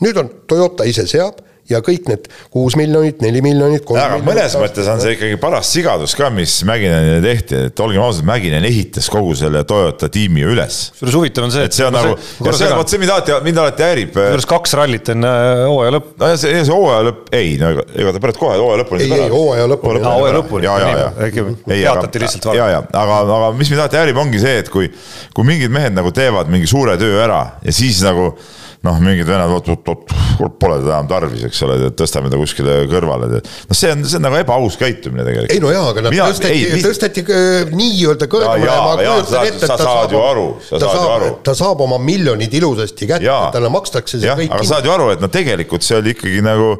nüüd 0.02 0.18
on 0.18 0.30
Toyota 0.50 0.86
ise 0.88 1.06
seab 1.08 1.38
ja 1.70 1.80
kõik 1.84 2.08
need 2.10 2.26
kuus 2.52 2.76
miljonit, 2.76 3.22
neli 3.24 3.40
miljonit, 3.44 3.84
aga 3.88 4.18
miljonit. 4.18 4.26
mõnes 4.26 4.56
mõttes 4.60 4.88
on 4.92 5.00
see 5.00 5.14
ikkagi 5.16 5.38
paras 5.40 5.70
sigadus 5.72 6.14
ka, 6.18 6.28
mis 6.34 6.58
Mäkinenile 6.68 7.22
tehti, 7.24 7.60
et 7.70 7.80
olgem 7.80 8.04
ausad, 8.04 8.26
Mäkinen 8.28 8.66
ehitas 8.68 9.08
kogu 9.12 9.32
selle 9.38 9.62
Toyota 9.68 10.10
tiimi 10.12 10.44
üles. 10.44 10.80
kusjuures 10.98 11.16
huvitav 11.16 11.46
on 11.46 11.54
see, 11.54 11.64
et 11.68 11.76
see 11.76 11.86
on 11.86 11.96
nagu, 11.96 12.16
ja 12.16 12.54
see 12.56 12.68
on, 12.68 12.76
vot 12.80 12.92
see, 12.92 13.00
mida 13.00 13.16
alati, 13.16 13.36
mind 13.46 13.60
alati 13.62 13.86
häirib. 13.86 14.12
kusjuures 14.16 14.48
kaks 14.50 14.76
rallit 14.80 15.12
enne 15.14 15.30
hooaja 15.62 15.94
lõppu. 15.96 16.16
no 16.20 16.32
ja 16.32 16.40
see, 16.40 16.58
see 16.58 16.74
hooaja 16.74 17.06
lõpp, 17.08 17.22
ei, 17.38 17.54
no 17.60 17.70
ega, 17.74 17.86
ega 18.04 18.12
ta 18.16 18.24
pärast 18.26 18.40
kohe 18.42 18.58
hooaja 18.60 18.82
lõpuni. 18.82 19.06
Ei, 19.06 19.22
ei, 19.22 19.30
hooaja 19.32 19.70
lõpuni. 19.72 20.02
Hooaja 20.04 20.34
lõpuni. 20.40 20.68
ja, 20.68 20.74
ja, 20.84 21.06
ja 21.24 21.94
peatati 21.94 22.24
lihtsalt 22.26 22.50
vara. 22.50 22.58
ja, 22.60 22.68
ja 22.76 22.82
aga, 23.04 23.22
aga 23.38 23.52
mis 23.56 23.72
mind 23.72 23.86
alati 23.86 24.00
häirib, 24.02 24.20
ongi 24.20 24.42
see, 24.44 24.60
et 24.64 24.68
kui, 24.72 24.90
kui 25.32 25.48
mingid 25.48 25.72
mehed 25.72 25.96
nagu 25.96 26.12
teevad 26.14 26.52
mingi 26.52 26.68
suure 26.68 26.98
töö 27.00 27.24
ära 27.24 27.40
ja 27.64 27.74
siis 27.74 28.04
nagu 28.04 28.34
noh, 28.84 28.98
mingid 29.00 29.28
vennad, 29.28 29.52
oot, 29.54 29.68
oot, 29.72 29.88
oot, 29.94 30.56
pole 30.60 30.76
teda 30.82 30.98
enam 30.98 31.08
tarvis, 31.08 31.44
eks 31.48 31.62
ole, 31.64 31.76
tõstame 31.96 32.30
ta 32.32 32.38
kuskile 32.40 32.76
kõrvale, 32.90 33.30
noh, 33.40 33.76
see 33.76 33.92
on, 33.94 34.04
see 34.04 34.18
on 34.18 34.26
nagu 34.26 34.36
ebaaus 34.40 34.76
käitumine 34.80 35.24
tegelikult. 35.24 35.54
ei 35.54 35.62
no 35.62 35.72
jaa, 35.72 35.86
aga 35.92 36.04
nad 36.04 36.14
Mina- 36.14 36.26
tõsteti 36.28 36.58
ei,, 36.58 36.82
tõsteti 36.84 37.24
äh, 37.24 37.72
nii-öelda 37.72 38.28
kõrgemale 38.30 38.68
Jaa, 38.68 38.74
ja 38.74 38.84
ma 38.84 38.96
kujutan 39.00 39.30
sa- 39.30 39.44
ette, 39.48 39.62
et 39.62 39.64
ta 39.64 39.78
saad 39.80 39.84
saab 39.88 40.14
ju 40.14 40.20
aru, 40.20 40.46
sa 40.66 40.80
ta 40.82 40.90
saab 40.90 41.12
aru., 41.14 41.30
ta 41.48 41.56
saab 41.58 41.84
oma 41.86 42.00
miljonid 42.02 42.58
ilusasti 42.60 43.08
kätte 43.14 43.38
talle 43.56 43.72
makstakse 43.72 44.20
see 44.20 44.28
jah, 44.28 44.38
kõik 44.38 44.52
aga 44.58 44.68
saad 44.68 44.88
ju 44.88 44.94
aru, 44.94 45.08
et 45.14 45.24
no 45.24 45.30
tegelikult 45.32 45.86
see 45.86 45.98
oli 46.00 46.14
ikkagi 46.14 46.44
nagu, 46.44 46.70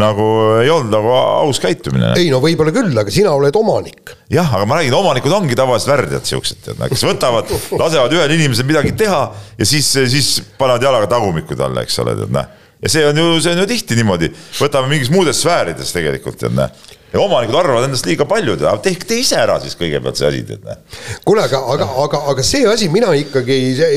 nagu 0.00 0.28
ei 0.60 0.72
olnud 0.72 0.92
nagu 0.92 1.14
aus 1.16 1.62
käitumine. 1.62 2.12
ei 2.20 2.28
no 2.32 2.42
võib-olla 2.44 2.74
küll, 2.74 2.92
aga 2.92 3.14
sina 3.14 3.32
oled 3.36 3.56
omanik. 3.56 4.14
jah, 4.32 4.52
aga 4.58 4.68
ma 4.68 4.80
räägin, 4.80 4.96
omanikud 4.98 5.32
ongi 5.32 5.56
tavaliselt 5.58 5.94
värdjad 5.94 6.28
siuksed, 6.28 6.70
kes 6.92 7.06
võtavad, 7.06 7.50
lasevad 7.78 8.12
ühel 8.18 8.36
inimesel 8.36 8.68
midagi 8.68 8.92
teha 8.98 9.22
ja 9.56 9.68
siis, 9.68 9.88
siis 10.12 10.32
panevad 10.58 10.84
jalaga 10.84 11.08
tagumikku 11.16 11.45
talle, 11.58 11.84
eks 11.86 11.98
ole, 12.02 12.16
tead 12.18 12.32
näe. 12.34 12.64
ja 12.82 12.92
see 12.92 13.06
on 13.08 13.16
ju, 13.16 13.40
see 13.40 13.54
on 13.54 13.62
ju 13.62 13.66
tihti 13.70 13.96
niimoodi, 13.98 14.30
võtame 14.58 14.90
mingis 14.90 15.10
muudes 15.12 15.40
sfäärides 15.44 15.94
tegelikult, 15.94 16.38
tead 16.40 16.56
näe. 16.56 16.68
ja 17.12 17.22
omanikud 17.22 17.58
arvavad 17.60 17.86
endast 17.86 18.08
liiga 18.08 18.26
palju, 18.28 18.58
tead, 18.60 18.82
tehke 18.84 19.08
te 19.08 19.20
ise 19.22 19.38
ära 19.40 19.58
siis 19.62 19.78
kõigepealt 19.78 20.18
see 20.18 20.30
asi, 20.30 20.44
tead 20.50 20.66
näe. 20.66 20.78
kuule, 21.24 21.46
aga, 21.46 21.62
aga, 21.74 21.90
aga, 22.04 22.22
aga 22.32 22.46
see 22.46 22.66
asi, 22.68 22.90
mina 22.92 23.14
ikkagi 23.16 23.56
ei, 23.56 23.90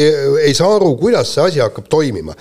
ei 0.50 0.58
saa 0.58 0.76
aru, 0.78 0.94
kuidas 1.02 1.34
see 1.34 1.48
asi 1.48 1.64
hakkab 1.64 1.90
toimima. 1.90 2.38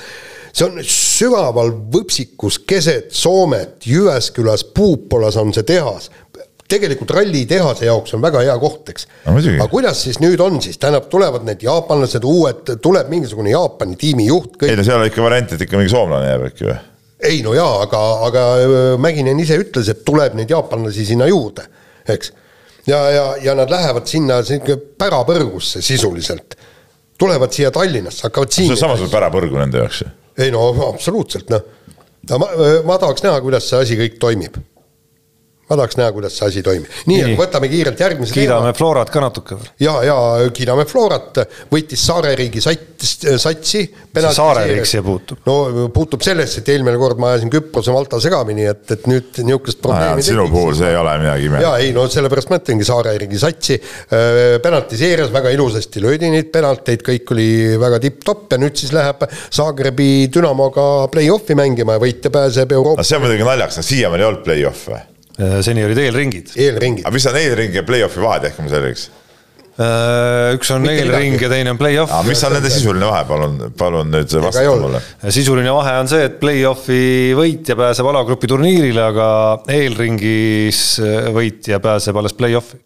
see 0.53 0.67
on 0.69 0.79
sügaval 0.85 1.73
võpsikus 1.95 2.61
keset 2.67 3.13
Soomet, 3.15 3.87
Jyväskylas, 3.87 4.69
Puupolas 4.75 5.37
on 5.41 5.55
see 5.57 5.67
tehas 5.67 6.11
tegelikult 6.69 7.15
rallitehase 7.17 7.89
jaoks 7.89 8.15
on 8.17 8.23
väga 8.23 8.43
hea 8.45 8.55
koht, 8.61 8.93
eks 8.93 9.09
aga 9.29 9.69
kuidas 9.73 10.03
siis 10.05 10.21
nüüd 10.21 10.41
on 10.45 10.61
siis, 10.65 10.77
tähendab, 10.81 11.09
tulevad 11.13 11.47
need 11.49 11.65
jaapanlased 11.65 12.25
uued, 12.29 12.77
tuleb 12.85 13.09
mingisugune 13.13 13.55
Jaapani 13.55 13.97
tiimi 14.01 14.29
juht, 14.29 14.59
kõik 14.61 14.73
ei 14.73 14.79
no 14.79 14.85
seal 14.87 15.01
on 15.01 15.09
ikka 15.09 15.25
variant, 15.25 15.55
et 15.57 15.65
ikka 15.65 15.81
mingi 15.81 15.93
soomlane 15.95 16.29
jääb 16.29 16.47
äkki 16.51 16.69
või? 16.69 16.77
ei 17.31 17.41
no 17.43 17.55
jaa, 17.57 17.81
aga, 17.87 18.03
aga 18.29 18.45
Mäkinen 19.01 19.41
ise 19.43 19.59
ütles, 19.61 19.89
et 19.91 20.05
tuleb 20.07 20.37
neid 20.39 20.53
jaapanlasi 20.53 21.07
sinna 21.09 21.27
juurde, 21.31 21.65
eks. 22.09 22.33
ja, 22.87 23.01
ja, 23.15 23.27
ja 23.43 23.57
nad 23.59 23.73
lähevad 23.73 24.07
sinna 24.11 24.43
sihuke 24.47 24.79
pärapõrgusse 25.01 25.83
sisuliselt. 25.85 26.59
tulevad 27.19 27.53
siia 27.53 27.71
Tallinnasse, 27.75 28.29
hakkavad 28.29 28.53
see 28.53 28.67
siin 28.67 28.77
on. 28.77 28.83
samasugune 28.85 29.15
pärapõrgu 29.17 29.59
nende 29.59 29.83
jaoks 29.83 30.03
ju. 30.05 30.11
ei 30.45 30.53
no 30.55 30.69
absoluutselt 30.93 31.51
noh. 31.51 31.65
ma, 32.37 32.51
ma 32.85 32.99
tahaks 33.01 33.25
näha, 33.25 33.41
kuidas 33.41 33.67
see 33.71 33.81
asi 33.87 33.99
kõik 33.99 34.21
toimib. 34.23 34.61
Ma 35.69 35.77
tahaks 35.77 35.99
näha, 36.01 36.13
kuidas 36.17 36.37
see 36.39 36.49
asi 36.49 36.63
toimib. 36.65 36.89
nii, 37.07 37.17
Nii. 37.19 37.25
nii, 37.33 37.39
võtame 37.39 37.69
kiirelt 37.73 38.01
järgmise 38.01 38.35
kiidame 38.37 38.73
Florat 38.77 39.11
ka 39.13 39.23
natuke 39.25 39.59
veel. 39.59 39.71
ja, 39.85 39.95
ja 40.07 40.17
kiidame 40.55 40.87
Florat, 40.89 41.43
võitis 41.73 42.05
saareriigi 42.09 42.63
sats, 42.65 43.19
satsi. 43.43 43.85
Saareriik 44.19 44.87
siia 44.89 45.03
puutub? 45.05 45.43
no 45.47 45.89
puutub 45.95 46.25
sellesse, 46.27 46.63
et 46.63 46.71
eelmine 46.75 46.99
kord 47.01 47.21
ma 47.23 47.33
ajasin 47.35 47.53
Küprose 47.53 47.93
Malta 47.95 48.21
segamini, 48.23 48.65
et, 48.71 48.85
et 48.97 49.07
nüüd 49.11 49.43
niisugust 49.45 49.83
probleemi 49.85 50.25
sinu 50.25 50.49
puhul 50.51 50.75
see 50.79 50.91
ei 50.93 50.99
ole 50.99 51.15
midagi 51.23 51.49
ime. 51.51 51.61
ja 51.63 51.75
ei 51.83 51.93
no 51.97 52.07
sellepärast 52.11 52.51
ma 52.53 52.59
ütlengi 52.63 52.87
saareriigi 52.89 53.39
satsi. 53.43 53.79
penaltiseerias 54.63 55.33
väga 55.35 55.53
ilusasti 55.55 56.03
löödi 56.03 56.31
neid 56.33 56.51
penalteid, 56.55 57.05
kõik 57.07 57.35
oli 57.37 57.49
väga 57.81 58.01
tipp-topp 58.03 58.57
ja 58.57 58.61
nüüd 58.65 58.81
siis 58.81 58.95
läheb 58.97 59.23
Zagrebi 59.55 60.29
Dünamoga 60.35 60.89
play-off'i 61.13 61.57
mängima 61.59 61.99
ja 61.99 62.03
võitja 62.03 62.33
pääseb 62.35 62.73
Euroopa 62.79 63.07
see 63.07 63.19
on 63.21 63.25
muidugi 63.27 63.47
naljakas, 63.47 63.81
siiamaani 63.87 64.25
ei 64.25 64.29
olnud 64.33 64.45
play-off 64.47 64.89
või? 64.93 65.05
Seni 65.39 65.85
olid 65.87 65.99
eelringid. 66.03 66.53
eelringid 66.59 67.07
aga. 67.07 67.15
mis 67.15 67.27
on 67.31 67.39
eelringi 67.39 67.81
ja 67.81 67.87
play-off'i 67.87 68.23
vahe, 68.23 68.41
tehke 68.47 68.65
mulle 68.65 68.75
selgeks. 68.75 69.05
üks 70.59 70.73
on 70.75 70.89
eelring 70.91 71.39
ja 71.39 71.51
teine 71.53 71.71
on 71.75 71.79
play-off. 71.79 72.11
aga 72.11 72.27
mis 72.27 72.43
on 72.49 72.57
nende 72.57 72.73
sisuline 72.75 73.07
vahe, 73.07 73.23
palun, 73.29 73.55
palun 73.79 74.11
nüüd 74.15 74.35
vastake 74.43 74.75
mulle. 74.83 75.03
sisuline 75.31 75.75
vahe 75.77 75.95
on 76.03 76.11
see, 76.11 76.27
et 76.27 76.41
play-off'i 76.43 77.01
võitja 77.39 77.79
pääseb 77.79 78.11
alagrupi 78.11 78.51
turniirile, 78.51 79.07
aga 79.13 79.31
eelringis 79.79 80.83
võitja 81.37 81.79
pääseb 81.85 82.19
alles 82.19 82.35
play-off'i. 82.39 82.83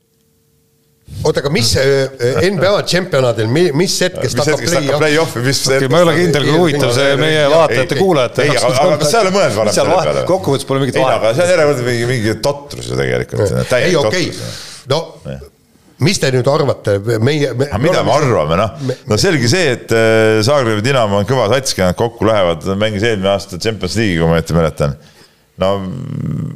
oota, 1.22 1.42
aga 1.42 1.52
mis 1.54 1.70
see 1.74 2.50
NBA 2.54 2.72
tšempionaadil, 2.88 3.50
mis 3.52 3.96
hetkest 4.04 4.36
mis 4.36 4.42
hakkab 4.42 4.58
hetkest 4.58 4.76
hakkab 4.78 5.04
play-off? 5.04 5.36
play-off'i, 5.36 5.44
mis 5.46 5.62
okei, 5.68 5.92
ma 5.92 6.00
ei 6.00 6.08
ole 6.08 6.16
kindel, 6.18 6.48
kui 6.48 6.58
huvitav 6.58 6.94
see 6.96 7.14
meie 7.20 7.46
vaatajate-kuulajate 7.52 8.46
ei, 8.46 8.56
aga, 8.56 8.74
aga 8.86 8.98
kas 9.04 9.14
sa 9.14 9.20
ei 9.20 9.26
ole 9.28 9.34
mõelnud 9.36 9.60
varem 9.60 9.78
selle 9.78 10.02
peale? 10.02 10.26
kokkuvõttes 10.32 10.68
pole 10.68 10.82
mingit 10.82 10.98
ei, 10.98 11.06
aga 11.06 11.22
vahet. 11.28 11.38
see 11.38 11.46
on 11.46 11.54
järjekordne 11.54 11.88
mingi, 11.88 12.10
mingi 12.10 12.36
totrus 12.48 12.90
ju 12.90 12.98
tegelikult. 12.98 13.74
ei 13.78 13.96
okei, 14.02 14.30
no 14.90 15.02
mis 16.02 16.18
te 16.18 16.30
nüüd 16.34 16.48
arvate, 16.50 16.96
meie 17.22 17.52
me, 17.54 17.68
mida 17.82 18.02
me 18.06 18.14
arvame, 18.14 18.58
noh, 18.58 18.92
no 19.10 19.18
selge 19.20 19.50
see, 19.50 19.74
et 19.76 19.92
äh, 19.94 20.40
Zagrebi 20.44 20.84
Dinamo 20.84 21.20
on 21.20 21.28
kõva 21.28 21.48
sats, 21.52 21.76
kui 21.76 21.84
nad 21.84 21.98
kokku 21.98 22.26
lähevad, 22.28 22.66
mängis 22.80 23.06
eelmine 23.06 23.32
aasta 23.34 23.60
Champions 23.62 23.96
League'i, 23.98 24.18
kui 24.20 24.30
ma 24.30 24.38
õieti 24.38 24.56
mäletan. 24.56 24.96
no 25.62 25.74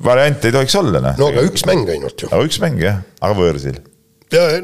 variante 0.02 0.50
ei 0.50 0.56
tohiks 0.56 0.74
olla, 0.80 1.02
noh. 1.04 1.18
no 1.20 1.30
aga 1.30 1.44
üks 1.46 1.66
mäng 1.68 1.92
ainult 1.94 2.24
ju. 2.24 2.30
aga 2.32 2.48
üks 2.48 2.58
mäng 2.62 2.82
jah, 2.82 3.04
aga 3.20 3.38
võõrsil. 3.38 3.78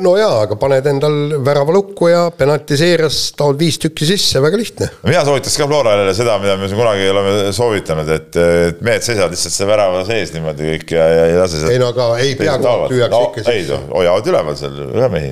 No 0.03 0.14
jaa, 0.18 0.42
aga 0.42 0.57
paned 0.59 0.87
endal 0.90 1.37
värava 1.44 1.75
lukku 1.77 2.09
ja 2.11 2.22
penaltiseerias 2.35 3.18
taod 3.38 3.61
viis 3.61 3.79
tükki 3.83 4.09
sisse, 4.09 4.40
väga 4.42 4.59
lihtne. 4.59 4.88
mina 5.07 5.22
soovitaks 5.27 5.55
ka 5.61 5.68
Florale 5.70 6.14
seda, 6.16 6.35
mida 6.42 6.57
me 6.59 6.66
siin 6.70 6.81
kunagi 6.81 7.07
oleme 7.12 7.53
soovitanud, 7.55 8.11
et, 8.16 8.40
et 8.72 8.83
mehed 8.83 9.07
seisavad 9.07 9.35
lihtsalt 9.35 9.55
selle 9.55 9.70
värava 9.70 10.03
sees 10.09 10.35
niimoodi 10.35 10.66
kõik 10.72 10.94
ja, 10.96 11.07
ja 11.07 11.29
ei 11.31 11.38
lase 11.38 11.62
sealt 11.62 11.75
ei 11.77 11.83
no 11.83 11.92
aga 11.92 12.09
ei 12.25 12.35
pea 12.38 12.57
kohalt 12.59 12.90
lüüakse 12.94 13.14
no, 13.14 13.22
ikka 13.31 13.44
ei 13.55 13.62
sisse. 13.62 13.81
hoiavad 13.92 14.31
üleval 14.33 14.59
seal 14.59 14.81
ühe 14.88 15.11
mehi. 15.12 15.31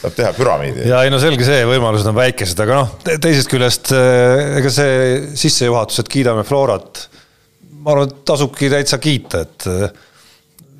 saab 0.00 0.16
teha 0.18 0.32
püramiidi. 0.36 0.88
ja 0.90 1.04
ei 1.06 1.12
no 1.14 1.20
selge 1.22 1.46
see, 1.46 1.60
võimalused 1.68 2.10
on 2.10 2.18
väikesed, 2.18 2.64
aga 2.66 2.80
noh, 2.80 2.96
teisest 3.06 3.52
küljest 3.52 3.92
eh, 3.94 4.58
ega 4.58 4.72
see 4.74 4.96
sissejuhatus, 5.44 6.02
et 6.02 6.10
kiidame 6.10 6.42
Florat, 6.48 7.06
ma 7.84 7.94
arvan, 7.94 8.10
et 8.10 8.26
tasubki 8.26 8.72
täitsa 8.72 8.98
kiita, 8.98 9.44
et 9.46 9.70
eh, 9.70 10.10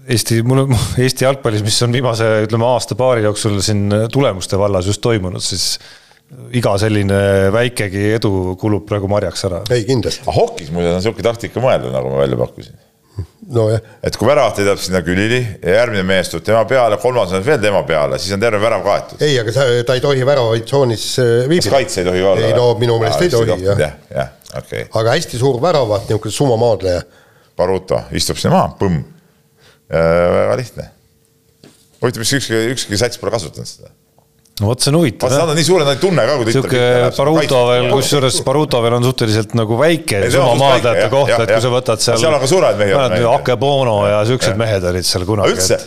Eesti, 0.08 0.42
mul 0.44 0.64
on 0.64 0.72
Eesti 1.04 1.24
jalgpallis, 1.24 1.64
mis 1.64 1.82
on 1.86 1.92
viimase, 1.94 2.30
ütleme 2.44 2.66
aasta-paari 2.68 3.24
jooksul 3.24 3.60
siin 3.64 3.86
tulemuste 4.12 4.58
vallas 4.60 4.88
just 4.90 5.02
toimunud, 5.04 5.44
siis 5.44 5.78
iga 6.56 6.72
selline 6.80 7.20
väikegi 7.54 8.08
edu 8.16 8.54
kulub 8.60 8.86
praegu 8.88 9.08
marjaks 9.10 9.46
ära. 9.48 9.60
ei 9.74 9.84
kindlasti, 9.88 10.24
hokis 10.34 10.72
muide 10.74 10.94
on 10.94 11.04
sihuke 11.04 11.24
taktika 11.24 11.62
mõelda, 11.62 11.92
nagu 11.94 12.10
ma 12.12 12.22
välja 12.22 12.38
pakkusin. 12.40 12.76
nojah, 13.54 13.82
et 14.02 14.16
kui 14.18 14.26
väravat 14.26 14.58
heidab 14.58 14.80
sinna 14.82 15.02
külili 15.06 15.38
ja 15.62 15.76
järgmine 15.78 16.02
mees 16.08 16.32
tuleb 16.32 16.46
tema 16.48 16.64
peale, 16.68 16.98
kolmas 17.02 17.32
on 17.36 17.44
veel 17.46 17.60
tema 17.62 17.84
peale, 17.86 18.18
siis 18.18 18.34
on 18.34 18.42
terve 18.42 18.60
värav 18.62 18.82
kaetud. 18.86 19.22
ei, 19.22 19.38
aga 19.40 19.54
sa, 19.54 19.66
ta 19.86 19.96
ei 19.96 20.02
tohi 20.04 20.26
väravaid 20.26 20.66
tsoonis 20.68 21.06
äh, 21.22 21.32
kas 21.44 21.50
viibida. 21.52 21.74
kaitse 21.76 22.02
ei 22.02 22.10
tohi 22.10 22.24
olla? 22.32 22.48
ei 22.48 22.56
no 22.56 22.70
minu 22.80 22.98
meelest 23.02 23.26
ei 23.28 23.34
tohi 23.34 23.54
jah, 23.54 23.84
jah, 23.86 23.98
jah, 24.10 24.32
okei 24.56 24.86
okay.. 24.88 24.90
aga 25.00 25.18
hästi 25.18 25.40
suur 25.40 25.60
väravat, 25.62 26.08
niisugune 26.08 26.38
sumamaadleja. 26.40 27.04
Baruto 27.54 28.00
istub 28.18 28.40
sinna 28.40 28.56
maha, 28.56 28.72
põmm. 28.80 29.13
Väga 29.90 30.56
lihtne. 30.60 30.88
huvitav, 32.00 32.24
miks 32.24 32.32
ükski, 32.40 32.64
ükski 32.74 33.00
sats 33.00 33.20
pole 33.20 33.34
kasutanud 33.34 33.68
seda? 33.68 33.92
no 34.60 34.68
vot, 34.70 34.78
see 34.78 34.92
on 34.92 35.00
huvitav 35.00 35.26
vaata, 35.26 35.40
nad 35.42 35.50
on 35.50 35.58
nii 35.58 35.66
suured, 35.66 35.86
nad 35.88 35.96
ei 35.96 36.02
tunne 36.02 36.24
ka, 36.28 36.36
kui 36.38 36.46
ta 36.46 36.54
sihuke 36.54 36.82
Baruto 37.16 37.60
veel, 37.72 37.88
kusjuures 37.90 38.38
Baruto 38.46 38.82
veel 38.84 38.96
on 39.00 39.06
suhteliselt 39.08 39.56
nagu 39.58 39.78
väike 39.80 40.20
on 40.20 40.34
sumamaadlejate 40.36 41.10
koht, 41.10 41.34
et 41.34 41.52
kui 41.56 41.64
sa 41.64 41.72
võtad 41.74 42.04
seal. 42.04 42.20
Seal 42.22 42.36
on 42.36 42.44
ka 42.44 42.50
suured 42.52 42.78
mehed 42.78 42.94
mänginud. 43.00 43.28
Akebono 43.32 43.96
ja 44.06 44.22
siuksed 44.28 44.58
mehed 44.60 44.86
olid 44.92 45.08
seal 45.08 45.26
kunagi. 45.26 45.56
üldse, 45.56 45.80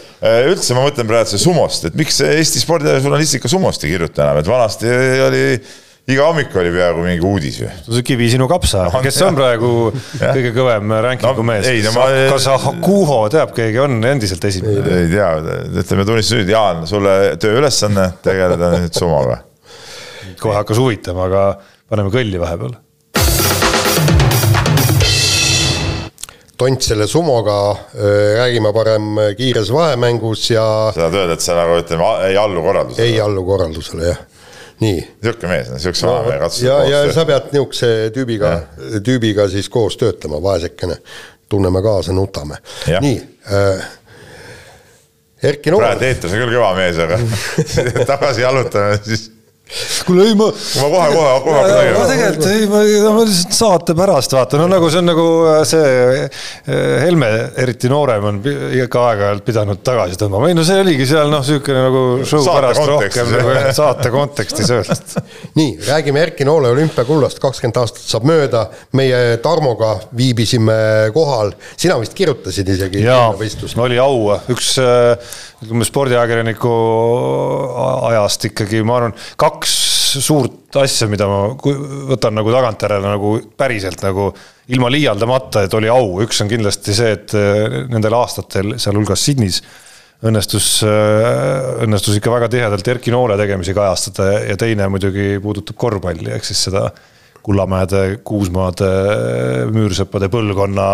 üldse 0.51 0.75
ma 0.75 0.83
mõtlen 0.83 1.07
praegu 1.07 1.39
sumost, 1.39 1.87
et 1.87 1.95
miks 1.99 2.19
Eesti 2.27 2.63
spordijournalistika 2.63 3.51
sumost 3.51 3.87
ei 3.87 3.95
kirjuta 3.95 4.25
enam, 4.27 4.41
et 4.43 4.51
vanasti 4.51 4.91
oli 5.29 5.43
iga 6.07 6.23
hommik 6.29 6.53
oli 6.55 6.69
peaaegu 6.71 7.01
mingi 7.03 7.23
uudis 7.27 7.57
ju. 7.59 7.67
see 7.83 8.03
kivi 8.07 8.29
sinu 8.31 8.45
kapsa, 8.47 8.85
kes 9.03 9.17
on 9.27 9.35
praegu 9.35 9.71
kõige 10.37 10.53
kõvem 10.55 10.93
rankingu 11.03 11.41
No, 11.43 11.47
mees 11.49 11.67
ei, 11.67 11.81
no 11.83 11.91
ma-? 11.97 12.05
kas 12.31 12.45
Hakuho 12.63 13.17
teab, 13.33 13.51
keegi 13.57 13.81
on 13.83 13.97
endiselt 14.07 14.45
esimene? 14.47 14.85
ei 15.01 15.09
tea, 15.11 15.27
ütleme 15.83 16.05
tunnistuse 16.07 16.39
nüüd, 16.39 16.51
Jaan, 16.55 16.85
sulle 16.87 17.15
tööülesanne 17.43 18.05
tegeleda 18.23 18.69
nüüd 18.77 18.95
sumoga. 18.95 19.41
kohe 20.39 20.55
hakkas 20.61 20.79
huvitama, 20.79 21.27
aga 21.27 21.43
paneme 21.91 22.13
kõlli 22.13 22.39
vahepeal. 22.39 22.77
tont 26.57 26.81
selle 26.87 27.05
sumoga, 27.11 27.57
räägime 28.39 28.71
parem 28.73 29.11
kiires 29.37 29.69
vahemängus 29.75 30.47
ja 30.55 30.63
sa 30.95 31.03
tahad 31.03 31.19
öelda, 31.19 31.35
et 31.35 31.43
sa 31.45 31.59
nagu 31.59 31.75
ütleme, 31.83 32.07
ei 32.31 32.39
allu 32.39 32.63
korraldusele? 32.65 33.11
ei 33.11 33.19
allu 33.21 33.43
korraldusele, 33.45 34.07
jah. 34.13 34.23
nii. 34.79 34.97
niisugune 35.21 35.53
mees, 35.53 35.69
niisuguse 35.73 36.07
vana 36.07 36.25
mehe 36.27 36.39
katsus. 36.41 36.63
ja, 36.65 36.79
ja 36.89 37.03
sa 37.13 37.25
pead 37.29 37.51
niisuguse 37.53 37.91
tüübiga, 38.15 38.51
tüübiga 39.05 39.47
siis 39.51 39.69
koos 39.69 39.97
töötama, 39.97 40.41
vaesekene. 40.43 40.99
tunneme 41.49 41.81
kaasa, 41.81 42.13
nutame. 42.13 42.59
Nii 42.99 43.21
äh,. 43.51 43.87
Erki 45.43 45.71
Noor 45.71 45.83
praegu, 45.83 46.03
eetris 46.07 46.33
on 46.33 46.41
küll 46.41 46.55
kõva 46.55 46.71
mees, 46.75 46.97
aga 46.97 47.19
tagasi 48.11 48.41
jalutame, 48.41 48.97
siis 49.05 49.27
kuule 50.07 50.27
ei 50.29 50.35
ma 50.37 50.47
ma 50.47 50.89
kohe, 50.91 51.07
kohe, 51.11 51.31
kohe 51.43 51.57
hakkan 51.59 51.97
ma 51.97 52.05
tegema. 52.07 52.07
tegelikult 52.11 52.47
ei, 52.51 52.67
ma, 52.71 52.81
ma 53.17 53.23
lihtsalt 53.27 53.57
saate 53.57 53.95
pärast 53.97 54.35
vaatan, 54.37 54.63
no 54.63 54.67
nagu 54.71 54.91
see 54.91 55.01
on 55.01 55.09
nagu 55.11 55.27
see 55.67 55.89
eh, 56.07 56.45
Helme, 57.03 57.29
eriti 57.59 57.91
noorem 57.91 58.27
on 58.29 58.39
ikka 58.47 59.03
aeg-ajalt 59.09 59.45
pidanud 59.47 59.81
tagasi 59.85 60.19
tõmbama, 60.19 60.51
ei 60.51 60.57
no 60.57 60.65
see 60.67 60.79
oligi 60.83 61.07
seal 61.09 61.31
noh, 61.31 61.43
niisugune 61.43 61.83
nagu 61.87 62.03
show 62.27 62.45
Saate 62.45 62.61
pärast 62.61 62.83
kontekstis, 62.83 63.33
rohkem 63.33 63.59
nagu 63.59 63.75
saate 63.77 64.13
kontekstis 64.13 64.71
öeldud. 64.77 65.17
nii, 65.59 65.73
räägime 65.87 66.23
Erki 66.27 66.47
Noole 66.47 66.71
olümpiakullast, 66.75 67.41
kakskümmend 67.43 67.81
aastat 67.83 68.05
saab 68.07 68.27
mööda, 68.27 68.67
meie 68.97 69.37
Tarmoga 69.43 69.97
viibisime 70.17 70.77
kohal, 71.15 71.53
sina 71.75 71.99
vist 72.01 72.15
kirjutasid 72.17 72.71
isegi 72.75 73.03
jaa, 73.03 73.33
oli 73.83 73.99
au, 74.01 74.31
üks 74.53 74.75
äh, 74.83 75.35
ütleme 75.63 75.87
spordiajakirjaniku 75.87 76.73
ajast 78.11 78.45
ikkagi, 78.51 78.83
ma 78.85 78.99
arvan, 78.99 79.15
kaks 79.39 79.73
suurt 80.23 80.77
asja, 80.79 81.09
mida 81.11 81.27
ma 81.29 81.41
võtan 81.57 82.37
nagu 82.37 82.53
tagantjärele 82.53 83.09
nagu 83.09 83.33
päriselt 83.57 84.03
nagu 84.05 84.29
ilma 84.73 84.91
liialdamata, 84.93 85.65
et 85.65 85.73
oli 85.77 85.89
au, 85.91 86.17
üks 86.23 86.43
on 86.43 86.51
kindlasti 86.51 86.95
see, 86.95 87.17
et 87.17 87.35
äh, 87.37 87.83
nendel 87.91 88.15
aastatel, 88.19 88.77
sealhulgas 88.81 89.25
Sydneys 89.25 89.61
õnnestus, 90.25 90.79
õnnestus 91.85 92.15
ikka 92.17 92.31
väga 92.33 92.47
tihedalt 92.49 92.87
Erki 92.89 93.13
Noole 93.13 93.35
tegemisi 93.37 93.75
kajastada 93.77 94.31
ja- 94.47 94.57
teine 94.57 94.87
muidugi 94.89 95.35
puudutab 95.43 95.77
korvpalli, 95.77 96.31
ehk 96.33 96.47
siis 96.47 96.63
seda 96.69 96.87
Kullamäede, 97.47 98.17
Kuusmaade, 98.27 98.87
Müürsepade 99.71 100.27
põlvkonna 100.31 100.87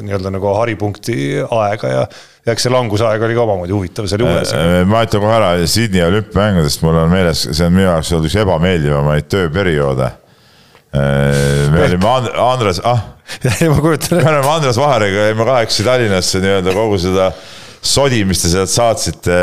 nii-öelda 0.00 0.32
nagu 0.32 0.54
haripunkti 0.56 1.16
aega 1.44 1.90
ja 1.92 2.04
ja 2.46 2.54
eks 2.54 2.64
see 2.64 2.72
langusaeg 2.72 3.20
oli 3.26 3.36
ka 3.36 3.42
omamoodi 3.44 3.74
huvitav 3.76 4.08
seal 4.08 4.24
juures. 4.24 4.54
ma 4.88 5.02
ütlen 5.04 5.20
kohe 5.20 5.34
ära, 5.36 5.50
Sydney 5.68 6.06
olümpiamängudest 6.06 6.80
mul 6.86 6.96
on 7.02 7.12
meeles, 7.12 7.44
see 7.52 7.66
on 7.66 7.76
minu 7.76 7.84
jaoks 7.90 8.14
olnud 8.16 8.30
üks 8.30 8.38
ebameeldivamaid 8.40 9.28
tööperioode. 9.28 10.08
me 10.96 11.84
olime 11.84 12.08
And- 12.16 12.32
Andres, 12.48 12.80
ah, 12.84 13.04
ma 13.74 13.76
kujutan 13.84 14.16
me 14.16 14.24
ette, 14.24 14.32
olime 14.32 14.54
Andres 14.56 14.80
Vaheriga, 14.80 15.28
jäime 15.28 15.44
kahekesi 15.52 15.84
Tallinnasse 15.86 16.40
nii-öelda 16.40 16.72
kogu 16.74 16.96
seda 16.98 17.28
sodi, 17.80 18.20
mis 18.28 18.42
te 18.42 18.50
sealt 18.52 18.70
saatsite 18.70 19.36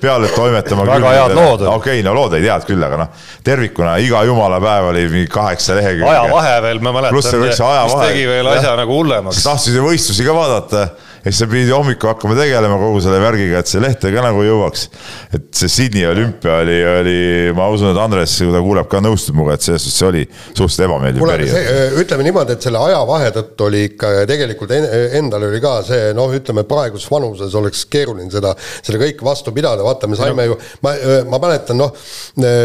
peale 0.00 0.30
toimetama. 0.30 0.86
Väga 0.86 1.14
head 1.16 1.34
lood 1.36 1.64
okei 1.66 1.98
okay,, 1.98 2.04
no 2.06 2.14
lood 2.14 2.36
ei 2.38 2.44
teadnud 2.44 2.68
küll, 2.68 2.84
aga 2.86 3.00
noh, 3.00 3.24
tervikuna 3.44 3.96
iga 4.02 4.22
jumala 4.28 4.60
päev 4.62 4.90
oli 4.92 5.06
mingi 5.10 5.30
kaheksa 5.32 5.76
lehekülge. 5.78 6.10
ajavahe 6.12 6.58
veel, 6.66 6.82
ma 6.84 6.92
Pluss 6.92 7.00
mäletan, 7.02 7.16
kõik 7.18 7.30
see 7.30 7.42
mis 7.42 7.64
ajavahe. 7.66 8.10
tegi 8.12 8.28
veel 8.30 8.52
asja 8.52 8.76
nagu 8.78 8.98
hullemaks. 9.00 9.42
tahtsid 9.46 9.78
ju 9.78 9.88
võistlusi 9.88 10.26
ka 10.26 10.36
vaadata 10.38 10.84
ja 11.22 11.30
siis 11.30 11.38
sa 11.42 11.46
pidid 11.50 11.70
hommikul 11.70 12.10
hakkama 12.10 12.34
tegelema 12.38 12.76
kogu 12.80 13.00
selle 13.04 13.20
värgiga, 13.22 13.60
et 13.62 13.70
see 13.70 13.80
lehte 13.82 14.10
ka 14.14 14.24
nagu 14.24 14.42
jõuaks. 14.42 14.88
et 15.36 15.44
see 15.54 15.68
Sydney 15.70 16.06
olümpia 16.08 16.56
oli, 16.64 16.78
oli, 17.00 17.16
ma 17.56 17.68
usun, 17.72 17.92
et 17.92 18.00
Andres, 18.02 18.34
kui 18.42 18.50
ta 18.54 18.62
kuuleb 18.64 18.88
ka, 18.90 19.00
nõustub 19.04 19.36
minuga, 19.38 19.54
et 19.54 19.66
selles 19.66 19.84
suhtes 19.86 19.98
see 20.00 20.08
oli 20.08 20.22
suhteliselt 20.26 20.86
ebameeldiv 20.88 21.26
periood. 21.26 21.98
ütleme 22.02 22.26
niimoodi, 22.26 22.56
et 22.56 22.66
selle 22.66 22.80
ajavahe 22.82 23.30
tõttu 23.36 23.68
oli 23.68 23.84
ikka 23.92 24.10
tegelikult 24.30 24.74
en- 24.74 24.88
endal 25.20 25.46
oli 25.48 25.60
ka 25.62 25.76
see 25.86 26.10
noh, 26.18 26.32
ütleme 26.34 26.64
praeguses 26.68 27.10
vanuses 27.10 27.54
oleks 27.58 27.84
keeruline 27.92 28.30
seda, 28.32 28.54
seda 28.82 28.98
kõike 29.04 29.22
vastu 29.26 29.54
pidada, 29.54 29.84
vaata, 29.86 30.10
me 30.10 30.18
saime 30.18 30.48
ju, 30.50 30.58
ma, 30.82 30.94
ma 31.30 31.38
mäletan 31.42 31.78
noh, 31.78 31.94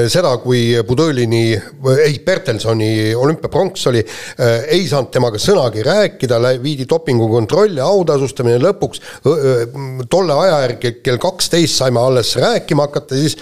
seda, 0.10 0.34
kui 0.42 0.66
Budõlini, 0.88 1.44
ei, 2.08 2.18
Bertelsoni 2.26 3.14
olümpiapronks 3.18 3.86
oli, 3.92 4.02
ei 4.74 4.88
saanud 4.90 5.12
temaga 5.14 5.40
sõnagi 5.42 5.84
rääkida, 5.86 6.40
viidi 6.64 6.86
dopingukontroll 6.90 7.78
ja 7.78 7.86
autasustamine 8.48 8.60
lõpuks 8.64 9.02
tolle 10.10 10.38
aja 10.44 10.62
järgi 10.66 10.94
kell 11.04 11.20
kaksteist 11.22 11.82
saime 11.82 12.00
alles 12.00 12.36
rääkima 12.40 12.88
hakata, 12.88 13.16
siis 13.16 13.38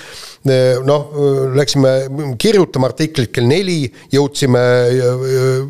noh, 0.85 1.11
läksime 1.55 1.91
kirjutama 2.41 2.89
artiklit 2.91 3.31
kell 3.33 3.47
neli, 3.49 3.85
jõudsime, 4.13 4.61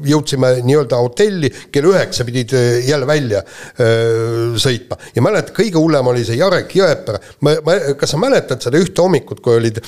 jõudsime 0.10 0.52
nii-öelda 0.66 1.00
hotelli, 1.00 1.52
kell 1.72 1.90
üheksa 1.92 2.26
pidid 2.28 2.54
jälle 2.86 3.08
välja 3.08 3.42
öö, 3.80 4.56
sõitma 4.62 4.98
ja 5.16 5.24
mäletad, 5.24 5.54
kõige 5.56 5.80
hullem 5.80 6.12
oli 6.12 6.26
see 6.28 6.40
Jarek 6.40 6.76
Jõepera, 6.76 7.22
ma, 7.46 7.56
ma, 7.66 7.78
kas 8.00 8.16
sa 8.16 8.20
mäletad 8.22 8.64
seda 8.64 8.80
ühte 8.82 9.04
hommikut, 9.04 9.42
kui 9.44 9.60
olid 9.60 9.80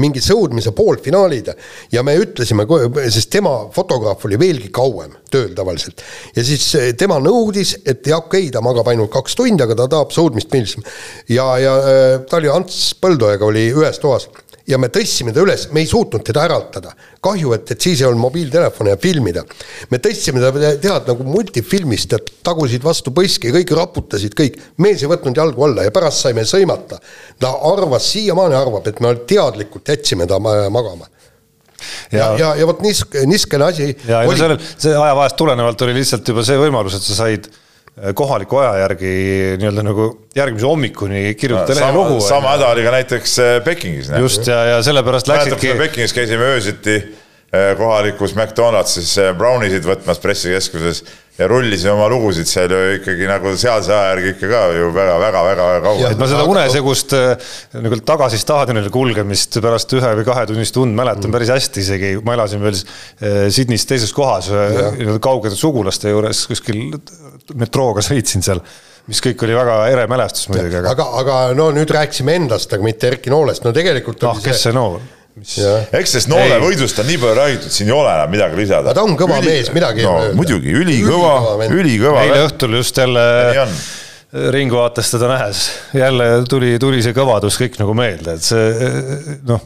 mingi 0.00 0.22
sõudmise 0.24 0.72
poolfinaalid 0.76 1.52
ja 1.92 2.04
me 2.06 2.16
ütlesime, 2.20 2.66
sest 3.08 3.32
tema 3.32 3.54
fotograaf 3.74 4.24
oli 4.28 4.40
veelgi 4.40 4.72
kauem 4.74 5.12
tööl 5.32 5.52
tavaliselt 5.56 6.02
ja 6.36 6.44
siis 6.46 6.66
eh, 6.78 6.90
tema 6.98 7.18
nõudis, 7.22 7.74
et 7.86 8.06
ja 8.08 8.20
okei 8.20 8.46
okay,, 8.46 8.52
ta 8.54 8.62
magab 8.64 8.88
ainult 8.92 9.12
kaks 9.12 9.36
tundi, 9.38 9.62
aga 9.64 9.76
ta 9.78 9.88
tahab 9.92 10.12
sõudmist 10.14 10.50
pildistada. 10.52 10.92
ja, 11.32 11.46
ja 11.62 11.76
eh, 11.92 12.16
ta 12.28 12.38
oli 12.40 12.50
Ants 12.52 12.92
Põldojaga 13.02 13.48
oli 13.48 13.68
ühes 13.72 14.00
toas 14.02 14.21
ja 14.72 14.78
me 14.80 14.88
tõstsime 14.92 15.34
ta 15.34 15.42
üles, 15.44 15.68
me 15.72 15.82
ei 15.82 15.88
suutnud 15.90 16.24
teda 16.26 16.46
äratada. 16.46 16.94
kahju, 17.22 17.52
et, 17.54 17.70
et 17.70 17.80
siis 17.80 18.00
ei 18.00 18.08
olnud 18.08 18.22
mobiiltelefoni 18.24 18.90
ja 18.90 18.98
filmida. 19.00 19.44
me 19.90 20.00
tõstsime 20.02 20.42
ta, 20.42 20.50
tead 20.82 21.08
nagu 21.10 21.26
multifilmis, 21.28 22.06
tead 22.10 22.32
tagusid 22.46 22.84
vastu 22.84 23.12
põski, 23.14 23.52
kõik 23.54 23.72
raputasid, 23.76 24.36
kõik. 24.38 24.58
mees 24.82 25.02
ei 25.02 25.10
võtnud 25.12 25.36
jalgu 25.36 25.66
alla 25.68 25.86
ja 25.86 25.94
pärast 25.94 26.24
saime 26.26 26.46
sõimata. 26.48 27.00
ta 27.40 27.54
arvas, 27.72 28.10
siiamaani 28.12 28.58
arvab, 28.58 28.86
et 28.88 29.00
me 29.00 29.14
teadlikult 29.28 29.88
jätsime 29.88 30.26
ta 30.26 30.38
ma- 30.38 30.68
magama. 30.70 31.08
ja, 32.12 32.18
ja, 32.18 32.30
ja, 32.38 32.54
ja 32.60 32.66
vot 32.66 32.80
niisugune, 32.82 33.26
niisugune 33.26 33.64
asi 33.64 33.88
ja, 34.06 34.22
ja 34.22 34.36
sellel, 34.38 34.60
see 34.76 34.94
ajavahest 34.94 35.36
tulenevalt 35.36 35.82
oli 35.82 35.98
lihtsalt 35.98 36.28
juba 36.28 36.44
see 36.46 36.58
võimalus, 36.60 36.96
et 36.98 37.06
sa 37.06 37.24
said 37.24 37.50
kohaliku 38.14 38.56
aja 38.56 38.86
järgi 38.86 39.08
nii-öelda 39.60 39.82
nagu 39.84 40.06
järgmise 40.36 40.66
hommikuni 40.66 41.34
kirjutada 41.36 41.74
lehe 41.76 41.84
sama 41.84 41.98
lugu. 41.98 42.20
sama 42.24 42.54
häda 42.54 42.70
oli 42.72 42.84
ka 42.86 42.94
näiteks 42.94 43.34
äh, 43.38 43.50
Pekingis. 43.64 44.08
just 44.18 44.46
ja, 44.46 44.62
ja 44.64 44.78
sellepärast 44.82 45.28
läksidki 45.28 45.74
Pekingis 45.78 46.16
käisime 46.16 46.48
öösiti 46.54 46.96
äh, 46.96 47.76
kohalikus 47.76 48.32
McDonaldsis 48.34 49.12
äh, 49.20 49.34
brownisid 49.36 49.84
võtmas 49.84 50.22
pressikeskuses 50.24 51.04
ja 51.38 51.46
rullisime 51.48 51.94
oma 51.94 52.06
lugusid 52.12 52.48
seal 52.48 52.70
ju 52.72 52.80
ikkagi 52.98 53.24
nagu 53.28 53.54
sealse 53.56 53.92
aja 53.94 54.10
järgi 54.12 54.34
ikka 54.34 54.50
ka 54.50 54.60
ju 54.76 54.90
väga-väga-väga 54.92 55.68
kaua. 55.86 56.10
Et. 56.10 56.18
ma 56.20 56.28
seda 56.28 56.44
unesegust 56.48 57.14
äh, 57.16 57.52
nagu 57.80 57.98
tagasi 58.12 58.40
staadionile 58.40 58.92
kulgemist 58.92 59.56
pärast 59.64 59.96
ühe 59.96 60.12
või 60.18 60.26
kahetunnist 60.28 60.76
und 60.82 60.96
mäletan 60.98 61.22
Mm. 61.22 61.36
päris 61.38 61.52
hästi 61.54 61.80
isegi, 61.80 62.08
ma 62.26 62.34
elasin 62.36 62.60
veel 62.60 62.76
äh, 62.76 63.48
Sydneys 63.54 63.86
teises 63.88 64.12
kohas 64.12 64.50
äh, 64.52 65.16
kaugete 65.22 65.56
sugulaste 65.56 66.12
juures 66.12 66.44
kuskil 66.50 66.90
metrooga 67.56 68.04
sõitsin 68.04 68.44
seal, 68.44 68.60
mis 69.08 69.22
kõik 69.24 69.40
oli 69.46 69.56
väga 69.56 69.78
ere 69.92 70.06
mälestus 70.10 70.50
muidugi, 70.50 70.82
aga 70.82 70.92
aga, 70.92 71.08
aga 71.22 71.40
no 71.56 71.70
nüüd 71.72 71.90
rääkisime 71.96 72.36
endast, 72.42 72.72
aga 72.74 72.84
mitte 72.84 73.08
Erki 73.08 73.32
Noolest, 73.32 73.64
no 73.64 73.72
tegelikult 73.72 74.24
ah, 74.28 74.36
kes 74.42 74.66
see 74.66 74.76
noor, 74.76 75.00
mis 75.38 75.56
jah, 75.60 75.88
eks 75.98 76.14
sellest 76.14 76.30
Noole 76.32 76.58
Ei. 76.58 76.62
võidust 76.62 77.00
on 77.00 77.08
nii 77.08 77.18
palju 77.22 77.36
räägitud, 77.38 77.72
siin 77.74 77.90
ei 77.90 77.96
ole 77.96 78.12
enam 78.12 78.32
midagi 78.32 78.58
lisada. 78.60 78.90
Aga 78.90 78.96
ta 78.98 79.04
on 79.06 79.16
kõva 79.20 79.40
mees, 79.44 79.72
midagi 79.74 80.02
ei 80.04 80.08
no, 80.08 80.14
ole 80.14 80.28
öelda. 80.28 80.38
muidugi, 80.38 80.76
Ülikõva 80.82 81.34
ülikõva, 81.72 82.24
eile 82.26 82.46
õhtul 82.48 82.78
just 82.80 83.02
jälle. 83.02 83.26
Ringvaates 84.32 85.10
teda 85.12 85.26
nähes, 85.28 85.58
jälle 85.92 86.26
tuli, 86.48 86.70
tuli 86.80 87.02
see 87.04 87.12
kõvadus 87.12 87.58
kõik 87.60 87.74
nagu 87.82 87.92
meelde, 87.92 88.38
et 88.38 88.46
see 88.46 89.34
noh, 89.44 89.60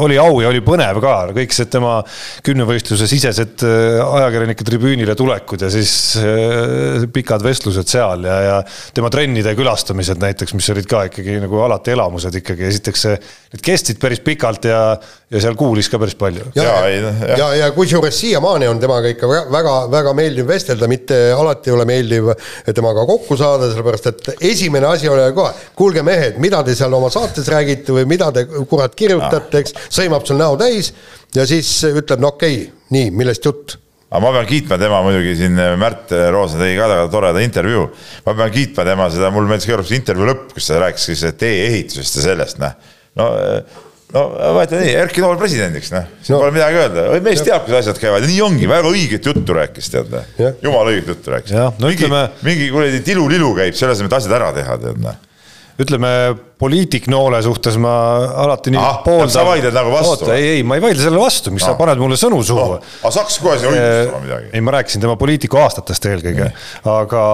oli 0.00 0.18
au 0.18 0.40
ja 0.40 0.50
oli 0.50 0.62
põnev 0.64 1.00
ka, 1.02 1.14
kõik 1.36 1.54
see 1.54 1.68
tema 1.70 1.98
kümnevõistluse 2.46 3.08
sisesed 3.10 3.64
äh, 3.66 3.98
ajakirjanike 4.02 4.66
tribüünile 4.66 5.16
tulekud 5.18 5.64
ja 5.64 5.70
siis 5.72 5.92
äh, 6.20 7.06
pikad 7.12 7.44
vestlused 7.44 7.90
seal 7.90 8.24
ja, 8.28 8.38
ja 8.46 8.56
tema 8.94 9.10
trennide 9.12 9.54
külastamised 9.58 10.20
näiteks, 10.22 10.54
mis 10.56 10.70
olid 10.72 10.88
ka 10.88 11.04
ikkagi 11.10 11.38
nagu 11.42 11.60
alati 11.66 11.92
elamused 11.96 12.40
ikkagi, 12.40 12.66
esiteks 12.70 13.04
see, 13.06 13.18
need 13.52 13.64
kestsid 13.64 14.00
päris 14.02 14.22
pikalt 14.24 14.68
ja, 14.70 14.80
ja 15.32 15.42
seal 15.44 15.58
kuulis 15.58 15.90
ka 15.92 16.00
päris 16.00 16.16
palju. 16.18 16.48
ja, 16.56 16.64
ja, 16.64 16.88
ja, 16.88 17.12
jah. 17.12 17.38
ja, 17.42 17.50
ja 17.60 17.70
kusjuures 17.76 18.16
siiamaani 18.22 18.70
on 18.70 18.80
temaga 18.82 19.12
ikka 19.12 19.28
väga-väga 19.52 20.16
meeldiv 20.16 20.48
vestelda, 20.48 20.88
mitte 20.90 21.20
alati 21.36 21.70
ei 21.70 21.76
ole 21.76 21.88
meeldiv 21.88 22.32
temaga 22.72 23.04
kokku 23.08 23.36
saada, 23.40 23.68
sellepärast 23.72 24.10
et 24.12 24.32
esimene 24.52 24.88
asi 24.88 25.10
oli 25.12 25.28
kohe, 25.36 25.52
kuulge 25.78 26.04
mehed, 26.06 26.40
mida 26.42 26.62
te 26.64 26.76
seal 26.78 26.92
oma 26.96 27.12
saates 27.12 27.48
räägite 27.52 27.94
või 27.96 28.08
mida 28.08 28.30
te 28.32 28.46
kurat 28.70 28.94
kirjutate, 28.96 29.62
eks, 29.62 29.76
sõimab 29.88 30.26
sul 30.28 30.40
näo 30.40 30.56
täis 30.60 30.92
ja 31.34 31.46
siis 31.48 31.70
ütleb, 31.88 32.20
no 32.22 32.34
okei 32.34 32.60
okay,, 32.62 32.72
nii, 32.94 33.10
millest 33.16 33.46
jutt 33.48 33.78
aga 34.12 34.20
ma 34.20 34.32
pean 34.36 34.48
kiitma 34.48 34.76
tema 34.80 34.98
muidugi 35.04 35.36
siin, 35.40 35.60
Märt 35.80 36.12
Roosna 36.32 36.60
tegi 36.60 36.76
ka 36.76 36.88
väga 36.90 37.06
toreda 37.12 37.44
intervjuu. 37.44 37.86
ma 38.26 38.34
pean 38.36 38.52
kiitma 38.52 38.84
tema 38.84 39.08
seda, 39.12 39.30
mulle 39.32 39.48
meeldis 39.54 39.70
see 39.88 39.96
intervjuu 39.96 40.28
lõpp, 40.28 40.50
kus 40.56 40.68
ta 40.68 40.82
rääkis 40.82 41.08
siis 41.08 41.24
tee-ehitusest 41.40 42.20
ja 42.20 42.26
sellest, 42.26 42.60
noh. 42.60 42.76
no, 43.16 43.30
no 44.12 44.26
vaata 44.58 44.82
nii, 44.82 44.92
Erki 45.06 45.24
Nool 45.24 45.40
presidendiks, 45.40 45.88
noh, 45.96 46.04
siin 46.20 46.36
No. 46.36 46.42
pole 46.44 46.52
midagi 46.58 46.80
öelda, 46.82 47.08
mees 47.24 47.40
teab, 47.46 47.64
kuidas 47.64 47.86
asjad 47.86 48.02
käivad 48.02 48.26
ja 48.26 48.28
nii 48.28 48.44
ongi, 48.44 48.68
väga 48.68 48.92
õiget 48.92 49.32
juttu 49.32 49.56
rääkis, 49.56 49.88
tead, 49.94 50.12
Jah. 50.36 50.60
jumala 50.60 50.92
õiget 50.92 51.08
juttu 51.14 51.32
rääkis 51.32 51.56
no 51.56 51.72
mingi 51.80 52.04
ütleme-, 52.04 52.28
mingi 52.44 52.68
kuradi 52.74 53.04
tilulilu 53.08 53.54
käib 53.56 53.80
selle 53.80 53.96
asemel, 53.96 54.12
et 54.12 54.18
asjad 54.20 54.40
ära 54.42 54.52
teha, 54.60 54.80
tead, 54.84 55.00
noh 55.08 55.20
ütleme 55.82 56.10
poliitiknoole 56.62 57.40
suhtes 57.42 57.74
ma 57.82 57.92
alati 58.44 58.70
nii 58.70 58.78
Ah, 58.78 59.00
sa 59.32 59.42
vaidled 59.46 59.74
nagu 59.74 59.90
vastu 59.90 60.12
oota, 60.28 60.34
ei, 60.38 60.58
ei, 60.58 60.62
ma 60.66 60.76
ei 60.78 60.82
vaidle 60.84 61.02
sellele 61.02 61.18
vastu, 61.22 61.50
miks 61.50 61.64
sa 61.66 61.72
Ah. 61.74 61.78
paned 61.80 61.98
mulle 61.98 62.14
sõnu 62.20 62.38
suhu? 62.46 62.60
Noh, 62.76 62.84
aga 63.02 63.10
saaks 63.16 63.38
kohe 63.42 63.56
siia 63.58 63.72
õigustama 63.72 64.20
midagi. 64.22 64.50
ei, 64.54 64.60
ma 64.62 64.74
rääkisin 64.76 65.02
tema 65.02 65.16
poliitiku 65.18 65.58
aastatest 65.62 66.06
eelkõige, 66.12 66.52
aga 66.86 67.24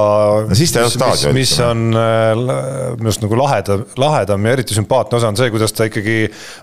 No 0.49 0.55
siis 0.57 0.73
ta 0.73 0.81
ei 0.81 0.87
mis, 0.89 0.97
olnud 0.97 1.05
tagasi 1.05 1.33
mis 1.37 1.53
on 1.61 1.85
äh, 1.93 2.33
l- 2.33 2.97
minu 2.97 3.11
arust 3.13 3.23
nagu 3.27 3.37
lahedam, 3.43 3.85
lahedam 4.01 4.47
ja 4.49 4.57
eriti 4.57 4.75
sümpaatne 4.79 5.21
osa 5.21 5.29
on 5.29 5.37
see, 5.37 5.51
kuidas 5.53 5.73
ta 5.77 5.85
ikkagi 5.91 6.19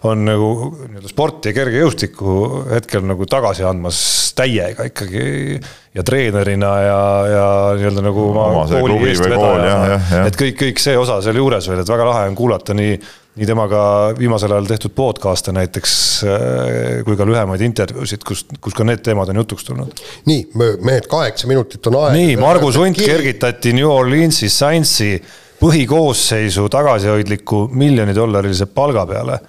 on 0.09 0.25
nagu 0.25 0.51
nii-öelda 0.89 1.11
sporti 1.13 1.53
ja 1.53 1.59
kergejõustikku 1.61 2.39
hetkel 2.73 3.05
nagu 3.05 3.25
tagasi 3.29 3.63
andmas 3.67 4.01
täiega 4.36 4.89
ikkagi 4.89 5.59
ja 5.96 6.04
treenerina 6.04 6.72
ja, 6.84 7.02
ja 7.32 7.46
nii-öelda 7.80 8.04
nagu 8.04 8.30
oma 8.30 8.48
Oma 8.52 8.66
see 8.68 8.82
kooli 8.84 9.70
jah. 9.70 10.10
et 10.26 10.39
kõik, 10.39 10.58
kõik 10.60 10.82
see 10.84 10.98
osa 11.00 11.22
sealjuures 11.24 11.70
veel, 11.72 11.84
et 11.84 11.93
väga 11.93 12.10
lahe 12.10 12.26
on 12.32 12.36
kuulata 12.38 12.76
nii 12.78 12.98
nii 13.36 13.48
temaga 13.48 13.80
viimasel 14.16 14.54
ajal 14.56 14.68
tehtud 14.70 14.93
podcast'e 14.96 15.52
näiteks 15.56 15.96
äh, 16.24 17.00
kui 17.08 17.18
ka 17.20 17.28
lühemaid 17.28 17.64
intervjuusid, 17.68 18.24
kus, 18.28 18.46
kus 18.64 18.76
ka 18.76 18.86
need 18.88 19.04
teemad 19.04 19.32
on 19.34 19.41
jutuks 19.41 19.68
tulnud. 19.68 20.04
nii, 20.30 20.46
mehed, 20.56 21.10
kaheksa 21.12 21.50
minutit 21.52 21.88
on 21.91 22.00
aega. 22.00 22.14
nii, 22.16 22.38
Margus 22.39 22.80
Hunt. 22.80 23.02
kergitati 23.02 23.74
New 23.76 23.91
Orleansi 23.91 24.50
Saintsi 24.50 25.18
põhikoosseisu 25.60 26.70
tagasihoidliku 26.72 27.66
miljonidollarilise 27.72 28.70
palga 28.72 29.06
peale. 29.10 29.39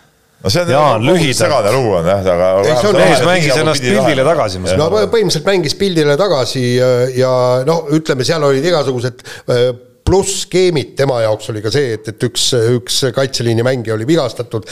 No 0.45 0.51
see 0.53 0.63
on 0.63 0.69
Jaan, 0.71 1.01
kogu 1.01 1.09
lühidalt. 1.11 1.39
segane 1.41 1.73
lugu 1.75 1.95
on 2.01 2.07
jah, 2.11 2.21
aga. 2.35 2.49
Ei, 2.63 2.77
see 2.81 2.89
on- 2.91 3.01
mees 3.01 3.23
mängis 3.31 3.57
ennast 3.63 3.83
pildile 3.87 4.25
tagasi, 4.29 4.61
no 4.79 4.91
põhimõtteliselt 4.93 5.49
mängis 5.49 5.75
pildile 5.81 6.17
tagasi 6.21 6.65
ja, 6.77 6.91
ja 7.23 7.33
noh, 7.69 7.87
ütleme, 7.97 8.25
seal 8.29 8.45
olid 8.51 8.65
igasugused 8.73 9.25
äh, 10.07 10.11
pluss-skeemid 10.11 10.95
tema 10.99 11.19
jaoks 11.25 11.51
oli 11.53 11.63
ka 11.65 11.71
see, 11.75 11.95
et, 11.97 12.11
et 12.13 12.27
üks, 12.29 12.49
üks 12.77 12.99
kaitseliini 13.15 13.65
mängija 13.67 13.97
oli 13.97 14.07
vigastatud, 14.09 14.67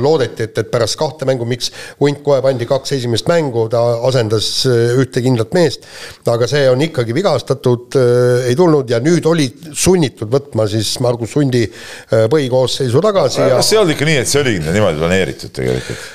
loodeti, 0.00 0.46
et, 0.46 0.60
et 0.62 0.70
pärast 0.70 0.98
kahte 1.00 1.28
mängu, 1.28 1.46
miks 1.48 1.72
Hunt 2.00 2.22
kohe 2.24 2.40
pandi 2.44 2.66
kaks 2.68 2.94
esimest 2.96 3.28
mängu, 3.30 3.66
ta 3.72 3.82
asendas 4.08 4.50
äh, 4.70 4.94
ühte 5.00 5.22
kindlat 5.24 5.54
meest, 5.56 5.86
aga 6.30 6.48
see 6.50 6.66
on 6.70 6.84
ikkagi 6.86 7.16
vigastatud 7.16 7.98
äh,, 7.98 8.50
ei 8.50 8.58
tulnud 8.58 8.90
ja 8.90 9.00
nüüd 9.02 9.26
oli 9.28 9.48
sunnitud 9.72 10.30
võtma 10.32 10.68
siis 10.70 10.96
Margus 11.04 11.34
Hundi 11.38 11.64
äh, 11.66 12.26
põhikoosseisu 12.32 13.02
tagasi 13.04 13.42
ja 13.42 13.60
see 13.62 13.76
ei 13.76 13.82
olnud 13.82 13.96
ikka 13.96 14.08
nii, 14.08 14.20
et 14.22 14.30
see 14.30 14.42
oligi 14.42 14.62
niimoodi 14.70 15.02
planeeritud 15.02 15.54
tegelikult? 15.56 16.06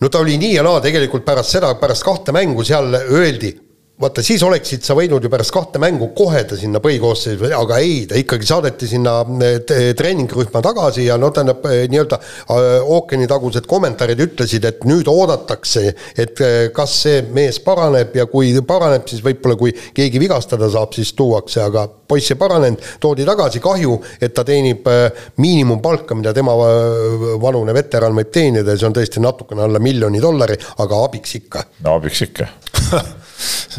no 0.00 0.08
ta 0.08 0.22
oli 0.22 0.36
nii 0.40 0.54
ja 0.56 0.64
naa 0.66 0.80
tegelikult 0.84 1.26
pärast 1.26 1.56
seda, 1.56 1.72
pärast 1.80 2.04
kahte 2.06 2.34
mängu 2.36 2.64
seal 2.66 2.94
öeldi, 3.00 3.52
vaata 4.00 4.22
siis 4.24 4.42
oleksid 4.46 4.84
sa 4.86 4.94
võinud 4.96 5.24
ju 5.24 5.30
pärast 5.32 5.52
kahte 5.54 5.80
mängu 5.82 6.10
kohe 6.16 6.42
ta 6.48 6.56
sinna 6.58 6.80
põhikoosseisu, 6.82 7.50
aga 7.56 7.80
ei, 7.84 8.06
ta 8.08 8.18
ikkagi 8.20 8.48
saadeti 8.48 8.88
sinna 8.90 9.20
eh, 9.44 9.58
t- 9.66 9.92
treeningrühma 9.98 10.62
tagasi 10.64 11.04
ja 11.06 11.18
no 11.20 11.28
tähendab 11.34 11.66
eh, 11.68 11.84
nii-öelda 11.92 12.20
eh, 12.20 12.68
ookeanitagused 12.96 13.68
kommentaarid 13.70 14.24
ütlesid, 14.24 14.64
et 14.68 14.84
nüüd 14.88 15.08
oodatakse, 15.10 15.84
et 16.16 16.44
eh, 16.46 16.58
kas 16.76 16.96
see 17.04 17.20
mees 17.36 17.60
paraneb 17.64 18.16
ja 18.16 18.26
kui 18.30 18.54
paraneb, 18.66 19.06
siis 19.10 19.22
võib-olla 19.24 19.58
kui 19.60 19.74
keegi 19.96 20.22
vigastada 20.22 20.70
saab, 20.72 20.94
siis 20.96 21.12
tuuakse, 21.18 21.62
aga 21.64 21.86
poiss 22.10 22.32
ei 22.32 22.38
paranenud, 22.40 22.82
toodi 23.02 23.26
tagasi, 23.28 23.62
kahju, 23.62 23.98
et 24.20 24.34
ta 24.34 24.44
teenib 24.46 24.88
eh, 24.90 25.24
miinimumpalka, 25.42 26.16
mida 26.18 26.34
tema 26.36 26.56
eh, 26.66 27.30
vanune 27.42 27.76
veteran 27.76 28.16
võib 28.16 28.32
teenida 28.34 28.74
ja 28.74 28.80
see 28.80 28.90
on 28.90 28.96
tõesti 28.96 29.22
natukene 29.22 29.68
alla 29.68 29.82
miljoni 29.82 30.22
dollari, 30.22 30.58
aga 30.82 31.04
abiks 31.06 31.36
ikka 31.42 31.66
no 31.84 31.98
abiks 32.00 32.26
ikka. 32.26 32.48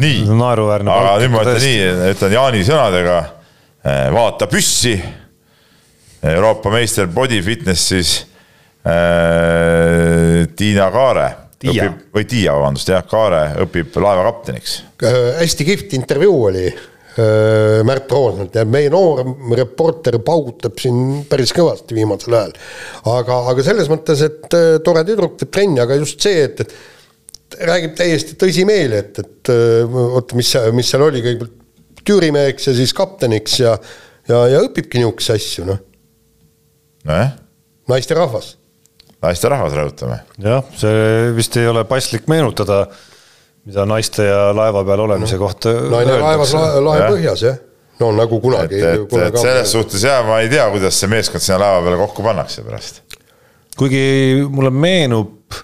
nii, 0.02 0.24
aga 0.30 1.18
nüüd 1.22 1.34
ma 1.34 1.46
ütlen 1.46 1.62
nii, 1.66 1.86
ütlen 2.16 2.36
Jaani 2.38 2.64
sõnadega, 2.68 3.20
vaata 4.16 4.48
püssi, 4.52 4.96
Euroopa 6.22 6.70
meister 6.70 7.08
body 7.10 7.42
fitnessis 7.42 8.20
äh, 8.86 10.46
Tiina 10.56 10.92
Kaare 10.94 11.30
Tiia. 11.62 11.86
õpib, 11.86 12.08
või 12.16 12.26
Tiia, 12.30 12.54
vabandust, 12.58 12.90
jah, 12.90 13.04
Kaare 13.06 13.42
õpib 13.62 13.98
laevakapteniks. 14.02 14.78
Äh, 15.06 15.20
hästi 15.42 15.68
kihvt 15.68 15.94
intervjuu 15.98 16.38
oli 16.48 16.64
äh, 16.70 17.82
Märt 17.86 18.14
Roosnalt 18.14 18.58
ja 18.58 18.66
meie 18.66 18.90
noor 18.94 19.24
reporter 19.58 20.18
paugutab 20.26 20.82
siin 20.82 21.22
päris 21.30 21.54
kõvasti 21.58 21.98
viimasel 21.98 22.38
ajal. 22.40 22.56
aga, 23.14 23.44
aga 23.54 23.68
selles 23.68 23.92
mõttes, 23.94 24.26
et 24.26 24.58
äh, 24.58 24.72
tore 24.86 25.06
tüdruk 25.06 25.38
teeb 25.38 25.54
trenni, 25.54 25.82
aga 25.84 26.00
just 26.02 26.22
see, 26.26 26.48
et, 26.50 26.66
et 26.66 26.74
räägib 27.60 27.98
täiesti 27.98 28.38
tõsimeeli, 28.40 29.02
et, 29.02 29.20
et 29.24 29.52
äh, 29.54 29.98
oota, 30.12 30.38
mis, 30.40 30.54
mis 30.78 30.94
seal 30.94 31.04
oli, 31.08 31.24
kõigepealt 31.26 31.58
tüürimeheks 32.02 32.72
ja 32.72 32.74
siis 32.74 32.96
kapteniks 32.98 33.60
ja 33.62 33.76
ja, 34.30 34.42
ja 34.52 34.64
õpibki 34.66 35.02
niisuguseid 35.02 35.40
asju, 35.40 35.68
noh, 35.70 35.80
nojah, 37.08 37.34
naisterahvas. 37.92 38.54
naisterahvas 39.24 39.78
rõhutame. 39.78 40.22
jah, 40.42 40.68
see 40.78 41.32
vist 41.38 41.58
ei 41.60 41.70
ole 41.70 41.84
paslik 41.90 42.30
meenutada, 42.32 42.86
mida 43.68 43.86
naiste 43.90 44.26
ja 44.28 44.50
laeva 44.58 44.86
peal 44.88 45.06
olemise 45.08 45.40
kohta 45.42 45.74
naine 45.92 46.18
laevas 46.22 46.56
lae, 46.56 47.04
põhjas, 47.08 47.46
jah. 47.50 47.60
no 48.02 48.12
nagu 48.18 48.40
et, 48.40 48.46
kunagi. 48.46 48.82
et, 48.82 49.18
et 49.28 49.42
selles 49.42 49.76
suhtes 49.76 50.06
jah, 50.08 50.24
ma 50.28 50.42
ei 50.46 50.50
tea, 50.52 50.68
kuidas 50.74 50.98
see 51.02 51.12
meeskond 51.12 51.46
sinna 51.46 51.62
laeva 51.66 51.84
peale 51.88 52.02
kokku 52.06 52.26
pannakse 52.26 52.66
pärast. 52.66 53.04
kuigi 53.78 54.04
mulle 54.50 54.74
meenub, 54.74 55.62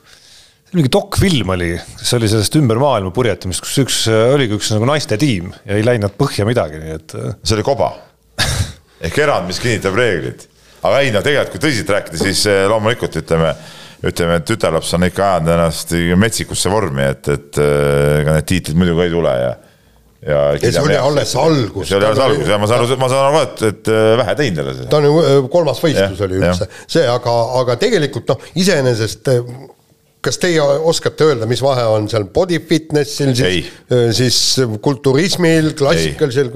mingi 0.75 0.91
dokfilm 0.91 1.53
oli, 1.55 1.71
kes 1.99 2.15
oli 2.17 2.27
sellest 2.31 2.57
ümber 2.59 2.79
maailma 2.81 3.13
purjetamist, 3.15 3.63
kus 3.63 3.77
üks, 3.85 4.01
oligi 4.11 4.57
üks 4.57 4.73
nagu 4.75 4.89
naiste 4.89 5.19
tiim 5.21 5.53
ja 5.63 5.77
ei 5.77 5.85
läinud 5.85 6.17
põhja 6.19 6.47
midagi, 6.47 6.81
nii 6.81 6.95
et 6.97 7.15
äh, 7.15 7.37
see 7.43 7.55
oli 7.55 7.65
koba 7.67 7.93
ehk 9.05 9.19
erand, 9.23 9.47
mis 9.49 9.59
kinnitab 9.63 9.97
reeglid. 9.97 10.47
aga 10.83 11.01
ei 11.03 11.13
no 11.13 11.21
tegelikult, 11.25 11.55
kui 11.55 11.63
tõsiselt 11.67 11.93
rääkida, 11.95 12.19
siis 12.21 12.43
eh, 12.51 12.65
loomulikult 12.69 13.15
ütleme, 13.21 13.53
ütleme, 14.07 14.41
et 14.41 14.47
tütarlaps 14.47 14.91
on 14.97 15.07
ikka 15.07 15.29
ajanud 15.31 15.53
ennast 15.55 15.95
metsikusse 16.19 16.71
vormi, 16.73 17.07
et, 17.13 17.31
et 17.33 17.61
eh, 17.63 18.19
ega 18.21 18.35
need 18.37 18.51
tiitlid 18.51 18.79
muidugi 18.79 19.07
ei 19.07 19.13
tule 19.13 19.33
ja. 19.41 19.55
ja 20.27 20.43
ja 20.57 20.73
see 20.73 20.83
oli 20.83 20.99
alles 20.99 21.33
algus. 21.39 21.87
see 21.89 21.97
oli 21.99 22.09
alles 22.09 22.23
algus 22.27 22.51
ja 22.51 22.59
ma 22.61 22.69
saan 22.69 22.83
aru, 22.83 22.99
ma 23.01 23.09
saan 23.13 23.25
aru 23.29 23.39
ka, 23.39 23.47
et, 23.47 23.65
et 23.71 23.95
vähe 24.21 24.37
teinud 24.41 24.61
jälle 24.63 24.75
see. 24.81 24.91
ta 24.91 25.01
on 25.01 25.09
ju 25.09 25.17
äh, 25.23 25.39
kolmas 25.53 25.81
võistlus 25.83 26.21
Jah, 26.21 26.27
oli 26.27 26.39
üldse, 26.41 26.69
see, 26.85 27.07
aga, 27.15 27.39
aga 27.63 27.79
tegelikult 27.81 28.35
noh, 28.35 28.47
iseenesest 28.65 29.33
äh, 29.33 29.41
kas 30.23 30.39
teie 30.41 30.61
oskate 30.61 31.29
öelda, 31.29 31.47
mis 31.49 31.61
vahe 31.63 31.85
on 31.91 32.07
seal 32.11 32.25
body 32.33 32.59
fitnessil, 32.67 33.33
siis, 33.37 33.73
siis 34.17 34.39
kulturismil, 34.83 35.73
klassikalisel, 35.77 36.51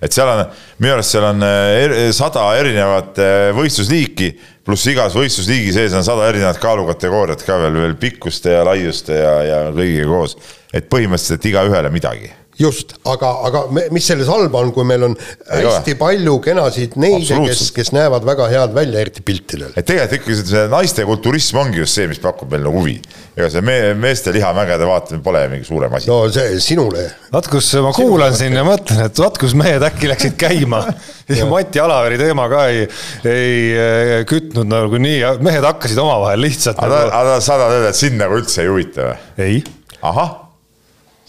et 0.00 0.16
seal 0.16 0.30
on, 0.32 0.42
minu 0.80 0.94
arust 0.96 1.14
seal 1.14 1.26
on 1.28 1.44
eh, 1.44 1.82
er, 1.84 1.94
sada 2.16 2.46
erinevat 2.58 3.20
eh, 3.20 3.50
võistlusliiki, 3.56 4.30
pluss 4.66 4.88
igas 4.92 5.16
võistlusliigi 5.16 5.74
sees 5.76 5.96
on 5.96 6.06
sada 6.06 6.28
erinevat 6.30 6.60
kaalukategooriat 6.62 7.44
ka 7.46 7.58
veel, 7.64 7.80
veel 7.84 7.96
pikkuste 8.00 8.56
ja 8.56 8.64
laiuste 8.66 9.16
ja, 9.20 9.34
ja 9.46 9.62
kõigiga 9.76 10.08
koos. 10.10 10.36
et 10.72 10.88
põhimõtteliselt 10.92 11.50
igaühele 11.52 11.92
midagi 11.92 12.32
just, 12.60 12.92
aga, 13.08 13.30
aga 13.48 13.62
me, 13.72 13.86
mis 13.94 14.06
selles 14.10 14.28
halba 14.30 14.60
on, 14.60 14.72
kui 14.76 14.84
meil 14.88 15.06
on 15.08 15.14
Ei 15.16 15.64
ole. 15.64 15.72
hästi 15.72 15.94
palju 16.00 16.36
kenasid 16.44 16.96
neid, 17.00 17.24
kes 17.46 17.70
kes 17.76 17.92
näevad 17.96 18.26
väga 18.28 18.48
head 18.52 18.74
välja, 18.76 19.00
eriti 19.04 19.24
piltidel. 19.24 19.72
et 19.74 19.86
tegelikult 19.88 20.20
ikkagi 20.20 20.36
see- 20.40 20.50
see 20.50 20.66
naiste 20.72 21.06
kulturism 21.08 21.60
ongi 21.62 21.80
just 21.80 21.96
see, 21.96 22.06
mis 22.10 22.20
pakub 22.20 22.50
meile 22.52 22.66
nagu 22.68 22.82
huvi. 22.82 22.98
ega 23.36 23.48
see 23.54 23.64
me, 23.64 23.76
meeste 23.94 24.32
lihamägede 24.36 24.86
vaatamine 24.88 25.22
pole 25.24 25.42
mingi 25.52 25.64
suurem 25.68 25.94
asi. 25.96 26.10
no 26.10 26.18
see 26.32 26.58
sinule, 26.60 27.06
vaat 27.32 27.48
kus 27.48 27.72
ma 27.80 27.92
kuulan 27.96 28.36
siin 28.36 28.56
ja 28.58 28.64
mõtlen, 28.66 29.04
et 29.06 29.22
vaat 29.24 29.38
kus 29.40 29.54
mehed 29.58 29.82
äkki 29.86 30.10
läksid 30.12 30.36
käima. 30.40 30.82
ja 31.38 31.46
Mati 31.48 31.80
Alaveri 31.80 32.18
teema 32.20 32.48
ka 32.52 32.66
ei, 32.68 32.84
ei 33.24 33.56
eh, 33.72 34.12
kütnud 34.28 34.68
nagu 34.68 35.00
nii, 35.00 35.22
mehed 35.40 35.64
hakkasid 35.64 35.98
omavahel 36.02 36.44
lihtsalt 36.44 36.78
aga 36.82 37.04
nagu, 37.06 37.16
aga 37.22 37.40
sa 37.40 37.56
tahad 37.56 37.78
öelda, 37.78 37.94
et 37.94 38.00
sind 38.04 38.20
nagu 38.20 38.36
üldse 38.40 38.64
ei 38.66 38.70
huvita 38.70 39.08
või? 39.08 39.18
ei, 39.46 39.60
ahah, 40.02 40.32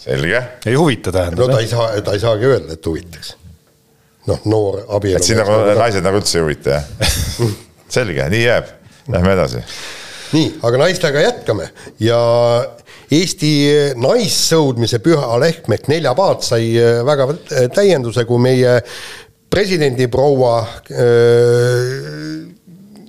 selge. 0.02 0.42
ei 0.66 0.74
huvita 0.74 1.10
no 1.10 1.18
tähendab 1.18 1.54
ta 1.54 1.62
ei 1.62 1.70
saa, 1.70 1.88
ta 2.02 2.16
ei 2.16 2.22
saagi 2.22 2.48
öelda, 2.50 2.76
et 2.76 2.86
huvitaks. 2.86 3.34
noh, 4.26 4.44
noor 4.44 4.84
abielu. 4.98 5.18
et 5.18 5.26
sind 5.26 5.42
nagu 5.42 5.58
naised 5.78 6.04
nagu 6.04 6.20
üldse 6.20 6.38
ei 6.38 6.46
huvita 6.46 6.76
jah? 6.76 6.86
selge, 7.96 8.28
nii 8.32 8.44
jääb. 8.46 8.70
Lähme 9.12 9.34
edasi. 9.34 9.64
nii, 10.32 10.54
aga 10.62 10.84
naistega 10.86 11.26
jätkame 11.26 11.68
ja 12.00 12.20
Eesti 13.12 13.50
naissõudmise 14.00 15.02
püha 15.04 15.34
lehm 15.42 15.74
ehk 15.76 15.90
neljapaat 15.92 16.46
sai 16.46 16.70
äh, 16.80 17.02
väga 17.04 17.26
täienduse, 17.76 18.24
kui 18.24 18.40
meie 18.40 18.78
presidendiproua 19.52 20.54
äh, 20.62 22.31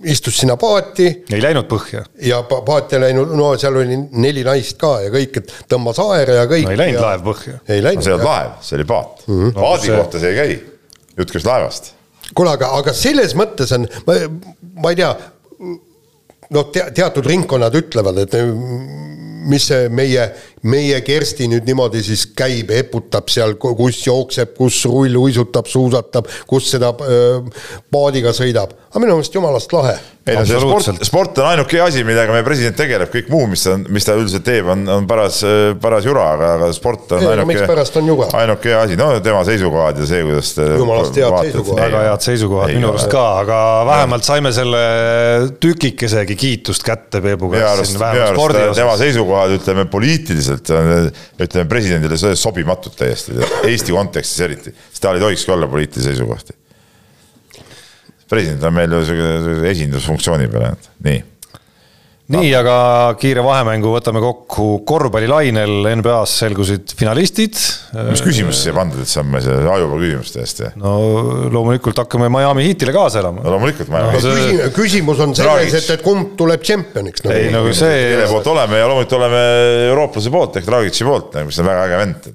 istus 0.03 0.37
sinna 0.41 0.55
paati 0.59 1.07
ei 1.33 1.41
läinud 1.43 1.67
põhja. 1.69 2.03
ja 2.21 2.41
pa- 2.47 2.61
paati 2.65 2.97
ei 2.97 3.03
läinud, 3.07 3.33
no 3.37 3.53
seal 3.59 3.77
oli 3.81 3.97
neli 4.11 4.43
naist 4.45 4.77
ka 4.81 4.95
ja 5.05 5.11
kõik, 5.13 5.41
et 5.41 5.53
tõmbas 5.71 5.99
aere 6.03 6.37
ja 6.41 6.45
kõik. 6.49 6.67
No 6.67 6.75
ei 6.75 6.81
läinud 6.81 7.03
laev 7.03 7.25
põhja. 7.27 7.59
ei 7.67 7.81
no 7.83 7.93
see 7.97 8.11
ei 8.11 8.17
olnud 8.17 8.27
laev, 8.29 8.55
see 8.61 8.77
oli 8.79 8.87
paat 8.89 9.27
mm. 9.27 9.39
-hmm. 9.39 9.53
paadi 9.59 9.87
see- 9.87 9.97
kohta 9.97 10.23
see 10.23 10.33
ei 10.33 10.39
käi. 10.41 10.59
jutt 11.17 11.35
käis 11.37 11.47
laevast. 11.47 11.93
kuule, 12.35 12.55
aga, 12.57 12.73
aga 12.79 12.93
selles 12.97 13.35
mõttes 13.39 13.73
on, 13.75 13.87
ma, 14.07 14.19
ma 14.83 14.93
ei 14.93 15.01
tea, 15.01 15.13
noh 16.49 16.71
te,, 16.71 16.87
teatud 16.95 17.25
ringkonnad 17.25 17.75
ütlevad, 17.83 18.23
et 18.25 18.37
mis 19.49 19.67
see 19.71 19.89
meie 19.93 20.29
meie 20.63 21.01
Kersti 21.03 21.49
nüüd 21.51 21.67
niimoodi 21.67 22.01
siis 22.05 22.25
käib, 22.37 22.71
eputab 22.71 23.27
seal, 23.31 23.57
kus 23.59 23.99
jookseb, 24.05 24.55
kus 24.55 24.79
rulluisutab, 24.87 25.67
suusatab, 25.69 26.29
kus 26.47 26.71
seda 26.71 26.93
paadiga 27.91 28.31
sõidab, 28.35 28.75
aga 28.91 29.03
minu 29.03 29.17
meelest 29.17 29.35
jumalast 29.35 29.75
lahe. 29.75 29.97
ei 30.23 30.37
no 30.37 30.45
see 30.47 30.59
sport, 30.61 31.01
sport 31.03 31.39
on 31.43 31.49
ainuke 31.49 31.81
asi, 31.83 32.05
millega 32.07 32.31
meie 32.31 32.45
president 32.47 32.77
tegeleb, 32.79 33.09
kõik 33.11 33.27
muu, 33.33 33.49
mis 33.51 33.65
ta, 33.65 33.75
mis 33.75 34.07
ta 34.07 34.15
üldiselt 34.15 34.45
teeb, 34.47 34.69
on, 34.71 34.85
on 34.87 35.07
paras, 35.09 35.41
paras 35.83 36.07
jura, 36.07 36.29
aga, 36.37 36.53
aga 36.55 36.69
sport 36.75 37.11
on 37.17 37.19
Ei, 37.19 37.27
no 37.27 37.33
ainuke 37.33 37.49
mikspärast 37.51 37.99
on 37.99 38.07
juga?, 38.13 38.29
ainuke 38.39 38.71
hea 38.71 38.79
asi, 38.85 38.99
no 38.99 39.09
tema 39.25 39.43
seisukohad 39.47 39.99
ja 39.99 40.07
see, 40.07 40.23
kuidas 40.23 40.53
Jumalast 40.63 41.19
head 41.19 41.35
seisukohad. 41.49 41.83
väga 41.83 42.05
head 42.07 42.27
seisukohad 42.29 42.71
Ei 42.71 42.79
minu 42.79 42.93
arust 42.93 43.11
ka, 43.11 43.25
aga 43.41 43.59
vähemalt 43.91 44.29
saime 44.29 44.53
selle 44.55 44.85
tükikesegi 45.59 46.39
kiitust 46.39 46.87
kätte 46.87 47.19
Peebu 47.25 47.51
käest 47.51 47.91
siin 47.91 47.99
vähemalt 47.99 48.37
spordi 48.37 48.63
tema 48.79 48.95
osas. 48.95 49.03
seisukohad, 49.33 49.57
ütleme 49.57 49.85
poliitiliselt, 49.89 50.69
ütleme 51.41 51.69
presidendile 51.69 52.17
so- 52.17 52.35
sobimatud 52.35 52.95
täiesti, 52.97 53.35
Eesti 53.67 53.91
kontekstis 53.91 54.45
eriti, 54.45 54.73
sest 54.91 55.03
tal 55.03 55.17
ei 55.17 55.23
tohikski 55.23 55.51
olla 55.51 55.67
poliitilisi 55.67 56.09
seisukohti. 56.09 56.53
president 58.29 58.63
on 58.63 58.73
meil 58.73 58.89
ju 58.89 59.65
esindusfunktsiooni 59.69 60.47
peal 60.49 60.63
ainult, 60.65 60.87
nii 61.05 61.19
nii, 62.31 62.51
aga 62.55 62.75
kiire 63.19 63.41
vahemängu 63.43 63.89
võtame 63.91 64.21
kokku 64.23 64.67
korvpallilainel 64.87 65.89
NBA-s 65.99 66.37
selgusid 66.45 66.93
finalistid. 66.95 67.57
mis 68.07 68.23
küsimus 68.23 68.61
siia 68.63 68.73
pandud, 68.77 69.01
et 69.03 69.11
see 69.11 69.19
on 69.19 69.27
meil 69.33 69.43
see 69.43 69.57
ajupeal 69.59 69.99
küsimus 70.05 70.31
täiesti. 70.31 70.69
no 70.79 70.93
loomulikult 71.51 71.99
hakkame 71.99 72.29
Miami 72.31 72.63
Heatile 72.69 72.95
kaasa 72.95 73.19
elama 73.19 73.43
no 73.43 73.55
loomulikult 73.57 73.91
ma 73.91 74.05
No 74.05 74.15
no, 74.15 74.23
see- 74.23 74.39
Küsi- 74.39 74.71
küsimus 74.79 75.19
on 75.27 75.35
selles, 75.35 75.75
et, 75.81 75.89
et 75.97 76.03
kumb 76.05 76.33
tuleb 76.39 76.63
tšempioniks 76.63 77.25
ei 77.27 77.49
nagu.. 77.51 77.67
nagu 77.67 77.75
see 77.77 78.01
kelle, 78.15 78.27
poolt 78.31 78.47
oleme 78.55 78.79
ja 78.79 78.87
loomulikult 78.87 79.19
oleme 79.19 79.43
eurooplase 79.91 80.31
poolt 80.33 80.61
ehk 80.61 80.69
Dragic'i 80.71 81.07
poolt, 81.07 81.35
mis 81.47 81.59
on 81.59 81.67
väga 81.73 81.87
äge 81.91 82.01
vend. 82.05 82.31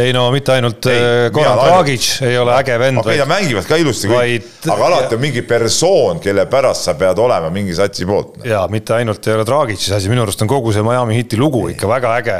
okei, 0.00 0.08
ei 0.08 0.14
no 0.16 0.24
mitte 0.32 0.54
ainult 0.54 0.86
äh, 0.88 1.28
Goran 1.32 1.58
ainult- 1.58 1.68
Dragic 1.68 2.06
ei 2.26 2.38
ole 2.38 2.54
äge 2.56 2.76
vend, 2.80 3.00
nad 3.04 3.28
mängivad 3.28 3.66
ka 3.68 3.78
ilusti 3.80 4.08
kõik 4.10 4.68
aga 4.72 4.86
alati 4.88 5.16
on 5.16 5.22
mingi 5.22 5.42
persoon, 5.46 6.20
kelle 6.22 6.46
pärast 6.50 6.88
sa 6.88 6.94
pead 6.98 7.18
olema 7.20 7.50
mingi 7.52 7.74
satsi 7.76 8.06
poolt. 8.08 8.40
ja 8.48 8.64
mitte 8.72 8.94
ainult 8.96 9.26
ei 9.26 9.36
ole 9.36 9.46
Dragic'i 9.48 9.94
asi, 9.96 10.10
minu 10.12 10.24
arust 10.24 10.42
on 10.44 10.50
kogu 10.50 10.72
see 10.74 10.84
Miami 10.86 11.18
Heati 11.18 11.40
lugu 11.40 11.66
ikka 11.72 11.90
väga 11.90 12.14
äge. 12.20 12.38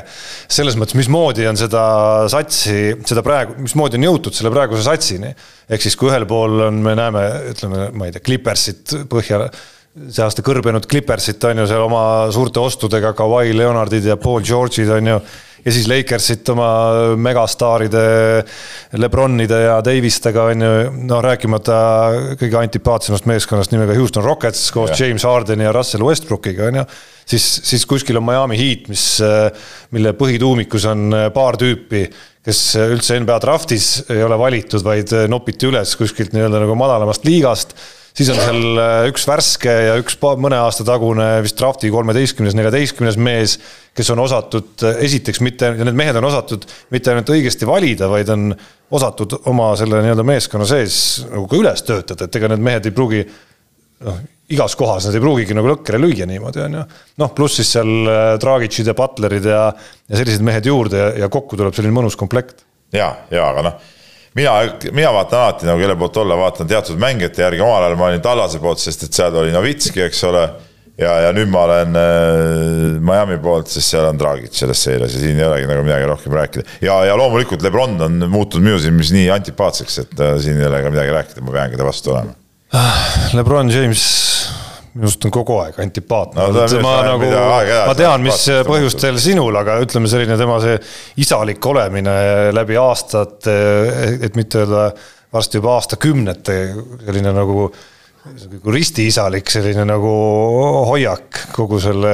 selles 0.49 0.79
mõttes, 0.81 0.97
mismoodi 0.99 1.49
on 1.51 1.61
seda 1.61 1.83
satsi, 2.33 2.95
seda 3.09 3.25
praegu, 3.27 3.59
mismoodi 3.61 4.01
on 4.01 4.09
jõutud 4.11 4.37
selle 4.37 4.53
praeguse 4.55 4.87
satsini. 4.87 5.35
ehk 5.69 5.85
siis, 5.85 5.99
kui 5.99 6.11
ühel 6.11 6.27
pool 6.31 6.67
on, 6.69 6.81
me 6.85 6.97
näeme, 6.99 7.27
ütleme, 7.53 7.91
ma 7.93 8.09
ei 8.09 8.17
tea, 8.17 8.25
Clippersit 8.25 8.97
põhja, 9.11 9.45
see 10.09 10.25
aasta 10.25 10.43
kõrbenud 10.47 10.87
Clippersit 10.91 11.45
on 11.51 11.63
ju 11.63 11.69
seal 11.71 11.85
oma 11.85 12.03
suurte 12.35 12.63
ostudega, 12.63 13.13
Kawhi 13.19 13.55
Leonardid 13.57 14.07
ja 14.07 14.17
Paul 14.21 14.45
George'id 14.47 14.91
on 14.97 15.15
ju 15.15 15.21
ja 15.65 15.75
siis 15.75 15.89
Lakersit 15.91 16.49
oma 16.53 16.71
megastaaride 17.21 18.03
Lebronide 19.01 19.61
ja 19.65 19.79
Davistega 19.85 20.49
on 20.53 20.65
ju, 20.65 20.73
no 21.11 21.21
rääkimata 21.25 21.79
kõige 22.41 22.59
antipaatsemast 22.63 23.29
meeskonnast 23.31 23.75
nimega 23.75 23.97
Houston 23.99 24.25
Rockets 24.25 24.69
koos 24.75 24.95
Jah. 24.95 25.07
James 25.07 25.27
Hardeni 25.29 25.67
ja 25.67 25.75
Russell 25.77 26.07
Westbrookiga 26.07 26.71
on 26.71 26.81
ju. 26.83 26.87
siis, 27.35 27.47
siis 27.71 27.87
kuskil 27.87 28.19
on 28.21 28.27
Miami 28.27 28.59
Heat, 28.59 28.91
mis, 28.93 29.07
mille 29.95 30.15
põhituumikus 30.19 30.89
on 30.91 31.15
paar 31.35 31.61
tüüpi, 31.61 32.07
kes 32.45 32.65
üldse 32.81 33.21
NBA 33.21 33.39
draftis 33.43 33.93
ei 34.11 34.25
ole 34.25 34.39
valitud, 34.41 34.83
vaid 34.85 35.13
nopiti 35.29 35.69
üles 35.69 35.97
kuskilt 36.01 36.33
nii-öelda 36.37 36.63
nagu 36.65 36.77
madalamast 36.79 37.27
liigast 37.29 37.77
siis 38.17 38.31
on 38.33 38.41
seal 38.41 38.81
äh, 38.81 38.97
üks 39.11 39.27
värske 39.29 39.75
ja 39.89 39.99
üks 40.01 40.19
mõne 40.21 40.59
aasta 40.61 40.87
tagune 40.87 41.29
vist 41.45 41.59
drafti 41.61 41.91
kolmeteistkümnes, 41.93 42.57
neljateistkümnes 42.59 43.19
mees, 43.21 43.59
kes 43.97 44.11
on 44.15 44.25
osatud 44.25 44.87
äh, 44.87 45.05
esiteks 45.07 45.43
mitte, 45.45 45.73
ja 45.77 45.87
need 45.87 45.99
mehed 45.99 46.19
on 46.21 46.29
osatud 46.31 46.67
mitte 46.95 47.13
ainult 47.13 47.31
õigesti 47.35 47.69
valida, 47.69 48.11
vaid 48.11 48.33
on 48.35 48.51
osatud 48.91 49.39
oma 49.51 49.73
selle 49.79 50.03
nii-öelda 50.05 50.27
meeskonna 50.27 50.67
sees 50.69 51.23
nagu 51.29 51.47
ka 51.51 51.61
üles 51.61 51.87
töötada, 51.87 52.27
et 52.27 52.41
ega 52.41 52.51
need 52.53 52.69
mehed 52.71 52.91
ei 52.91 52.97
pruugi 52.97 53.23
noh, 54.07 54.19
igas 54.51 54.75
kohas 54.79 55.07
nad 55.07 55.17
ei 55.17 55.23
pruugigi 55.23 55.55
nagu 55.57 55.71
lõkkele 55.71 56.01
lüüa 56.03 56.27
niimoodi, 56.29 56.65
on 56.65 56.81
ju. 56.81 56.83
noh, 57.23 57.33
pluss 57.37 57.61
siis 57.61 57.71
seal 57.77 58.11
äh, 58.11 58.35
Dragicid 58.43 58.91
ja 58.91 58.97
Butlerid 58.99 59.47
ja, 59.47 59.63
ja 60.11 60.21
sellised 60.21 60.45
mehed 60.47 60.67
juurde 60.67 61.01
ja, 61.01 61.09
ja 61.25 61.31
kokku 61.33 61.59
tuleb 61.61 61.77
selline 61.77 61.95
mõnus 61.95 62.19
komplekt. 62.19 62.65
ja, 62.97 63.13
ja 63.31 63.47
aga 63.53 63.67
noh, 63.69 63.91
mina, 64.39 64.55
mina 64.93 65.13
vaatan 65.15 65.41
alati 65.41 65.69
nagu 65.69 65.81
kelle 65.83 65.97
poolt 65.99 66.19
olla, 66.23 66.39
vaatan 66.39 66.69
teatud 66.71 66.99
mängijate 67.01 67.43
järgi, 67.43 67.63
omal 67.65 67.87
ajal 67.87 67.97
ma 67.99 68.11
olin 68.11 68.25
Tallase 68.25 68.61
poolt, 68.63 68.83
sest 68.83 69.07
et 69.07 69.17
seal 69.17 69.37
oli 69.43 69.55
Novitski, 69.55 70.05
eks 70.07 70.23
ole. 70.29 70.45
ja, 71.01 71.15
ja 71.25 71.31
nüüd 71.33 71.49
ma 71.49 71.63
olen 71.65 71.97
äh, 71.97 72.99
Miami 73.01 73.39
poolt, 73.43 73.71
sest 73.73 73.95
seal 73.95 74.09
on 74.11 74.19
Dragic 74.21 74.53
selles 74.57 74.83
seerias 74.85 75.15
ja 75.17 75.23
siin 75.23 75.39
ei 75.39 75.47
olegi 75.47 75.71
nagu 75.71 75.85
midagi 75.87 76.09
rohkem 76.11 76.37
rääkida. 76.37 76.67
ja, 76.85 76.99
ja 77.09 77.17
loomulikult 77.17 77.63
Lebron 77.65 77.97
on 78.07 78.27
muutunud 78.29 78.69
minu 78.69 78.83
silmis 78.83 79.15
nii 79.17 79.31
antipaatseks, 79.39 79.99
et 80.05 80.21
äh, 80.21 80.37
siin 80.45 80.61
ei 80.61 80.69
ole 80.69 80.83
ka 80.85 80.93
midagi 80.93 81.17
rääkida, 81.17 81.47
ma 81.47 81.57
peangi 81.57 81.81
ta 81.81 81.89
vastu 81.89 82.15
olema. 82.15 82.37
Lebron 83.35 83.73
James 83.73 84.05
minu 84.95 85.07
arust 85.07 85.25
on 85.29 85.35
kogu 85.35 85.59
aeg 85.63 85.79
antipaatne 85.85 86.49
No 86.51 86.67
ma 86.85 86.97
nagu 87.07 87.31
ma 87.31 87.95
tean, 87.99 88.25
mis 88.25 88.43
põhjustel 88.67 89.21
sinul, 89.23 89.55
aga 89.61 89.79
ütleme, 89.85 90.11
selline 90.11 90.39
tema 90.41 90.59
see 90.63 90.77
isalik 91.23 91.67
olemine 91.71 92.17
läbi 92.57 92.79
aastate, 92.81 93.57
et 94.27 94.39
mitte 94.39 94.65
öelda 94.65 94.91
varsti 95.33 95.61
juba 95.61 95.77
aastakümnete 95.79 96.59
selline 97.07 97.35
nagu 97.37 97.71
nagu 98.29 98.73
ristiisalik 98.75 99.49
selline 99.49 99.87
nagu 99.89 100.11
hoiak 100.91 101.39
kogu 101.55 101.79
selle 101.81 102.11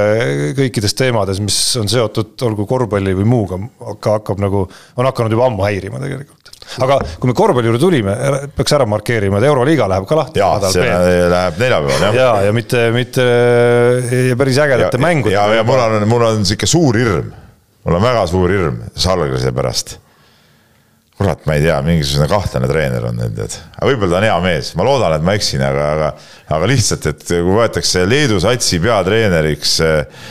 kõikides 0.55 0.95
teemades, 0.95 1.41
mis 1.43 1.57
on 1.81 1.91
seotud 1.91 2.47
olgu 2.47 2.67
korvpalli 2.71 3.15
või 3.19 3.27
muuga, 3.27 3.59
aga 3.91 4.19
hakkab 4.21 4.43
nagu, 4.43 4.63
on 4.71 5.09
hakanud 5.11 5.35
juba 5.35 5.49
ammu 5.51 5.67
häirima 5.67 5.99
tegelikult. 6.03 6.53
aga 6.87 7.01
kui 7.19 7.31
me 7.31 7.35
korvpalli 7.35 7.73
juurde 7.73 7.83
tulime, 7.83 8.15
peaks 8.55 8.77
ära 8.79 8.87
markeerima, 8.87 9.41
et 9.43 9.49
Euroliiga 9.51 9.91
läheb 9.91 10.07
ka 10.07 10.21
lahti. 10.21 10.43
ja 10.43 10.53
see 10.71 10.87
läheb 10.87 11.61
neljapäeval 11.65 12.07
jah 12.07 12.19
ja, 12.21 12.31
ja 12.47 12.55
mitte, 12.55 12.87
mitte 12.95 13.27
ja 14.31 14.39
päris 14.39 14.63
ägedate 14.63 15.03
mängude. 15.03 15.35
ja, 15.35 15.49
ja 15.59 15.67
mul 15.67 15.83
on, 15.89 16.09
mul 16.09 16.29
on 16.31 16.47
sihuke 16.47 16.71
suur 16.71 17.03
hirm, 17.03 17.35
mul 17.83 17.99
on 17.99 18.11
väga 18.13 18.27
suur 18.31 18.55
hirm 18.55 18.83
Salgrise 18.95 19.51
pärast. 19.57 19.99
kurat, 21.17 21.43
ma 21.49 21.57
ei 21.57 21.65
tea, 21.65 21.77
mingisugune 21.87 22.29
kahtlane 22.29 22.69
treener 22.69 23.09
on 23.09 23.21
tead, 23.23 23.59
aga 23.79 23.89
võib-olla 23.89 24.13
ta 24.13 24.21
on 24.21 24.29
hea 24.29 24.39
mees, 24.45 24.71
ma 24.77 24.85
loodan, 24.85 25.17
et 25.17 25.25
ma 25.25 25.37
eksin, 25.39 25.65
aga, 25.65 25.91
aga, 25.95 26.11
aga 26.59 26.71
lihtsalt, 26.71 27.09
et 27.09 27.27
kui 27.33 27.57
võetakse 27.57 28.05
Leedu 28.09 28.41
satsi 28.45 28.81
peatreeneriks 28.85 29.77
äh, 29.87 30.25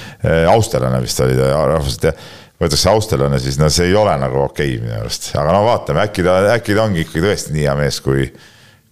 austerlane 0.52 1.02
vist 1.02 1.22
oli 1.26 1.38
ta 1.40 1.54
rahvuselt 1.74 2.10
jah 2.12 2.26
võetakse 2.62 2.90
austerlane, 2.92 3.40
siis 3.44 3.58
no 3.60 3.70
see 3.74 3.90
ei 3.90 3.96
ole 4.00 4.14
nagu 4.20 4.46
okei 4.46 4.76
okay, 4.78 4.84
minu 4.84 4.96
arust, 5.02 5.32
aga 5.36 5.52
no 5.52 5.64
vaatame, 5.66 6.06
äkki 6.08 6.24
ta, 6.26 6.38
äkki 6.54 6.78
ta 6.78 6.86
ongi 6.86 7.04
ikkagi 7.04 7.24
tõesti 7.26 7.56
nii 7.56 7.66
hea 7.68 7.76
mees, 7.80 8.00
kui, 8.04 8.30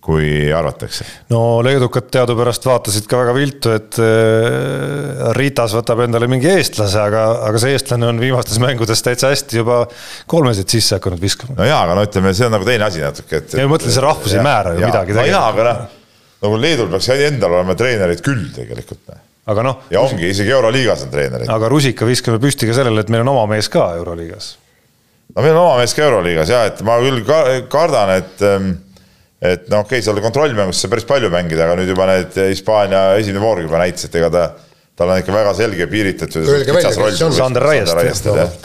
kui 0.04 0.51
arvatakse. 0.51 1.06
no 1.32 1.62
leedukad 1.64 2.10
teadupärast 2.12 2.66
vaatasid 2.68 3.08
ka 3.08 3.22
väga 3.22 3.34
viltu, 3.38 3.72
et 3.72 3.99
äh, 4.04 5.32
Ritas 5.38 5.76
võtab 5.78 6.04
endale 6.04 6.28
mingi 6.32 6.49
eestlase, 6.51 6.99
aga, 6.99 7.24
aga 7.47 7.62
see 7.64 7.72
eestlane 7.78 8.10
on 8.12 8.20
viimastes 8.20 8.60
mängudes 8.64 9.04
täitsa 9.06 9.32
hästi 9.32 9.62
juba 9.62 9.84
kolmesid 10.30 10.76
sisse 10.76 10.99
hakanud 10.99 11.24
viskama. 11.24 11.56
no 11.62 11.68
jaa, 11.70 11.80
aga 11.88 11.95
no 11.95 12.04
ütleme, 12.08 12.36
see 12.36 12.49
on 12.49 12.56
nagu 12.58 12.68
teine 12.68 12.89
asi 12.89 13.04
natuke, 13.04 13.39
et. 13.39 13.56
Ja 13.56 13.68
ma 13.68 13.78
mõtlen, 13.78 13.95
see 13.95 14.04
rahvus 14.04 14.36
ei 14.36 14.43
määra 14.43 14.76
ju 14.76 14.84
midagi 14.84 15.16
no 15.16 15.28
jaa, 15.30 15.43
aga 15.54 15.70
noh, 15.70 15.84
nagu 16.43 16.62
Leedul 16.66 16.91
peaks 16.91 17.12
endal 17.16 17.60
olema 17.62 17.80
treenerid 17.80 18.24
küll 18.26 18.49
tegelikult. 18.56 19.16
aga 19.54 19.70
noh, 19.72 19.84
ja 19.93 20.04
ongi, 20.04 20.28
isegi 20.36 20.51
Euroliigas 20.51 21.08
on 21.08 21.16
treenerid. 21.16 21.51
aga 21.51 21.72
rusika 21.72 22.10
viskame 22.10 22.43
püsti 22.43 22.68
ka 22.68 22.76
sellele, 22.76 23.08
et 23.08 23.14
meil 23.14 23.24
on 23.24 23.38
oma 23.38 23.47
mees 23.56 23.72
ka 23.72 23.93
Euroliigas. 24.04 24.56
no 25.32 25.45
meil 25.45 25.56
on 25.56 25.66
oma 25.70 25.78
mees 25.80 25.95
ka 25.95 26.10
Euroliigas 26.10 26.51
ja 26.51 26.66
et 26.68 26.84
ma 26.84 26.99
küll 26.99 27.24
ka, 27.24 27.45
kardan, 27.72 28.18
et 28.20 28.49
et 29.44 29.66
noh, 29.68 29.84
okei 29.84 30.00
okay,, 30.00 30.06
seal 30.06 30.22
kontrollmängus 30.24 30.80
sai 30.84 30.91
päris 30.91 31.08
palju 31.10 31.32
mängida, 31.34 31.66
aga 31.68 31.76
nüüd 31.80 31.91
juba 31.91 32.08
need 32.10 32.38
Hispaania 32.54 33.04
esimene 33.20 33.44
voor 33.44 33.64
juba 33.66 33.82
näitas, 33.82 34.08
et 34.08 34.16
ega 34.22 34.32
ta, 34.32 34.46
tal 34.96 35.12
on 35.12 35.20
ikka 35.20 35.36
väga 35.36 35.54
selge 35.58 35.89
on. 37.28 37.36
Sander 37.36 37.68
Raiest, 37.68 38.30
jah. 38.30 38.58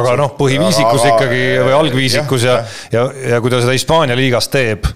aga 0.00 0.18
noh, 0.18 0.34
põhiviisikus 0.38 1.04
Aga- 1.04 1.14
ikkagi 1.14 1.42
või 1.62 1.74
algviisikus 1.78 2.46
ja, 2.48 2.60
ja, 2.94 3.08
ja 3.34 3.42
kui 3.44 3.52
ta 3.52 3.62
seda 3.62 3.76
Hispaania 3.76 4.18
liigas 4.18 4.50
teeb, 4.50 4.90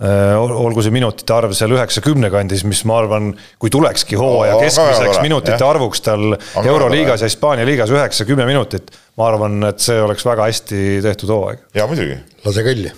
olgu 0.00 0.80
see 0.80 0.94
minutite 0.94 1.34
arv 1.36 1.52
seal 1.56 1.74
üheksakümne 1.74 2.30
kandis, 2.32 2.62
mis 2.64 2.80
ma 2.88 3.02
arvan, 3.02 3.34
kui 3.60 3.72
tulekski 3.72 4.16
hooaja 4.16 4.56
keskmiseks 4.62 5.20
minutite 5.20 5.58
jah. 5.58 5.74
arvuks 5.74 6.00
tal 6.06 6.38
Euroliigas 6.62 7.20
ja 7.20 7.28
Hispaania 7.28 7.66
liigas 7.68 7.92
üheksa, 7.92 8.24
kümme 8.28 8.46
minutit, 8.48 8.88
ma 9.20 9.28
arvan, 9.28 9.60
et 9.68 9.82
see 9.84 10.00
oleks 10.00 10.24
väga 10.24 10.48
hästi 10.48 11.00
tehtud 11.04 11.34
hooaeg. 11.34 11.66
ja 11.76 11.90
muidugi. 11.90 12.16
lase 12.46 12.64
kõlli. 12.64 12.94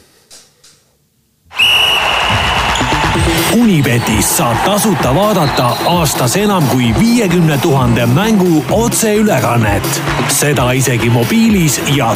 Unibetis 3.53 4.30
saab 4.38 4.57
tasuta 4.64 5.11
vaadata 5.14 5.66
aastas 5.86 6.36
enam 6.40 6.64
kui 6.70 6.94
viiekümne 6.98 7.59
tuhande 7.61 8.07
mängu 8.07 8.64
otseülekannet. 8.70 10.03
seda 10.28 10.72
isegi 10.72 11.11
mobiilis 11.11 11.80
ja 11.96 12.14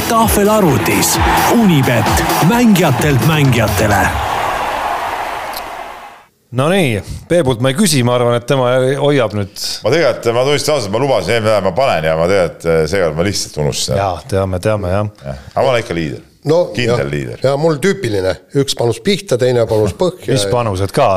Nonii, 6.56 7.02
Peebult 7.28 7.60
ma 7.60 7.68
ei 7.68 7.76
küsi, 7.76 8.00
ma 8.06 8.14
arvan, 8.16 8.38
et 8.38 8.46
tema 8.46 8.70
hoiab 9.00 9.34
nüüd. 9.36 9.66
ma 9.84 9.92
tegelikult, 9.92 10.30
ma 10.38 10.46
tunnistan 10.46 10.74
ausalt, 10.78 10.92
ma 10.94 11.02
lubasin 11.02 11.34
eelmine 11.34 11.50
nädal, 11.50 11.66
ma 11.68 11.74
panen 11.76 12.08
ja 12.08 12.16
ma 12.16 12.30
tegelikult 12.30 12.88
seekord 12.94 13.18
ma 13.18 13.28
lihtsalt 13.28 13.60
unustasin. 13.64 14.00
jaa, 14.00 14.16
teame, 14.30 14.62
teame 14.64 14.94
jah 14.94 15.12
ja.. 15.20 15.36
aga 15.52 15.66
ma 15.66 15.74
olen 15.74 15.84
ikka 15.84 15.98
liider 16.00 16.24
no 16.50 16.60
kindel 16.76 17.10
liider. 17.10 17.42
ja 17.44 17.54
mul 17.60 17.78
tüüpiline, 17.82 18.34
üks 18.62 18.76
panus 18.78 19.00
pihta, 19.04 19.38
teine 19.40 19.66
panus 19.68 19.94
põhja. 19.98 20.32
mis 20.32 20.46
panused 20.50 20.92
ka, 20.94 21.08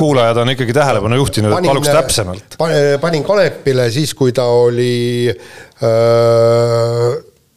kuulajad 0.00 0.42
on 0.44 0.54
ikkagi 0.54 0.76
tähelepanu 0.76 1.18
juhtinud, 1.22 1.56
et 1.56 1.68
paluks 1.70 1.92
täpsemalt. 1.92 2.56
panin 3.02 3.26
Kanepile 3.26 3.90
siis, 3.94 4.14
kui 4.18 4.34
ta 4.36 4.46
oli 4.52 5.28
öö, 5.32 7.12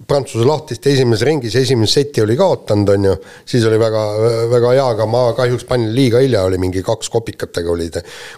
Prantsuse 0.06 0.45
lahtiste 0.45 0.91
esimeses 0.93 1.26
ringis, 1.26 1.56
esimese 1.58 2.01
seti 2.01 2.22
oli 2.22 2.36
kaotanud, 2.38 2.91
on 2.93 3.08
ju, 3.08 3.16
siis 3.49 3.64
oli 3.66 3.80
väga, 3.82 4.03
väga 4.51 4.74
hea, 4.76 4.84
aga 4.93 5.08
ma 5.10 5.24
kahjuks 5.38 5.66
panin 5.66 5.95
liiga 5.97 6.22
hilja, 6.22 6.43
oli 6.45 6.60
mingi 6.62 6.84
kaks 6.86 7.10
kopikatega 7.14 7.72
oli 7.74 7.88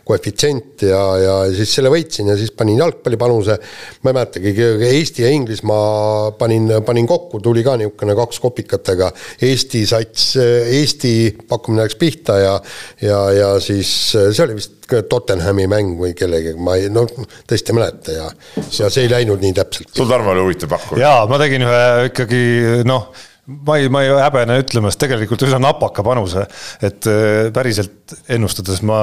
koefitsient 0.07 0.86
ja, 0.88 1.01
ja 1.20 1.36
siis 1.51 1.74
selle 1.76 1.91
võitsin 1.91 2.32
ja 2.32 2.38
siis 2.39 2.53
panin 2.55 2.80
jalgpallipanuse, 2.80 3.59
ma 4.03 4.13
ei 4.13 4.18
mäletagi, 4.20 4.55
Eesti 4.88 5.26
ja 5.26 5.34
Inglismaa 5.36 6.32
panin, 6.39 6.72
panin 6.88 7.09
kokku, 7.09 7.41
tuli 7.43 7.65
ka 7.68 7.76
niisugune 7.82 8.15
kaks 8.15 8.39
kopikatega, 8.43 9.11
Eesti 9.49 9.84
sats, 9.89 10.32
Eesti 10.39 11.13
pakkumine 11.49 11.84
läks 11.84 11.99
pihta 11.99 12.39
ja 12.39 12.55
ja, 13.01 13.20
ja 13.32 13.53
siis 13.63 13.91
see 14.15 14.43
oli 14.45 14.57
vist 14.57 14.76
Tottenhami 14.88 15.67
mäng 15.71 15.95
või 15.99 16.13
kellegagi, 16.17 16.57
ma 16.63 16.77
ei, 16.79 16.91
no 16.93 17.05
tõesti 17.07 17.73
ei 17.73 17.77
mäleta 17.77 18.15
ja, 18.15 18.27
ja 18.79 18.91
see 18.91 19.05
ei 19.05 19.11
läinud 19.11 19.43
nii 19.43 19.55
täpselt. 19.57 19.91
sul, 19.95 20.09
Tarmo, 20.09 20.33
oli 20.33 20.45
huvitav 20.45 20.71
pakkumine? 20.75 21.03
jaa, 21.03 21.25
ma 21.29 21.39
tegin 21.41 21.65
ühe 21.67 21.81
ikkagi 22.11 22.43
noh, 22.88 23.09
ma 23.67 23.77
ei, 23.79 23.91
ma 23.93 24.03
ei 24.03 24.11
häbene 24.15 24.59
ütlemas, 24.63 24.99
tegelikult 24.99 25.47
üsna 25.47 25.61
napaka 25.63 26.03
panuse, 26.05 26.47
et 26.83 27.07
äh, 27.11 27.47
päriselt 27.55 28.17
ennustades 28.33 28.83
ma 28.88 28.99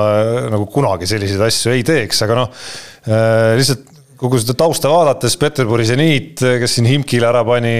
nagu 0.52 0.68
kunagi 0.72 1.08
selliseid 1.08 1.44
asju 1.48 1.74
ei 1.74 1.84
teeks, 1.86 2.24
aga 2.26 2.38
noh, 2.42 2.64
äh, 3.08 3.54
lihtsalt 3.60 3.93
kogu 4.20 4.40
seda 4.40 4.56
tausta 4.64 4.90
vaadates, 4.92 5.36
Peterburi 5.40 5.86
seniit, 5.88 6.42
kes 6.60 6.76
siin 6.76 6.88
Himkile 6.88 7.28
ära 7.28 7.42
pani 7.46 7.76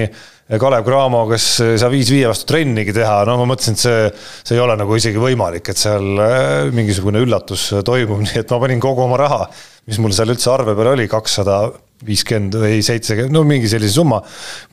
Kalev 0.61 0.85
Cramo, 0.85 1.23
kes 1.31 1.47
ei 1.65 1.79
saa 1.81 1.89
viis-viie 1.93 2.27
vastu 2.29 2.51
trennigi 2.51 2.93
teha, 2.93 3.23
no 3.25 3.39
ma 3.41 3.47
mõtlesin, 3.49 3.79
et 3.79 3.81
see, 3.81 4.03
see 4.45 4.59
ei 4.59 4.61
ole 4.61 4.77
nagu 4.77 4.99
isegi 4.99 5.21
võimalik, 5.21 5.71
et 5.73 5.81
seal 5.81 6.21
äh, 6.21 6.67
mingisugune 6.75 7.23
üllatus 7.25 7.71
toimub, 7.87 8.21
nii 8.27 8.43
et 8.43 8.53
ma 8.53 8.61
panin 8.61 8.83
kogu 8.83 9.07
oma 9.07 9.21
raha, 9.21 9.47
mis 9.89 10.01
mul 10.03 10.13
seal 10.17 10.35
üldse 10.35 10.53
arve 10.53 10.77
peal 10.77 10.93
oli, 10.93 11.09
kakssada 11.09 11.63
viiskümmend 12.05 12.59
või 12.61 12.83
seitsekümmend, 12.85 13.33
no 13.33 13.45
mingi 13.49 13.71
sellise 13.73 13.97
summa, 13.97 14.21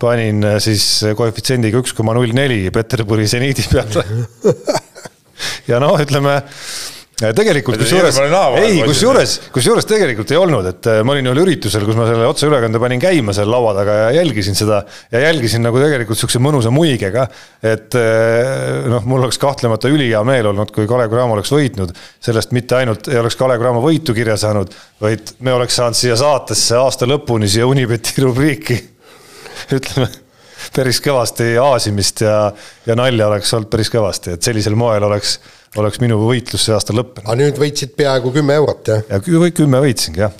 panin 0.01 0.43
äh, 0.43 0.57
siis 0.63 1.05
koefitsiendiga 1.15 1.79
üks 1.79 1.95
koma 1.95 2.17
null 2.17 2.35
neli 2.35 2.65
Peterburi 2.75 3.29
seniidi 3.31 3.63
peale 3.71 4.03
ja 5.71 5.79
noh, 5.79 5.95
ütleme 6.03 6.41
tegelikult 7.21 7.77
kusjuures, 7.81 8.17
ei, 8.61 8.79
kusjuures, 8.85 9.33
kusjuures 9.53 9.85
tegelikult 9.89 10.31
ei 10.33 10.39
olnud, 10.39 10.67
et 10.71 10.89
äh, 10.89 11.01
ma 11.05 11.13
olin 11.13 11.29
ühel 11.29 11.41
üritusel, 11.43 11.85
kus 11.85 11.97
ma 11.97 12.07
selle 12.09 12.25
otseülekande 12.29 12.81
panin 12.81 13.01
käima 13.01 13.35
seal 13.37 13.51
laua 13.51 13.75
taga 13.77 13.97
ja 13.99 14.07
jälgisin 14.17 14.57
seda 14.57 14.81
ja 15.13 15.21
jälgisin 15.27 15.61
nagu 15.65 15.79
tegelikult 15.81 16.17
niisuguse 16.17 16.41
mõnusa 16.41 16.73
muigega. 16.73 17.27
et 17.61 17.97
äh, 17.99 18.87
noh, 18.89 19.05
mul 19.05 19.25
oleks 19.25 19.37
kahtlemata 19.41 19.91
ülihea 19.91 20.23
meel 20.27 20.49
olnud, 20.51 20.73
kui 20.73 20.89
Kalev 20.89 21.13
Cramo 21.13 21.37
oleks 21.37 21.53
võitnud, 21.53 21.93
sellest 22.23 22.55
mitte 22.57 22.79
ainult 22.79 23.11
ei 23.11 23.21
oleks 23.21 23.37
Kalev 23.39 23.61
Cramo 23.61 23.83
võitu 23.85 24.17
kirja 24.17 24.39
saanud, 24.41 24.73
vaid 25.01 25.35
me 25.45 25.53
oleks 25.53 25.77
saanud 25.77 25.97
siia 25.97 26.17
saatesse 26.19 26.79
aasta 26.81 27.09
lõpuni 27.09 27.49
siia 27.51 27.69
Unibeti 27.69 28.17
rubriiki 28.25 28.81
ütleme 29.77 30.09
päris 30.75 31.01
kõvasti 31.03 31.55
aasimist 31.61 32.21
ja, 32.25 32.35
ja 32.85 32.95
nalja 32.97 33.31
oleks 33.31 33.53
olnud 33.53 33.69
päris 33.71 33.89
kõvasti, 33.93 34.35
et 34.35 34.45
sellisel 34.45 34.77
moel 34.79 35.03
oleks 35.07 35.39
oleks 35.79 36.01
minu 36.03 36.17
võitlus 36.19 36.65
see 36.67 36.75
aasta 36.75 36.95
lõppenud. 36.95 37.27
aga 37.27 37.37
nüüd 37.39 37.59
võitsid 37.61 37.93
peaaegu 37.97 38.33
kümme 38.35 38.57
eurot, 38.59 38.91
jah? 38.91 39.05
ja 39.07 39.21
kümme 39.55 39.83
võitsingi, 39.83 40.23
jah. 40.25 40.33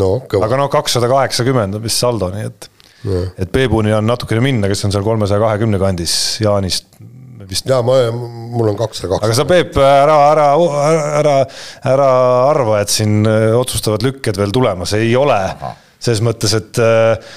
no 0.00 0.16
kõva. 0.30 0.46
aga 0.48 0.60
noh, 0.60 0.70
kakssada 0.72 1.10
kaheksakümmend 1.10 1.78
on 1.78 1.84
vist 1.84 2.02
saldo, 2.02 2.30
nii 2.34 2.46
et 2.50 2.68
ja. 3.04 3.24
et 3.44 3.52
Peebuni 3.54 3.94
on 3.96 4.06
natukene 4.06 4.44
minna, 4.44 4.70
kes 4.70 4.86
on 4.86 4.94
seal 4.94 5.06
kolmesaja 5.06 5.42
kahekümne 5.42 5.80
kandis, 5.82 6.14
Jaanist 6.44 6.92
vist. 7.48 7.66
jaa, 7.68 7.80
ma, 7.86 7.96
mul 8.14 8.70
on 8.72 8.78
kakssada 8.78 9.10
kakskümmend. 9.14 9.26
aga 9.26 9.38
sa, 9.38 9.48
Peep, 9.48 9.80
ära, 9.80 10.18
ära, 10.32 10.50
ära, 11.22 11.38
ära 11.94 12.10
arva, 12.50 12.78
et 12.84 12.92
siin 12.94 13.24
äh, 13.28 13.50
otsustavad 13.58 14.06
lükked 14.06 14.38
veel 14.40 14.54
tulemas, 14.54 14.94
ei 14.98 15.10
ole. 15.18 15.40
selles 15.98 16.22
mõttes, 16.24 16.54
et 16.58 16.82
äh, 16.84 17.34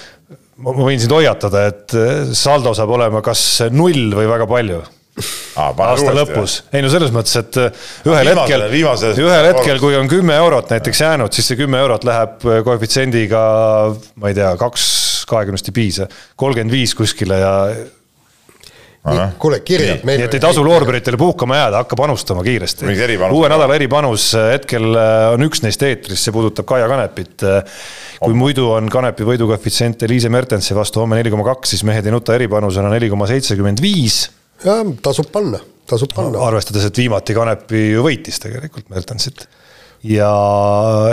ma 0.61 0.75
võin 0.77 1.01
sind 1.01 1.15
hoiatada, 1.15 1.65
et 1.71 1.97
äh, 1.97 2.29
saldo 2.37 2.75
saab 2.77 2.93
olema 2.97 3.23
kas 3.25 3.47
null 3.73 4.13
või 4.17 4.29
väga 4.29 4.49
palju 4.49 4.83
Ah, 5.57 5.73
aasta 5.73 6.13
lõpus, 6.13 6.59
ei 6.69 6.83
no 6.85 6.89
selles 6.93 7.09
mõttes, 7.13 7.33
et 7.39 7.57
äh, 7.57 7.85
ühel 8.05 8.29
hetkel, 8.29 8.67
ühel 8.69 9.47
hetkel, 9.49 9.79
kui 9.81 9.97
on 9.97 10.09
kümme 10.11 10.35
eurot 10.37 10.69
näiteks 10.75 11.01
jäänud, 11.01 11.33
siis 11.33 11.49
see 11.49 11.57
kümme 11.57 11.79
eurot 11.81 12.05
läheb 12.05 12.45
äh, 12.45 12.59
koefitsiendiga, 12.65 13.41
ma 14.21 14.29
ei 14.29 14.37
tea, 14.37 14.51
kaks 14.61 14.83
kahekümnest 15.29 15.71
ei 15.71 15.77
piisa, 15.79 16.07
kolmkümmend 16.37 16.75
viis 16.75 16.93
kuskile 16.97 17.41
ja 17.41 17.55
kuule, 19.41 19.61
kirjad 19.65 20.05
meile. 20.05 20.21
nii 20.21 20.29
et 20.29 20.37
ei 20.37 20.43
tasu 20.43 20.61
loorberitele 20.67 21.17
puhkama 21.17 21.57
jääda, 21.63 21.81
hakka 21.81 21.97
panustama 21.97 22.45
kiiresti. 22.45 22.85
uue 23.31 23.49
nädala 23.49 23.81
eripanus, 23.81 24.29
äh, 24.37 24.51
hetkel 24.53 24.93
on 25.33 25.49
üks 25.49 25.65
neist 25.65 25.81
eetris, 25.81 26.21
see 26.21 26.35
puudutab 26.35 26.69
Kaia 26.69 26.85
Kanepit. 26.93 27.41
kui 28.21 28.35
oh. 28.35 28.37
muidu 28.37 28.69
on 28.77 28.93
Kanepi 28.93 29.25
võidukoefitsient 29.25 30.05
Eliise 30.05 30.29
Mertensi 30.29 30.77
vastu 30.77 31.01
homme 31.01 31.17
neli 31.17 31.33
koma 31.33 31.49
kaks, 31.55 31.73
siis 31.73 31.87
mehed 31.87 32.05
ei 32.05 32.13
nuta 32.13 32.37
eripanusena 32.37 32.93
neli 32.93 33.09
koma 33.09 33.25
seitsekümmend 33.33 33.81
viis 33.81 34.27
jah, 34.65 34.83
tasub 35.03 35.31
panna, 35.33 35.61
tasub 35.89 36.13
panna. 36.15 36.41
arvestades, 36.47 36.87
et 36.89 37.03
viimati 37.03 37.37
Kanepi 37.37 37.87
ju 37.93 38.05
võitis 38.05 38.41
tegelikult 38.43 38.89
Mertensit 38.93 39.47
ja, 40.07 40.31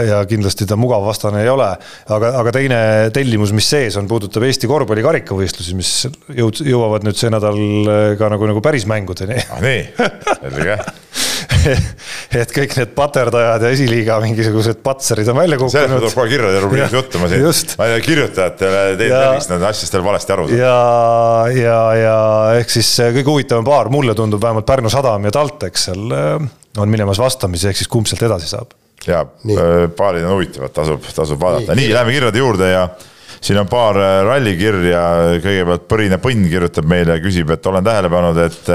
ja 0.04 0.20
kindlasti 0.28 0.66
ta 0.68 0.76
mugav 0.80 1.04
vastane 1.06 1.42
ei 1.44 1.50
ole, 1.52 1.70
aga, 2.16 2.32
aga 2.40 2.54
teine 2.54 2.80
tellimus, 3.14 3.54
mis 3.56 3.68
sees 3.70 3.96
on, 4.00 4.08
puudutab 4.10 4.44
Eesti 4.48 4.70
korvpalli 4.70 5.04
karikavõistlusi, 5.04 5.78
mis 5.78 5.94
jõud-, 6.36 6.64
jõuavad 6.68 7.06
nüüd 7.06 7.20
see 7.20 7.32
nädal 7.32 7.58
ka 8.20 8.32
nagu, 8.32 8.50
nagu 8.52 8.64
päris 8.64 8.88
mängudeni. 8.90 9.40
ah 9.48 9.64
nii, 9.64 9.88
selge 10.34 10.78
et 12.40 12.52
kõik 12.54 12.74
need 12.78 12.92
paterdajad 12.96 13.64
ja 13.64 13.70
esiliiga 13.74 14.18
mingisugused 14.22 14.80
patserid 14.84 15.28
on 15.32 15.38
välja 15.38 15.58
kukkunud. 15.60 15.74
sellest 15.74 16.02
tuleb 16.02 16.18
kohe 16.18 16.32
kirjade 16.32 16.62
rubriigis 16.64 16.96
juttu, 16.96 17.22
ma 17.22 17.30
siin, 17.30 17.46
ma 17.80 17.88
ei 17.88 17.94
tea, 17.94 18.04
kirjutajatele 18.08 18.82
teid 19.00 19.14
tervist, 19.14 19.52
nad 19.54 19.66
asjast 19.70 19.96
veel 19.96 20.06
valesti 20.06 20.36
aru 20.36 20.46
saavad. 20.50 20.60
ja, 20.60 21.62
ja, 21.62 21.78
ja 22.00 22.18
ehk 22.60 22.74
siis 22.76 22.90
kõige 23.18 23.26
huvitavam 23.30 23.66
paar, 23.68 23.90
mulle 23.94 24.16
tundub 24.18 24.42
vähemalt 24.42 24.68
Pärnu 24.68 24.92
Sadam 24.92 25.28
ja 25.28 25.34
TalTech 25.34 25.80
seal 25.80 26.14
äh, 26.14 26.46
on 26.82 26.92
minemas 26.92 27.20
vastamisi, 27.22 27.70
ehk 27.70 27.80
siis 27.82 27.90
kumb 27.90 28.10
sealt 28.10 28.26
edasi 28.28 28.50
saab. 28.52 28.76
ja 29.08 29.24
äh, 29.24 29.72
paarid 29.96 30.26
on 30.28 30.36
huvitavad, 30.38 30.74
tasub, 30.76 31.10
tasub 31.16 31.40
vaadata, 31.40 31.76
nii, 31.78 31.90
läheme 31.94 32.16
kirjade 32.16 32.44
juurde 32.44 32.70
ja 32.72 32.86
siin 33.44 33.60
on 33.60 33.68
paar 33.70 33.98
äh, 34.00 34.20
rallikirja, 34.26 35.02
kõigepealt 35.44 35.90
Põrine 35.90 36.20
Põnn 36.22 36.48
kirjutab 36.52 36.88
meile, 36.88 37.18
küsib, 37.24 37.52
et 37.54 37.72
olen 37.72 37.84
tähele 37.84 38.12
pannud, 38.12 38.40
et 38.44 38.72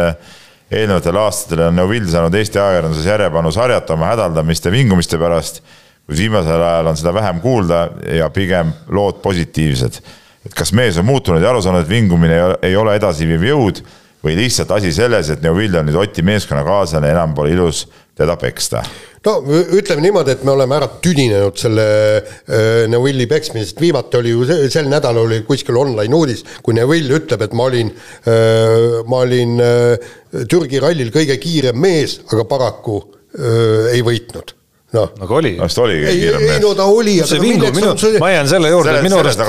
eelnevatel 0.72 1.18
aastatel 1.18 1.66
on 1.68 1.78
Neuvill 1.80 2.08
saanud 2.10 2.36
Eesti 2.38 2.60
ajakirjanduses 2.62 3.06
järjepanu 3.10 3.52
sarjata 3.52 3.96
oma 3.96 4.12
hädaldamiste, 4.12 4.72
vingumiste 4.72 5.18
pärast, 5.22 5.64
kuid 6.06 6.22
viimasel 6.22 6.62
ajal 6.62 6.92
on 6.92 7.00
seda 7.00 7.14
vähem 7.14 7.42
kuulda 7.42 7.88
ja 8.18 8.30
pigem 8.34 8.74
lood 8.90 9.22
positiivsed. 9.24 10.02
et 10.46 10.54
kas 10.56 10.72
mees 10.74 10.98
on 10.98 11.06
muutunud 11.06 11.42
ja 11.44 11.50
aru 11.50 11.62
saanud, 11.62 11.84
et 11.84 11.90
vingumine 11.90 12.38
ei 12.64 12.76
ole 12.80 12.96
edasiviiv 12.96 13.44
jõud 13.44 13.82
või 14.24 14.38
lihtsalt 14.38 14.72
asi 14.72 14.92
selles, 14.96 15.30
et 15.30 15.42
Neuvill 15.44 15.76
on 15.76 15.86
nüüd 15.90 15.98
Oti 16.00 16.24
meeskonnakaaslane, 16.24 17.12
enam 17.12 17.34
pole 17.36 17.52
ilus 17.52 17.86
teda 18.20 18.36
peksta 18.40 18.84
no 19.26 19.36
ütleme 19.76 20.04
niimoodi, 20.04 20.36
et 20.36 20.44
me 20.48 20.54
oleme 20.54 20.78
ära 20.78 20.88
tüdinenud 21.04 21.60
selle 21.60 21.86
äh, 22.20 22.86
Neuvilli 22.92 23.28
peksmisest, 23.30 23.80
viimati 23.82 24.20
oli 24.20 24.34
ju 24.34 24.46
sel 24.72 24.90
nädalal 24.92 25.26
oli 25.26 25.42
kuskil 25.48 25.78
online 25.80 26.16
uudis, 26.16 26.46
kui 26.64 26.78
Neuvill 26.78 27.12
ütleb, 27.20 27.44
et 27.46 27.56
ma 27.58 27.68
olin 27.70 27.92
äh,, 27.92 29.02
ma 29.10 29.24
olin 29.26 29.58
äh, 29.64 30.14
Türgi 30.50 30.82
rallil 30.84 31.12
kõige 31.16 31.40
kiirem 31.42 31.80
mees, 31.80 32.20
aga 32.30 32.48
paraku 32.50 33.02
äh, 33.02 33.92
ei 33.96 34.06
võitnud 34.06 34.56
noh. 34.96 35.12
nagu 35.20 35.40
oli. 35.40 35.56
no 35.60 35.68
vist 35.68 35.82
oligi 35.84 36.06
kiirem 36.08 36.44
mees. 36.44 36.56
ei 36.58 36.64
no 36.64 36.74
ta 36.78 36.88
oli. 36.90 37.18
see 37.28 37.42
vingu, 37.44 37.72
minu, 37.76 37.96
ma 38.24 38.32
jään 38.34 38.52
selle 38.52 38.72
juurde, 38.74 39.00
minu 39.06 39.20
arust, 39.22 39.44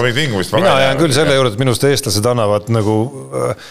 mina 0.57 0.79
jään 0.87 1.01
küll 1.01 1.17
selle 1.17 1.37
juurde, 1.39 1.55
et 1.55 1.63
minu 1.63 1.75
arust 1.75 1.87
eestlased 1.91 2.31
annavad 2.33 2.71
nagu 2.75 2.97
äh, 3.31 3.71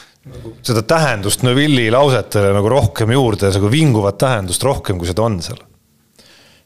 seda 0.65 0.83
tähendust 0.83 1.45
Neuvilli 1.47 1.87
lausetele 1.93 2.51
nagu 2.53 2.69
rohkem 2.69 3.11
juurde, 3.15 3.49
nagu 3.55 3.71
vinguvat 3.71 4.19
tähendust 4.19 4.63
rohkem, 4.67 4.99
kui 4.99 5.07
seda 5.09 5.25
on 5.25 5.39
seal 5.43 5.61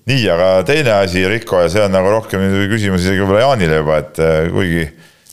nii, 0.10 0.24
aga 0.34 0.50
teine 0.68 0.98
asi, 0.98 1.24
Riko, 1.30 1.62
ja 1.64 1.72
see 1.72 1.84
on 1.86 1.94
nagu 1.96 2.12
rohkem 2.12 2.44
küsimus 2.72 3.06
isegi 3.06 3.22
võib-olla 3.24 3.46
Jaanile 3.46 3.80
juba, 3.80 4.00
et 4.04 4.20
äh, 4.24 4.50
kuigi, 4.52 4.84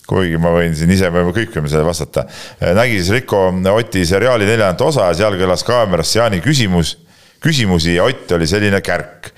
kuigi 0.06 0.38
ma 0.42 0.52
võin 0.54 0.76
siin 0.78 0.92
ise, 0.94 1.10
me 1.10 1.24
kõik 1.34 1.56
võime 1.56 1.70
sellele 1.70 1.88
vastata. 1.88 2.26
Äh, 2.60 2.70
nägi 2.78 3.00
siis 3.00 3.10
Riko 3.16 3.48
Oti 3.72 4.04
seriaali 4.06 4.46
neljandat 4.46 4.86
osa 4.86 5.08
ja 5.10 5.18
seal 5.22 5.38
kõlas 5.40 5.66
kaamerast 5.66 6.20
Jaani 6.20 6.42
küsimus, 6.44 6.94
küsimusi 7.42 7.96
ja 7.96 8.06
Ott 8.06 8.30
oli 8.36 8.46
selline 8.50 8.82
kärk. 8.84 9.32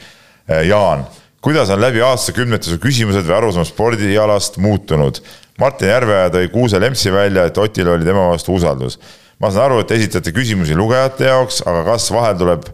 Äh, 0.51 0.67
Jaan, 0.69 1.07
kuidas 1.43 1.71
on 1.71 1.81
läbi 1.83 2.03
aastakümnete 2.07 2.71
su 2.71 2.79
küsimused 2.83 3.27
või 3.27 3.37
arusaam 3.37 3.67
spordialast 3.67 4.61
muutunud? 4.63 5.19
Martin 5.61 5.91
Järveoja 5.91 6.31
tõi 6.33 6.49
Kuuse 6.53 6.81
Lempsi 6.81 7.13
välja, 7.13 7.45
et 7.47 7.59
Otil 7.59 7.91
oli 7.91 8.07
tema 8.07 8.29
vastu 8.31 8.55
usaldus. 8.55 8.99
ma 9.43 9.51
saan 9.51 9.65
aru, 9.65 9.81
et 9.83 9.91
esitate 9.91 10.31
küsimusi 10.31 10.75
lugejate 10.79 11.27
jaoks, 11.27 11.65
aga 11.67 11.83
kas 11.85 12.11
vahel 12.15 12.37
tuleb 12.39 12.69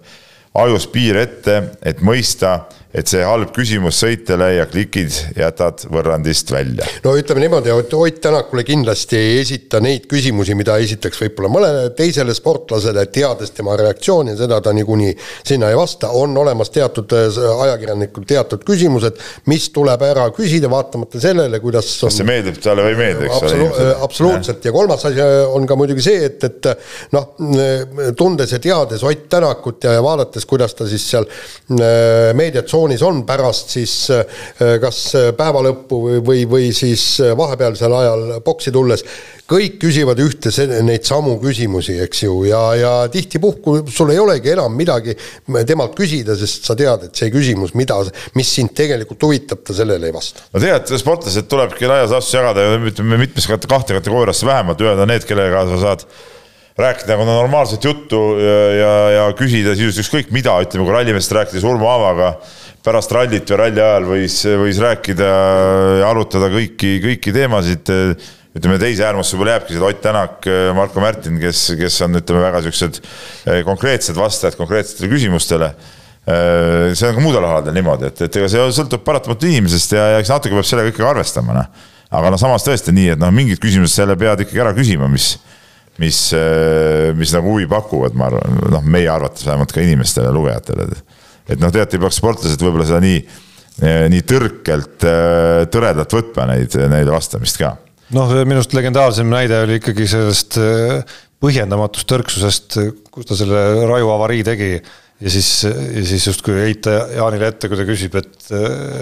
ajus 0.55 0.87
piir 0.93 1.17
ette, 1.17 1.63
et 1.83 2.03
mõista, 2.05 2.69
et 2.89 3.11
see 3.11 3.21
halb 3.21 3.51
küsimus 3.53 3.99
sõitjale 4.01 4.47
ja 4.55 4.65
klikid 4.69 5.13
jätad 5.37 5.83
võrrandist 5.93 6.49
välja. 6.49 6.87
no 7.05 7.13
ütleme 7.21 7.43
niimoodi, 7.45 7.69
et 7.69 7.95
Ott 7.99 8.21
Tänakule 8.25 8.65
kindlasti 8.65 9.17
ei 9.19 9.35
esita 9.43 9.81
neid 9.85 10.07
küsimusi, 10.09 10.55
mida 10.57 10.79
esitaks 10.81 11.21
võib-olla 11.21 11.51
mõnele 11.53 11.91
teisele 11.97 12.33
sportlasele, 12.35 13.05
teades 13.13 13.53
tema 13.53 13.77
reaktsiooni, 13.77 14.33
seda 14.39 14.61
ta 14.65 14.73
niikuinii 14.73 15.13
sinna 15.21 15.69
ei 15.69 15.77
vasta, 15.77 16.09
on 16.17 16.33
olemas 16.41 16.73
teatud 16.73 17.13
äh, 17.17 17.37
ajakirjanikul 17.67 18.25
teatud 18.29 18.65
küsimused, 18.65 19.21
mis 19.53 19.69
tuleb 19.75 20.07
ära 20.09 20.25
küsida, 20.33 20.71
vaatamata 20.73 21.21
sellele, 21.21 21.61
kuidas 21.61 21.93
kas 22.01 22.19
see 22.23 22.29
meeldib 22.29 22.57
talle 22.65 22.87
või 22.87 22.97
ei 22.97 23.01
meeldi, 23.03 23.29
eks 23.29 23.37
Absolu 23.43 23.69
ole. 23.69 23.93
absoluutselt 24.09 24.65
ja 24.65 24.73
kolmas 24.73 25.05
asi 25.11 25.29
on 25.53 25.69
ka 25.69 25.77
muidugi 25.77 26.07
see, 26.09 26.25
et, 26.31 26.49
et 26.49 26.73
noh, 27.13 27.35
tundes 28.17 28.57
ja 28.57 28.63
teades 28.65 29.05
Ott 29.05 29.29
Tänakut 29.29 29.85
ja, 29.85 29.99
vaadates, 30.03 30.49
kuidas 30.49 30.73
ta 30.79 30.89
siis 30.89 31.05
seal 31.13 31.29
äh, 31.29 32.33
meediatsoonis 32.79 33.03
on 33.03 33.25
pärast 33.27 33.73
siis 33.75 33.95
äh, 34.11 34.79
kas 34.81 35.01
päeva 35.37 35.63
lõppu 35.65 35.99
või, 36.05 36.21
või, 36.25 36.45
või 36.49 36.71
siis 36.77 37.19
vahepealsel 37.37 37.93
ajal 37.93 38.25
boksi 38.45 38.73
tulles, 38.73 39.05
kõik 39.49 39.79
küsivad 39.81 40.19
ühte 40.21 40.53
neid 40.85 41.07
samu 41.09 41.39
küsimusi, 41.41 41.99
eks 42.05 42.23
ju, 42.23 42.45
ja, 42.49 42.61
ja 42.77 42.93
tihtipuhku 43.13 43.81
sul 43.91 44.13
ei 44.13 44.21
olegi 44.21 44.53
enam 44.53 44.75
midagi 44.77 45.17
temalt 45.67 45.97
küsida, 45.99 46.37
sest 46.39 46.69
sa 46.69 46.77
tead, 46.79 47.09
et 47.09 47.17
see 47.17 47.31
küsimus, 47.33 47.75
mida, 47.75 47.99
mis 48.37 48.51
sind 48.55 48.75
tegelikult 48.77 49.23
huvitab, 49.29 49.65
ta 49.65 49.77
sellele 49.77 50.11
ei 50.11 50.15
vasta. 50.15 50.45
no 50.53 50.63
tead, 50.63 50.93
sportlased 51.01 51.49
tulebki 51.49 51.89
laias 51.89 52.13
laastus 52.15 52.37
jagada 52.37 52.69
ütleme 52.79 53.21
mitmesse 53.21 53.51
kahte 53.69 53.97
kategooriasse 53.97 54.49
vähemalt, 54.49 54.85
ühed 54.85 55.07
on 55.07 55.11
need, 55.11 55.25
kellega 55.29 55.65
sa 55.73 55.81
saad 55.87 56.05
rääkida 56.79 57.17
nagu 57.17 57.27
normaalset 57.27 57.85
juttu 57.85 58.23
ja, 58.39 58.57
ja, 58.73 58.95
ja 59.17 59.27
küsida 59.39 59.75
sisuliselt 59.75 60.05
ükskõik 60.07 60.33
mida, 60.35 60.55
ütleme, 60.63 60.87
kui 60.87 60.95
rallimehest 60.95 61.35
rääkida 61.35 61.67
Urmo 61.67 61.91
Aavaga 61.91 62.37
pärast 62.87 63.13
rallit 63.13 63.51
või 63.51 63.59
ralli 63.61 63.83
ajal 63.83 64.07
võis, 64.09 64.41
võis 64.63 64.79
rääkida 64.83 65.31
ja 66.01 66.11
arutada 66.11 66.51
kõiki, 66.53 66.99
kõiki 67.03 67.35
teemasid 67.35 67.91
ütleme 68.59 68.79
teise 68.81 69.05
äärmusse 69.07 69.37
võib-olla 69.37 69.57
jääbki 69.57 69.77
see 69.77 69.85
Ott 69.89 70.01
Tänak, 70.03 70.49
Marko 70.77 71.03
Märtin, 71.03 71.39
kes, 71.43 71.65
kes 71.79 72.01
on, 72.07 72.19
ütleme 72.19 72.43
väga 72.47 72.63
siuksed 72.67 73.01
eh, 73.01 73.61
konkreetsed 73.67 74.19
vastajad 74.19 74.57
konkreetsetele 74.59 75.11
küsimustele. 75.13 75.73
Eh, 76.29 76.95
see 76.99 77.11
on 77.11 77.19
ka 77.19 77.25
muudel 77.25 77.45
aladel 77.45 77.77
niimoodi, 77.77 78.11
et, 78.11 78.25
et 78.27 78.41
ega 78.41 78.49
see 78.53 78.65
sõltub 78.81 79.05
paratamatult 79.07 79.49
inimesest 79.51 79.95
ja, 79.97 80.09
ja 80.15 80.23
eks 80.23 80.33
natuke 80.33 80.57
peab 80.57 80.69
sellega 80.69 80.93
ikkagi 80.93 81.09
arvestama, 81.09 81.57
noh. 81.57 81.87
aga 82.19 82.33
noh, 82.35 82.41
samas 82.41 82.67
tõesti 82.67 82.95
nii, 82.97 83.15
et 83.15 83.23
noh, 83.23 83.33
mingid 83.35 83.61
küsimused 83.63 83.95
selle 83.95 84.17
pead 84.19 84.45
ikkagi 84.45 84.65
ära 84.65 84.75
küsima, 84.77 85.09
mis, 85.13 85.35
mis, 86.03 86.21
eh, 86.37 87.11
mis 87.19 87.35
nagu 87.35 87.55
huvi 87.55 87.69
pakuvad, 87.71 88.17
ma 88.19 88.31
arvan, 88.31 88.63
noh, 88.77 88.87
meie 88.87 89.11
arvates 89.13 89.47
vähemalt 89.47 89.75
ka 89.75 89.85
inimestele, 89.85 90.33
lugejatele. 90.35 90.89
et 91.49 91.59
noh, 91.59 91.73
tegelikult 91.73 91.95
ei 91.95 92.05
peaks 92.05 92.23
sportlased 92.23 92.63
võib-olla 92.63 92.87
seda 92.89 93.03
nii, 93.05 93.21
nii 94.13 94.25
tõrkelt, 94.27 95.05
tõredalt 95.71 96.13
võtma 96.13 96.49
neid, 96.51 96.75
neile 96.91 97.15
vastamist 97.15 97.61
ka. 97.61 97.77
Noh, 98.17 98.31
minu 98.49 98.59
arust 98.59 98.73
legendaarsem 98.77 99.29
näide 99.29 99.63
oli 99.67 99.77
ikkagi 99.79 100.07
sellest 100.09 100.57
äh, 100.61 101.17
põhjendamatust 101.43 102.09
tõrksusest, 102.09 102.79
kus 103.13 103.29
ta 103.29 103.37
selle 103.39 103.65
raju 103.89 104.15
avarii 104.15 104.47
tegi. 104.47 104.71
Ja 105.19 105.33
siis, 105.35 105.51
ja 105.67 106.05
siis 106.07 106.29
justkui 106.29 106.55
heita 106.61 106.93
Jaanile 107.17 107.51
ette, 107.51 107.67
kui 107.67 107.79
ta 107.79 107.87
küsib, 107.87 108.15
et, 108.21 108.37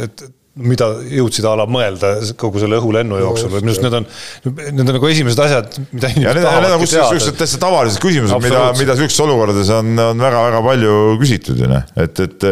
et 0.07 0.23
mida 0.57 0.89
jõudsid 1.13 1.45
a 1.45 1.53
la 1.61 1.67
mõelda 1.69 2.15
kogu 2.41 2.63
selle 2.63 2.79
õhulennu 2.81 3.19
jooksul 3.21 3.51
või 3.53 3.61
minu 3.65 3.75
arust 3.75 3.85
need 3.85 3.97
on, 3.99 4.07
need 4.47 4.85
on 4.87 4.97
nagu 4.97 5.11
esimesed 5.11 5.43
asjad, 5.45 5.77
mida 5.93 6.11
inimesed 6.15 6.25
ja 6.25 6.33
need, 6.39 6.49
need 6.65 6.77
on 6.79 6.87
siuksed 6.89 7.37
täitsa 7.37 7.61
tavalised 7.61 8.01
küsimused, 8.01 8.41
mida, 8.47 8.63
mida 8.79 8.97
siukestes 8.97 9.25
olukordades 9.27 9.73
on, 9.77 9.93
on 10.01 10.25
väga-väga 10.25 10.63
palju 10.65 10.97
küsitud 11.21 11.61
ju. 11.61 11.69
Noh, 11.69 11.85
et, 12.01 12.25
et, 12.25 12.49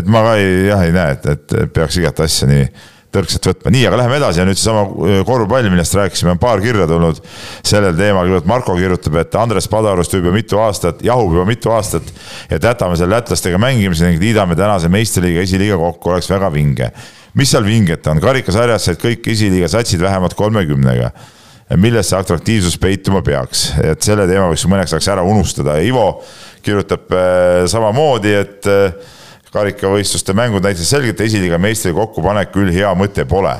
et 0.00 0.10
ma 0.10 0.24
ka 0.26 0.36
ei, 0.42 0.52
jah, 0.72 0.82
ei 0.88 0.94
näe, 0.96 1.14
et, 1.14 1.30
et 1.36 1.56
peaks 1.76 2.00
igat 2.02 2.26
asja 2.26 2.50
nii 2.50 2.66
tõrksalt 3.14 3.48
võtma. 3.50 3.72
nii, 3.74 3.84
aga 3.88 4.00
läheme 4.00 4.18
edasi 4.20 4.40
ja 4.42 4.46
nüüd 4.48 4.58
seesama 4.58 4.84
äh, 4.86 5.20
korvpall, 5.26 5.68
millest 5.72 5.96
rääkisime, 5.98 6.34
on 6.34 6.40
paar 6.42 6.62
kirja 6.64 6.88
tulnud 6.90 7.20
sellel 7.66 7.96
teemal. 7.98 8.26
kõigepealt 8.26 8.50
Marko 8.50 8.76
kirjutab, 8.78 9.20
et 9.22 9.38
Andres 9.40 9.68
Padarust 9.72 10.16
juba 10.16 10.32
mitu 10.34 10.60
aastat, 10.62 11.04
jahub 11.06 11.36
juba 11.36 11.46
mitu 11.48 11.72
aastat, 11.74 12.10
et 12.50 12.62
jätame 12.62 12.98
selle 12.98 13.16
lätlastega 13.16 13.60
mängimise 13.62 14.10
ning 14.10 14.22
liidame 14.22 14.58
tänase 14.58 14.90
meistriliiga, 14.92 15.44
esiliiga 15.46 15.78
kokku, 15.80 16.14
oleks 16.14 16.30
väga 16.30 16.52
vinge. 16.52 16.90
mis 17.36 17.50
seal 17.52 17.64
vinget 17.64 18.06
on, 18.08 18.20
karikasarjas 18.20 18.86
said 18.88 19.00
kõik 19.00 19.26
esiliiga 19.28 19.68
satsid 19.68 20.00
vähemalt 20.00 20.34
kolmekümnega 20.34 21.10
milles 21.74 22.06
see 22.08 22.18
atraktiivsus 22.18 22.76
peituma 22.78 23.22
peaks, 23.26 23.72
et 23.82 24.02
selle 24.06 24.28
teema 24.30 24.46
võiks 24.52 24.64
mõneks 24.70 24.94
ajaks 24.94 25.08
ära 25.10 25.24
unustada. 25.26 25.80
Ivo 25.82 26.22
kirjutab 26.62 27.10
äh, 27.10 27.64
samamoodi, 27.70 28.34
et 28.38 28.68
äh, 28.70 29.15
karikavõistluste 29.54 30.34
mängud 30.36 30.64
näitasid 30.66 30.88
selgelt, 30.88 31.20
esiliiga 31.22 31.58
meistri 31.62 31.94
kokkupanek 31.96 32.52
küll 32.54 32.72
hea 32.74 32.92
mõte 32.98 33.26
pole. 33.28 33.56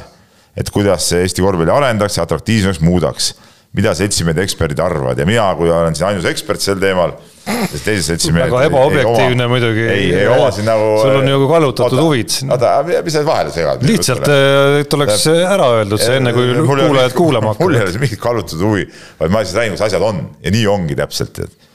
et 0.56 0.70
kuidas 0.72 1.10
see 1.10 1.20
Eesti 1.20 1.42
korvpalli 1.44 1.68
arendaks 1.68 2.16
ja 2.16 2.24
atraktiivsemaks 2.24 2.80
muudaks. 2.80 3.34
mida 3.76 3.92
seltsimehed 3.94 4.38
eksperdid 4.40 4.78
arvavad 4.80 5.18
ja 5.18 5.26
mina, 5.28 5.50
kui 5.54 5.70
olen 5.70 5.94
siin 5.94 6.06
ainus 6.08 6.24
ekspert 6.24 6.60
sel 6.64 6.78
teemal, 6.80 7.12
sest 7.44 7.84
teised 7.84 8.06
seltsimehed. 8.06 8.48
väga 8.50 8.70
ebaobjektiivne 8.70 9.48
muidugi. 9.52 9.84
ei, 9.92 10.06
ei 10.14 10.28
oma 10.32 10.48
siin 10.50 10.66
nagu. 10.66 10.86
sul 11.02 11.20
on 11.20 11.28
ju 11.28 11.48
kallutatud 11.50 12.00
huvid. 12.00 12.38
oota, 12.50 12.72
mis 13.04 13.12
sa 13.12 13.24
vahele 13.26 13.52
segad? 13.52 13.84
lihtsalt, 13.86 14.32
et 14.80 14.98
oleks 14.98 15.28
ära 15.34 15.68
öeldud 15.76 16.02
see 16.02 16.18
enne, 16.22 16.32
kui 16.36 16.56
kuulajad 16.56 17.14
kuulama 17.16 17.52
hakkavad. 17.52 17.68
mul 17.68 17.78
ei 17.78 17.84
ole 17.84 17.94
siin 17.94 18.06
mingit 18.06 18.22
kallutatud 18.22 18.64
huvi, 18.64 18.88
vaid 19.20 19.34
ma 19.34 19.44
lihtsalt 19.44 19.60
räägin, 19.60 19.76
kus 19.76 19.86
asjad 19.90 20.08
on 20.08 20.24
ja 20.42 20.56
nii 20.56 20.66
ongi 20.72 20.98
täpselt, 20.98 21.44
et 21.44 21.66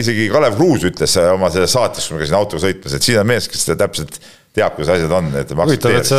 isegi 0.00 0.30
Kalev 0.32 0.56
Kruus 0.56 0.86
ütles 0.88 1.16
oma 1.28 1.50
selles 1.52 1.74
saates, 1.76 2.06
kui 2.08 2.16
ma 2.16 2.22
käisin 2.22 2.38
autoga 2.38 2.64
sõitmas, 2.64 2.96
et 2.96 3.04
siin 3.04 3.20
on 3.20 3.28
mees, 3.28 3.48
kes 3.52 3.66
täpselt 3.76 4.20
teab, 4.54 4.76
kuidas 4.76 4.92
asjad 4.94 5.10
on, 5.10 5.32
et. 5.34 5.50
huvitav, 5.58 5.94
et 5.98 6.06
sa, 6.06 6.18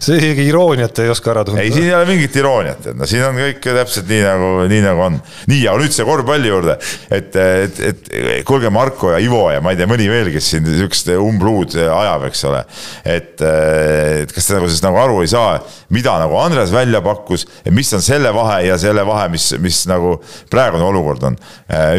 sa 0.00 0.14
isegi 0.16 0.46
irooniat 0.48 1.02
ei 1.02 1.10
oska 1.12 1.34
ära 1.34 1.42
tunda. 1.44 1.60
ei, 1.60 1.72
siin 1.74 1.90
ei 1.90 1.92
ole 1.92 2.06
mingit 2.08 2.36
irooniat, 2.40 2.86
et 2.92 2.96
no 2.96 3.08
siin 3.08 3.26
on 3.26 3.36
kõik 3.36 3.58
täpselt 3.60 4.08
nii 4.08 4.20
nagu, 4.24 4.48
nii 4.70 4.80
nagu 4.86 5.04
on. 5.04 5.18
nii, 5.52 5.66
aga 5.68 5.82
nüüd 5.82 5.92
see 5.92 6.06
korvpalli 6.08 6.48
juurde, 6.48 6.78
et, 7.12 7.36
et, 7.36 7.82
et 7.90 8.08
kuulge, 8.48 8.72
Marko 8.72 9.12
ja 9.12 9.18
Ivo 9.20 9.42
ja 9.52 9.60
ma 9.60 9.74
ei 9.74 9.80
tea, 9.80 9.90
mõni 9.90 10.08
veel, 10.08 10.30
kes 10.32 10.48
siin 10.54 10.64
sihukest 10.64 11.12
umbluud 11.18 11.76
ajab, 11.82 12.24
eks 12.30 12.46
ole. 12.48 12.62
et, 13.04 13.44
et 13.44 14.32
kas 14.32 14.48
te 14.48 14.56
nagu 14.56 14.72
siis 14.72 14.80
nagu 14.86 15.02
aru 15.04 15.20
ei 15.20 15.28
saa, 15.34 15.58
mida 15.92 16.16
nagu 16.22 16.40
Andres 16.40 16.72
välja 16.72 17.04
pakkus, 17.04 17.44
et 17.66 17.72
mis 17.76 17.92
on 17.96 18.04
selle 18.04 18.32
vahe 18.32 18.62
ja 18.70 18.80
selle 18.80 19.04
vahe, 19.04 19.28
mis, 19.36 19.50
mis 19.60 19.82
nagu 19.92 20.16
praegune 20.48 20.88
olukord 20.88 21.28
on. 21.28 21.36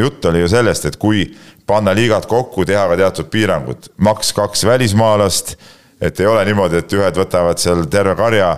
jutt 0.01 0.25
oli 0.33 0.41
ju 0.41 0.49
sellest, 0.57 0.89
et 0.89 0.97
kui 0.97 1.27
panna 1.71 1.95
liigad 1.97 2.27
kokku, 2.29 2.65
teha 2.67 2.83
ka 2.91 2.99
teatud 2.99 3.31
piirangud, 3.31 3.89
maks 4.03 4.33
kaks 4.37 4.65
välismaalast, 4.67 5.55
et 6.01 6.19
ei 6.19 6.27
ole 6.29 6.43
niimoodi, 6.49 6.81
et 6.81 6.93
ühed 6.97 7.17
võtavad 7.23 7.61
seal 7.61 7.85
terve 7.91 8.15
karja 8.19 8.53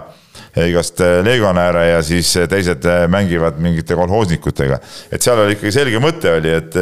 igast 0.62 1.02
eh, 1.02 1.20
legionäre 1.26 1.86
ja 1.88 2.02
siis 2.06 2.30
eh, 2.38 2.48
teised 2.50 2.86
eh, 2.86 3.06
mängivad 3.10 3.58
mingite 3.62 3.96
kolhoosnikutega. 3.98 4.80
et 5.12 5.22
seal 5.22 5.40
oli 5.42 5.58
ikkagi 5.58 5.74
selge 5.74 6.02
mõte 6.02 6.30
oli, 6.38 6.52
et 6.54 6.78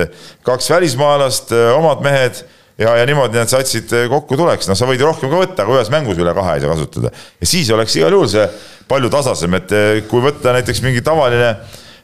kaks 0.47 0.71
välismaalast, 0.73 1.53
omad 1.77 2.03
mehed 2.03 2.41
ja, 2.81 2.97
ja 2.99 3.05
niimoodi 3.07 3.39
need 3.39 3.51
satsid 3.51 3.93
kokku 4.11 4.39
tuleks, 4.39 4.67
noh, 4.67 4.77
sa 4.77 4.89
võid 4.89 4.99
ju 4.99 5.07
rohkem 5.07 5.31
ka 5.31 5.43
võtta, 5.43 5.63
aga 5.63 5.77
ühes 5.79 5.91
mängus 5.93 6.19
üle 6.19 6.33
kahe 6.35 6.57
ei 6.57 6.65
saa 6.65 6.73
kasutada. 6.73 7.13
ja 7.15 7.51
siis 7.53 7.71
oleks 7.71 7.95
igal 7.99 8.17
juhul 8.17 8.31
see 8.31 8.47
palju 8.91 9.11
tasasem, 9.13 9.55
et 9.55 9.71
kui 10.11 10.23
võtta 10.23 10.51
näiteks 10.57 10.83
mingi 10.83 11.03
tavaline 11.05 11.53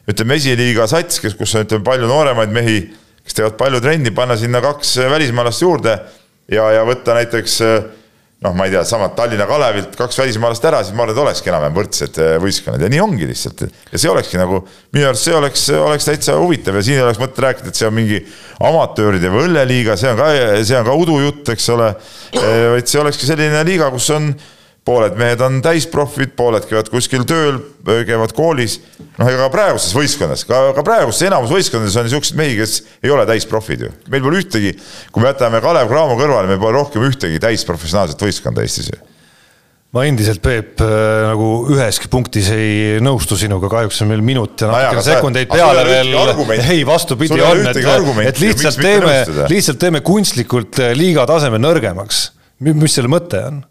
ütleme, 0.08 0.38
esiliiga 0.40 0.88
sats, 0.88 1.20
kes, 1.20 1.36
kus 1.36 1.52
on 1.58 1.66
ütleme 1.66 1.84
palju 1.84 2.08
nooremaid 2.08 2.54
mehi 2.54 2.78
kes 3.28 3.36
teevad 3.36 3.60
palju 3.60 3.82
trenni, 3.84 4.14
panna 4.16 4.38
sinna 4.40 4.64
kaks 4.64 4.96
välismaalast 5.12 5.62
juurde 5.62 5.94
ja, 6.48 6.70
ja 6.72 6.82
võtta 6.88 7.14
näiteks 7.20 7.60
noh, 8.44 8.54
ma 8.54 8.68
ei 8.68 8.72
tea, 8.72 8.84
samad 8.86 9.16
Tallinna 9.18 9.48
Kalevilt 9.50 9.96
kaks 9.98 10.18
välismaalast 10.20 10.66
ära, 10.68 10.82
siis 10.86 10.94
ma 10.94 11.02
arvan, 11.02 11.16
et 11.16 11.22
olekski 11.24 11.50
enam-vähem 11.50 11.74
võrdsed 11.74 12.20
äh, 12.22 12.34
võistkonnad 12.42 12.84
ja 12.84 12.90
nii 12.92 13.00
ongi 13.02 13.26
lihtsalt. 13.26 13.64
ja 13.66 13.98
see 13.98 14.10
olekski 14.12 14.38
nagu, 14.38 14.60
minu 14.94 15.08
arust 15.08 15.26
see 15.26 15.34
oleks, 15.34 15.64
oleks 15.74 16.06
täitsa 16.06 16.36
huvitav 16.38 16.78
ja 16.78 16.84
siin 16.86 17.00
ei 17.00 17.06
oleks 17.06 17.18
mõtet 17.22 17.42
rääkida, 17.42 17.72
et 17.72 17.80
see 17.80 17.88
on 17.88 17.96
mingi 17.96 18.20
amatööride 18.68 19.32
või 19.34 19.48
õlleliiga, 19.48 19.98
see 19.98 20.12
on 20.12 20.20
ka, 20.20 20.28
see 20.62 20.78
on 20.78 20.86
ka 20.86 20.94
udujutt, 21.02 21.50
eks 21.54 21.66
ole. 21.74 21.90
Äh, 22.38 22.62
vaid 22.76 22.90
see 22.90 23.02
olekski 23.02 23.26
selline 23.26 23.64
liiga, 23.66 23.90
kus 23.94 24.06
on 24.14 24.30
pooled 24.88 25.18
mehed 25.20 25.42
on 25.44 25.60
täisprofid, 25.64 26.32
pooled 26.38 26.64
käivad 26.68 26.88
kuskil 26.92 27.26
tööl, 27.28 27.60
käivad 28.08 28.32
koolis. 28.36 28.78
noh, 29.18 29.28
ega 29.28 29.50
praeguses 29.52 29.92
võistkonnas, 29.96 30.46
ka, 30.48 30.62
ka 30.76 30.84
praeguses 30.86 31.26
enamus 31.28 31.52
võistkondades 31.52 31.98
on 32.00 32.08
niisuguseid 32.08 32.40
mehi, 32.40 32.56
kes 32.60 32.78
ei 33.04 33.12
ole 33.12 33.26
täisprofid 33.28 33.84
ju. 33.84 33.92
meil 34.08 34.24
pole 34.24 34.40
ühtegi, 34.40 34.74
kui 35.12 35.24
me 35.24 35.32
jätame 35.32 35.60
Kalev 35.64 35.92
Cramo 35.92 36.16
kõrvale, 36.20 36.48
meil 36.50 36.62
pole 36.62 36.78
rohkem 36.78 37.04
ühtegi 37.08 37.40
täisprofessionaalset 37.42 38.28
võistkonda 38.28 38.64
Eestis 38.64 38.92
ju 38.94 39.00
ma 39.96 40.04
endiselt, 40.04 40.42
Peep, 40.44 40.82
äh, 40.84 40.88
nagu 41.30 41.46
üheski 41.72 42.10
punktis 42.12 42.50
ei 42.52 42.98
nõustu 43.04 43.38
sinuga, 43.40 43.70
kahjuks 43.72 44.02
on 44.04 44.10
meil 44.10 44.24
minut 44.24 44.60
ja 44.60 44.68
natukene 44.68 45.04
sekundeid 45.06 45.48
peale 45.48 45.84
veel. 45.88 46.12
ei, 46.74 46.82
vastupidi 46.88 47.40
on, 47.40 47.62
et, 47.70 47.80
et 48.28 48.42
lihtsalt 48.42 48.82
teeme, 48.84 49.14
lihtsalt 49.48 49.80
teeme 49.80 50.02
kunstlikult 50.04 50.82
äh, 50.84 50.92
liiga 50.96 51.24
taseme 51.28 51.60
nõrgemaks. 51.62 52.26
mis 52.68 52.98
selle 52.98 53.08
mõte 53.12 53.40
on? 53.48 53.62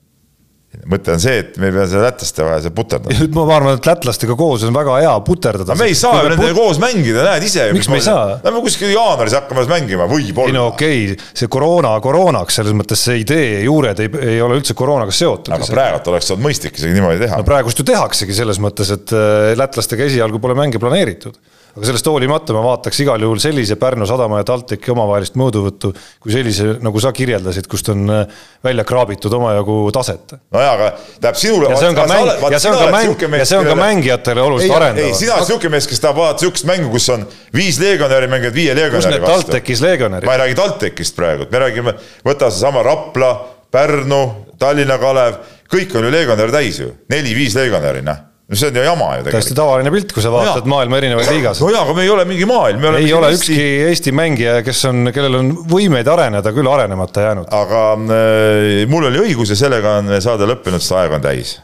Mõte 0.87 1.13
on 1.15 1.21
see, 1.21 1.39
et 1.41 1.57
me 1.61 1.69
ei 1.69 1.73
pea 1.75 1.85
seda 1.89 2.03
lätlaste 2.05 2.45
vahel 2.45 2.61
seal 2.63 2.73
puterdama. 2.75 3.27
ma 3.35 3.45
arvan, 3.55 3.79
et 3.79 3.89
lätlastega 3.89 4.37
koos 4.39 4.65
on 4.67 4.75
väga 4.75 4.99
hea 5.01 5.13
puterdada. 5.25 5.77
me 5.79 5.89
ei 5.89 5.97
saa 5.97 6.21
ju 6.21 6.31
nendega 6.33 6.55
koos 6.57 6.79
mängida, 6.81 7.25
näed 7.25 7.47
ise. 7.47 7.67
miks 7.75 7.89
me 7.91 7.99
ei 7.99 8.05
saa? 8.05 8.37
Lähme 8.43 8.61
kuskil 8.65 8.93
jaanuaris 8.93 9.37
hakkame 9.39 9.65
mängima, 9.71 10.07
võib-olla. 10.11 10.51
ei 10.51 10.57
no 10.57 10.67
okei 10.71 11.03
okay., 11.11 11.29
see 11.41 11.51
koroona 11.51 11.95
koroonaks, 12.03 12.61
selles 12.61 12.77
mõttes 12.77 13.03
see 13.09 13.21
idee, 13.23 13.63
juured 13.65 14.03
ei, 14.03 14.13
ei 14.37 14.41
ole 14.43 14.61
üldse 14.61 14.77
koroonaga 14.77 15.15
seotud. 15.15 15.53
aga 15.57 15.69
praegult 15.71 16.11
oleks 16.13 16.31
olnud 16.33 16.47
mõistlik 16.49 16.79
isegi 16.79 16.95
niimoodi 16.97 17.25
teha. 17.25 17.41
no 17.41 17.47
praegust 17.47 17.81
ju 17.81 17.87
tehaksegi 17.87 18.37
selles 18.37 18.61
mõttes, 18.63 18.93
et 18.93 19.15
äh, 19.15 19.53
lätlastega 19.59 20.07
esialgu 20.07 20.41
pole 20.43 20.57
mänge 20.57 20.81
planeeritud 20.81 21.37
aga 21.77 21.85
sellest 21.91 22.07
hoolimata 22.09 22.55
ma 22.55 22.63
vaataks 22.65 22.99
igal 23.03 23.21
juhul 23.21 23.39
sellise 23.41 23.75
Pärnu 23.77 24.07
sadama 24.09 24.39
ja 24.41 24.45
TalTechi 24.49 24.91
omavahelist 24.93 25.35
mõõduvõttu 25.37 25.91
kui 26.23 26.33
sellise, 26.33 26.77
nagu 26.81 27.01
sa 27.03 27.11
kirjeldasid, 27.15 27.67
kust 27.69 27.91
on 27.93 28.09
äh, 28.09 28.39
välja 28.65 28.85
kraabitud 28.87 29.33
omajagu 29.37 29.75
taset. 29.93 30.33
nojaa, 30.53 30.71
aga 30.73 30.87
tähendab 30.97 31.37
sinule. 31.37 31.69
ja 31.69 31.77
see 31.81 31.91
on 31.91 31.99
ka 31.99 32.07
mäng, 32.09 32.31
ja 32.55 32.61
see 32.63 32.71
on 32.71 32.79
ka 32.81 32.87
mäng, 32.95 33.27
ja 33.41 33.49
see 33.49 33.59
on 33.59 33.69
ka 33.69 33.75
mängijatele 33.77 34.41
oluliselt 34.41 34.77
arendav. 34.79 35.05
ei, 35.05 35.17
sina 35.17 35.35
oled 35.37 35.51
siuke 35.51 35.71
mees, 35.73 35.89
kes 35.89 36.01
tahab 36.01 36.21
vaadata 36.23 36.45
siukest 36.47 36.69
mängu, 36.69 36.89
kus 36.95 37.09
on 37.13 37.27
viis 37.55 37.77
legionäri 37.83 38.31
mängivad 38.31 38.57
viie 38.57 38.77
legionäri 38.77 39.21
vastu. 39.21 39.51
TalTechis 39.51 39.83
legionärid? 39.85 40.29
ma 40.29 40.37
ei 40.37 40.43
räägi 40.45 40.57
TalTechist 40.57 41.17
praegu, 41.19 41.45
me 41.51 41.61
räägime, 41.65 41.93
võta 42.25 42.49
seesama 42.49 42.81
Rapla, 42.87 43.35
Pärnu, 43.71 44.23
Tallinna 44.57 44.97
Kalev, 44.97 45.43
kõik 45.69 45.93
on 45.93 46.09
ju 46.09 46.15
legionäre 46.15 46.57
täis 46.57 46.81
ju, 46.81 46.89
neli-viis 47.13 47.53
legionäri, 47.59 48.01
noh 48.07 48.26
no 48.47 48.55
see 48.55 48.67
on 48.67 48.75
ju 48.75 48.83
jama 48.83 49.05
ju 49.05 49.11
tegelikult. 49.11 49.31
täiesti 49.35 49.55
tavaline 49.55 49.91
pilt, 49.91 50.13
kui 50.15 50.23
sa 50.23 50.31
vaatad 50.31 50.63
no, 50.63 50.71
maailma 50.71 50.99
erinevaid 51.01 51.31
liigasid. 51.35 51.65
no 51.65 51.71
jaa, 51.73 51.81
aga 51.83 51.95
me 51.97 52.05
ei 52.05 52.11
ole 52.13 52.25
mingi 52.29 52.47
maailm. 52.47 52.85
ei 52.95 53.13
ole 53.13 53.31
Eesti... 53.33 53.51
ükski 53.51 53.65
Eesti 53.89 54.13
mängija, 54.15 54.61
kes 54.63 54.85
on, 54.87 55.11
kellel 55.15 55.35
on 55.41 55.51
võimeid 55.67 56.07
areneda, 56.11 56.53
küll 56.55 56.71
arenemata 56.71 57.27
jäänud. 57.27 57.51
aga 57.51 57.83
äh, 57.97 58.85
mul 58.87 59.09
oli 59.11 59.25
õigus 59.25 59.51
ja 59.51 59.59
sellega 59.59 59.97
on 59.99 60.15
saade 60.23 60.47
lõppenud, 60.47 60.83
sest 60.83 60.95
aeg 60.95 61.17
on 61.19 61.27
täis. 61.27 61.57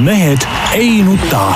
mehed 0.00 0.48
ei 0.78 1.02
nuta. 1.04 1.50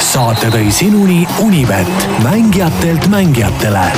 saate 0.00 0.48
tõi 0.54 0.72
sinuni 0.72 1.22
Unibet, 1.44 2.08
mängijatelt 2.24 3.08
mängijatele 3.12 3.88